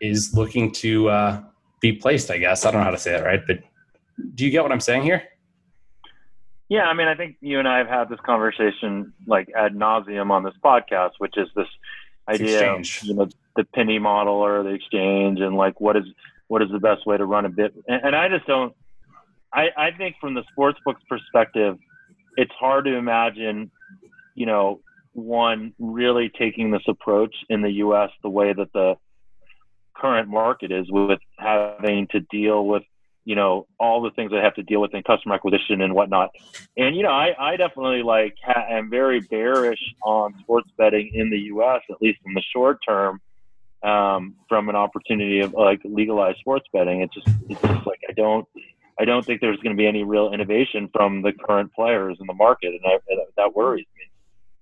is 0.00 0.32
looking 0.34 0.72
to 0.72 1.08
uh, 1.08 1.42
be 1.80 1.92
placed 1.92 2.30
i 2.30 2.38
guess. 2.38 2.64
I 2.64 2.70
don't 2.70 2.80
know 2.80 2.84
how 2.84 2.90
to 2.90 2.98
say 2.98 3.12
that 3.12 3.24
right? 3.24 3.40
But 3.46 3.60
do 4.34 4.44
you 4.44 4.50
get 4.50 4.62
what 4.62 4.72
i'm 4.72 4.80
saying 4.80 5.02
here? 5.02 5.22
Yeah 6.68 6.84
i 6.84 6.94
mean 6.94 7.08
i 7.08 7.14
think 7.14 7.36
you 7.40 7.58
and 7.58 7.68
i 7.68 7.78
have 7.78 7.88
had 7.88 8.08
this 8.08 8.20
conversation 8.24 9.12
like 9.26 9.48
ad 9.56 9.74
nauseum 9.74 10.30
on 10.30 10.42
this 10.44 10.54
podcast 10.64 11.12
which 11.18 11.36
is 11.36 11.48
this 11.54 11.68
idea 12.28 12.72
of, 12.72 12.86
you 13.02 13.14
know 13.14 13.28
the 13.56 13.64
Pinny 13.64 13.98
model 13.98 14.34
or 14.34 14.62
the 14.62 14.70
exchange 14.70 15.40
and 15.40 15.56
like 15.56 15.80
what 15.80 15.96
is 15.96 16.04
what 16.48 16.62
is 16.62 16.68
the 16.70 16.78
best 16.78 17.06
way 17.06 17.16
to 17.16 17.24
run 17.24 17.44
a 17.44 17.48
bit 17.48 17.74
and, 17.86 18.00
and 18.04 18.16
i 18.16 18.28
just 18.28 18.46
don't 18.46 18.74
I, 19.52 19.68
I 19.76 19.90
think 19.90 20.16
from 20.20 20.34
the 20.34 20.44
sports 20.50 20.78
books 20.84 21.02
perspective 21.08 21.78
it's 22.36 22.52
hard 22.58 22.84
to 22.86 22.94
imagine 22.94 23.70
you 24.34 24.46
know 24.46 24.80
one 25.12 25.74
really 25.78 26.30
taking 26.38 26.70
this 26.70 26.82
approach 26.88 27.34
in 27.50 27.62
the 27.62 27.70
us 27.70 28.10
the 28.22 28.30
way 28.30 28.52
that 28.52 28.72
the 28.72 28.94
current 29.94 30.28
market 30.28 30.72
is 30.72 30.86
with 30.90 31.20
having 31.38 32.06
to 32.08 32.20
deal 32.30 32.64
with 32.66 32.82
you 33.24 33.34
know 33.34 33.66
all 33.78 34.02
the 34.02 34.10
things 34.10 34.32
I 34.34 34.42
have 34.42 34.54
to 34.54 34.62
deal 34.62 34.80
with 34.80 34.94
in 34.94 35.02
customer 35.02 35.34
acquisition 35.34 35.80
and 35.80 35.94
whatnot. 35.94 36.30
And 36.76 36.96
you 36.96 37.02
know, 37.02 37.10
I, 37.10 37.34
I 37.38 37.56
definitely 37.56 38.02
like 38.02 38.34
ha- 38.44 38.66
am 38.68 38.90
very 38.90 39.20
bearish 39.20 39.80
on 40.04 40.34
sports 40.40 40.70
betting 40.76 41.10
in 41.14 41.30
the 41.30 41.38
U.S. 41.38 41.80
at 41.90 42.00
least 42.00 42.18
in 42.24 42.34
the 42.34 42.42
short 42.54 42.78
term. 42.86 43.20
Um, 43.82 44.36
from 44.48 44.68
an 44.68 44.76
opportunity 44.76 45.40
of 45.40 45.54
like 45.54 45.80
legalized 45.84 46.38
sports 46.38 46.66
betting, 46.72 47.00
it's 47.00 47.12
just 47.12 47.26
it's 47.48 47.60
just 47.60 47.84
like 47.84 47.98
I 48.08 48.12
don't 48.12 48.46
I 49.00 49.04
don't 49.04 49.24
think 49.24 49.40
there's 49.40 49.58
going 49.58 49.74
to 49.74 49.80
be 49.80 49.86
any 49.86 50.04
real 50.04 50.32
innovation 50.32 50.88
from 50.92 51.22
the 51.22 51.32
current 51.32 51.72
players 51.74 52.18
in 52.20 52.26
the 52.28 52.34
market, 52.34 52.68
and 52.68 52.80
I, 52.84 52.98
that 53.36 53.54
worries 53.54 53.86
me. 53.96 54.04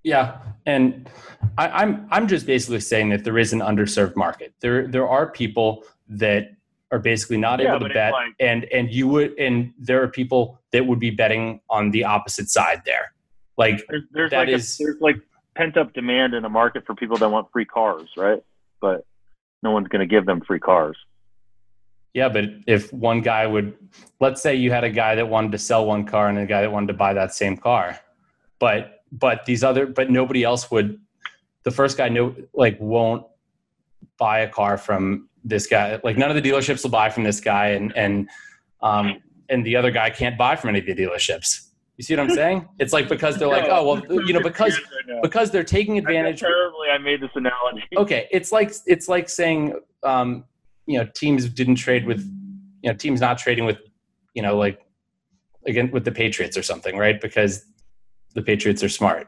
Yeah, 0.03 0.39
and 0.65 1.09
I, 1.57 1.67
I'm 1.69 2.07
I'm 2.09 2.27
just 2.27 2.45
basically 2.45 2.79
saying 2.79 3.09
that 3.09 3.23
there 3.23 3.37
is 3.37 3.53
an 3.53 3.59
underserved 3.59 4.15
market. 4.15 4.53
There 4.59 4.87
there 4.87 5.07
are 5.07 5.29
people 5.29 5.83
that 6.09 6.55
are 6.91 6.99
basically 6.99 7.37
not 7.37 7.59
yeah, 7.59 7.75
able 7.75 7.87
to 7.87 7.93
bet 7.93 8.11
like, 8.11 8.33
and 8.39 8.65
and 8.65 8.91
you 8.91 9.07
would 9.07 9.37
and 9.39 9.73
there 9.79 10.01
are 10.03 10.07
people 10.07 10.59
that 10.71 10.85
would 10.85 10.99
be 10.99 11.09
betting 11.09 11.61
on 11.69 11.91
the 11.91 12.03
opposite 12.03 12.49
side 12.49 12.81
there. 12.85 13.13
Like 13.57 13.81
there's, 13.89 14.03
there's 14.11 14.31
like 14.31 14.49
is, 14.49 14.79
a, 14.79 14.83
there's 14.83 15.01
like 15.01 15.17
pent 15.55 15.77
up 15.77 15.93
demand 15.93 16.33
in 16.33 16.43
the 16.43 16.49
market 16.49 16.85
for 16.85 16.95
people 16.95 17.17
that 17.17 17.29
want 17.29 17.47
free 17.51 17.65
cars 17.65 18.09
right? 18.17 18.43
But 18.81 19.05
no 19.63 19.71
one's 19.71 19.87
going 19.87 19.99
to 19.99 20.05
give 20.05 20.25
them 20.25 20.41
free 20.41 20.59
cars. 20.59 20.97
Yeah 22.13 22.27
but 22.27 22.45
if 22.67 22.91
one 22.91 23.21
guy 23.21 23.47
would 23.47 23.73
let's 24.19 24.41
say 24.41 24.55
you 24.55 24.71
had 24.71 24.83
a 24.83 24.89
guy 24.89 25.15
that 25.15 25.29
wanted 25.29 25.53
to 25.53 25.57
sell 25.57 25.85
one 25.85 26.05
car 26.05 26.27
and 26.27 26.37
a 26.37 26.45
guy 26.45 26.61
that 26.61 26.71
wanted 26.71 26.87
to 26.87 26.93
buy 26.93 27.13
that 27.13 27.33
same 27.33 27.55
car 27.55 27.97
but 28.59 29.03
but 29.13 29.45
these 29.45 29.63
other 29.63 29.85
but 29.85 30.09
nobody 30.09 30.43
else 30.43 30.69
would 30.69 30.99
the 31.63 31.71
first 31.71 31.97
guy 31.97 32.09
no 32.09 32.35
like 32.53 32.77
won't 32.81 33.25
buy 34.17 34.39
a 34.39 34.49
car 34.49 34.77
from 34.77 35.29
this 35.43 35.67
guy 35.67 35.99
like 36.03 36.17
none 36.17 36.29
of 36.29 36.41
the 36.41 36.41
dealerships 36.41 36.83
will 36.83 36.91
buy 36.91 37.09
from 37.09 37.23
this 37.23 37.39
guy 37.39 37.69
and 37.69 37.95
and 37.95 38.29
um 38.81 39.21
and 39.49 39.65
the 39.65 39.75
other 39.75 39.91
guy 39.91 40.09
can't 40.09 40.37
buy 40.37 40.55
from 40.55 40.69
any 40.69 40.79
of 40.79 40.85
the 40.85 40.95
dealerships. 40.95 41.67
You 41.97 42.03
see 42.03 42.15
what 42.15 42.21
i'm 42.21 42.35
saying? 42.35 42.67
It's 42.79 42.93
like 42.93 43.09
because 43.09 43.37
they're 43.37 43.47
like 43.47 43.67
oh 43.69 43.85
well 43.85 44.25
you 44.25 44.33
know 44.33 44.41
because 44.41 44.79
because 45.21 45.51
they're 45.51 45.63
taking 45.63 45.97
advantage 45.97 46.41
terribly 46.41 46.87
i 46.93 46.97
made 46.97 47.21
this 47.21 47.31
analogy. 47.35 47.83
Okay 47.97 48.27
it's 48.31 48.51
like 48.51 48.73
it's 48.85 49.07
like 49.07 49.29
saying 49.29 49.79
um 50.03 50.45
you 50.85 50.97
know 50.99 51.07
teams 51.15 51.47
didn't 51.49 51.75
trade 51.75 52.05
with 52.05 52.19
you 52.81 52.91
know 52.91 52.95
teams 52.95 53.21
not 53.21 53.37
trading 53.37 53.65
with 53.65 53.77
you 54.33 54.41
know 54.41 54.57
like 54.57 54.79
again 55.65 55.89
with 55.91 56.05
the 56.05 56.11
patriots 56.11 56.57
or 56.57 56.63
something 56.63 56.97
right? 56.97 57.19
Because 57.19 57.65
the 58.33 58.41
patriots 58.41 58.83
are 58.83 58.89
smart. 58.89 59.27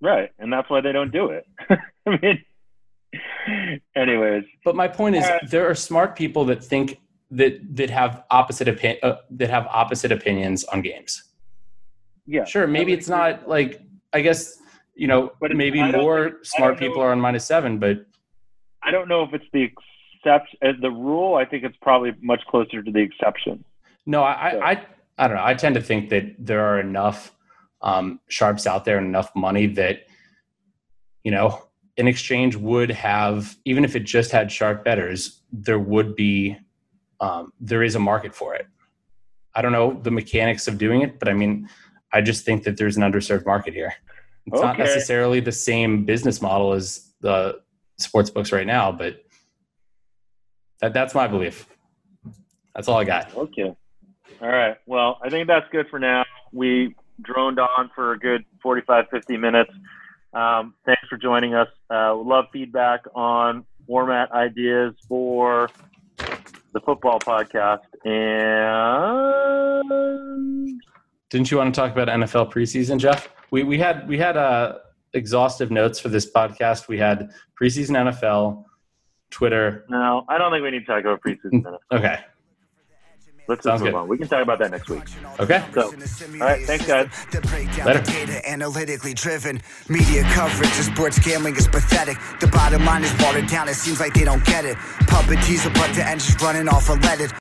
Right 0.00 0.30
and 0.38 0.52
that's 0.52 0.68
why 0.68 0.80
they 0.80 0.92
don't 0.92 1.12
do 1.12 1.28
it. 1.28 1.46
I 1.70 2.18
mean 2.20 2.44
Anyways, 3.96 4.44
but 4.64 4.76
my 4.76 4.88
point 4.88 5.16
is, 5.16 5.24
uh, 5.24 5.38
there 5.48 5.68
are 5.68 5.74
smart 5.74 6.16
people 6.16 6.44
that 6.46 6.62
think 6.64 7.00
that 7.30 7.76
that 7.76 7.90
have 7.90 8.24
opposite 8.30 8.68
opinion 8.68 8.98
uh, 9.02 9.16
that 9.30 9.50
have 9.50 9.66
opposite 9.66 10.12
opinions 10.12 10.64
on 10.64 10.82
games. 10.82 11.22
Yeah, 12.26 12.44
sure. 12.44 12.66
Maybe 12.66 12.92
it's 12.92 13.08
not 13.08 13.48
like 13.48 13.80
I 14.12 14.20
guess 14.20 14.58
you 14.94 15.06
know, 15.06 15.32
but 15.40 15.56
maybe 15.56 15.82
more 15.82 16.38
smart 16.42 16.78
people 16.78 17.00
are 17.00 17.12
on 17.12 17.20
minus 17.20 17.46
seven, 17.46 17.78
but 17.78 18.06
I 18.82 18.90
don't 18.90 19.08
know 19.08 19.22
if 19.22 19.32
it's 19.32 19.44
the 19.52 19.62
exception. 19.62 20.58
As 20.62 20.74
the 20.80 20.90
rule, 20.90 21.36
I 21.36 21.44
think 21.44 21.64
it's 21.64 21.76
probably 21.82 22.12
much 22.20 22.42
closer 22.48 22.82
to 22.82 22.90
the 22.92 23.00
exception. 23.00 23.64
No, 24.06 24.22
I, 24.22 24.52
so. 24.52 24.60
I, 24.60 24.86
I 25.18 25.28
don't 25.28 25.36
know. 25.36 25.44
I 25.44 25.54
tend 25.54 25.74
to 25.76 25.80
think 25.80 26.10
that 26.10 26.34
there 26.38 26.64
are 26.64 26.80
enough 26.80 27.32
um, 27.80 28.20
sharps 28.28 28.66
out 28.66 28.84
there 28.84 28.98
and 28.98 29.06
enough 29.06 29.34
money 29.34 29.66
that 29.68 30.06
you 31.24 31.30
know 31.30 31.62
an 31.98 32.08
exchange 32.08 32.56
would 32.56 32.90
have, 32.90 33.56
even 33.64 33.84
if 33.84 33.94
it 33.94 34.00
just 34.00 34.30
had 34.30 34.50
sharp 34.50 34.84
betters, 34.84 35.42
there 35.52 35.78
would 35.78 36.16
be, 36.16 36.56
um, 37.20 37.52
there 37.60 37.82
is 37.82 37.94
a 37.94 37.98
market 37.98 38.34
for 38.34 38.54
it. 38.54 38.66
I 39.54 39.62
don't 39.62 39.72
know 39.72 40.00
the 40.02 40.10
mechanics 40.10 40.66
of 40.66 40.78
doing 40.78 41.02
it, 41.02 41.18
but 41.18 41.28
I 41.28 41.34
mean, 41.34 41.68
I 42.12 42.20
just 42.22 42.44
think 42.44 42.64
that 42.64 42.76
there's 42.76 42.96
an 42.96 43.02
underserved 43.02 43.44
market 43.44 43.74
here. 43.74 43.92
It's 44.46 44.56
okay. 44.56 44.66
not 44.66 44.78
necessarily 44.78 45.40
the 45.40 45.52
same 45.52 46.04
business 46.04 46.40
model 46.42 46.72
as 46.72 47.12
the 47.20 47.60
sports 47.98 48.30
books 48.30 48.52
right 48.52 48.66
now, 48.66 48.90
but 48.90 49.22
that, 50.80 50.92
that's 50.92 51.14
my 51.14 51.28
belief. 51.28 51.66
That's 52.74 52.88
all 52.88 52.98
I 52.98 53.04
got. 53.04 53.34
Okay. 53.36 53.74
All 54.40 54.48
right. 54.48 54.76
Well, 54.86 55.18
I 55.22 55.28
think 55.28 55.46
that's 55.46 55.66
good 55.70 55.86
for 55.88 55.98
now. 55.98 56.24
We 56.52 56.96
droned 57.20 57.60
on 57.60 57.90
for 57.94 58.12
a 58.12 58.18
good 58.18 58.44
45, 58.62 59.04
50 59.10 59.36
minutes. 59.36 59.70
Um, 60.32 60.74
thanks 60.86 61.06
for 61.08 61.16
joining 61.16 61.54
us. 61.54 61.68
Uh, 61.90 62.14
love 62.14 62.46
feedback 62.52 63.02
on 63.14 63.64
format 63.86 64.32
ideas 64.32 64.94
for 65.08 65.68
the 66.72 66.80
football 66.80 67.20
podcast. 67.20 67.80
And 68.04 69.82
didn't 71.30 71.50
you 71.50 71.58
want 71.58 71.74
to 71.74 71.80
talk 71.80 71.92
about 71.92 72.08
NFL 72.08 72.52
preseason, 72.52 72.98
Jeff? 72.98 73.28
We 73.50 73.62
we 73.62 73.78
had 73.78 74.08
we 74.08 74.18
had 74.18 74.36
uh, 74.36 74.78
exhaustive 75.12 75.70
notes 75.70 75.98
for 75.98 76.08
this 76.08 76.30
podcast. 76.30 76.88
We 76.88 76.98
had 76.98 77.30
preseason 77.60 78.12
NFL, 78.12 78.64
Twitter. 79.30 79.84
No, 79.88 80.24
I 80.28 80.38
don't 80.38 80.50
think 80.52 80.62
we 80.64 80.70
need 80.70 80.86
to 80.86 80.86
talk 80.86 81.00
about 81.02 81.20
preseason 81.20 81.62
NFL. 81.62 81.78
Okay. 81.92 82.20
Let's 83.48 83.64
Sounds 83.64 83.80
move 83.82 83.92
good. 83.92 83.98
on. 83.98 84.08
We 84.08 84.18
can 84.18 84.28
talk 84.28 84.42
about 84.42 84.58
that 84.60 84.70
next 84.70 84.88
week. 84.88 85.02
Okay. 85.40 85.62
So, 85.74 85.86
all 85.86 86.38
right. 86.40 86.64
Thanks, 86.64 86.86
guys. 86.86 87.08
Later. 87.84 88.00
Data 88.02 88.48
analytically 88.48 89.14
driven. 89.14 89.60
Media 89.88 90.22
coverage 90.30 90.70
of 90.78 90.84
sports 90.84 91.18
gambling 91.18 91.56
is 91.56 91.66
pathetic. 91.66 92.16
The 92.40 92.46
bottom 92.46 92.84
line 92.84 93.02
is 93.02 93.12
watered 93.18 93.48
down. 93.48 93.68
It 93.68 93.74
seems 93.74 93.98
like 94.00 94.14
they 94.14 94.24
don't 94.24 94.44
get 94.44 94.64
it. 94.64 94.76
Puppet 95.08 95.42
teaser, 95.42 95.70
but 95.70 95.92
the 95.94 96.06
engine's 96.06 96.40
running 96.40 96.68
off 96.68 96.86
unleaded. 96.88 97.30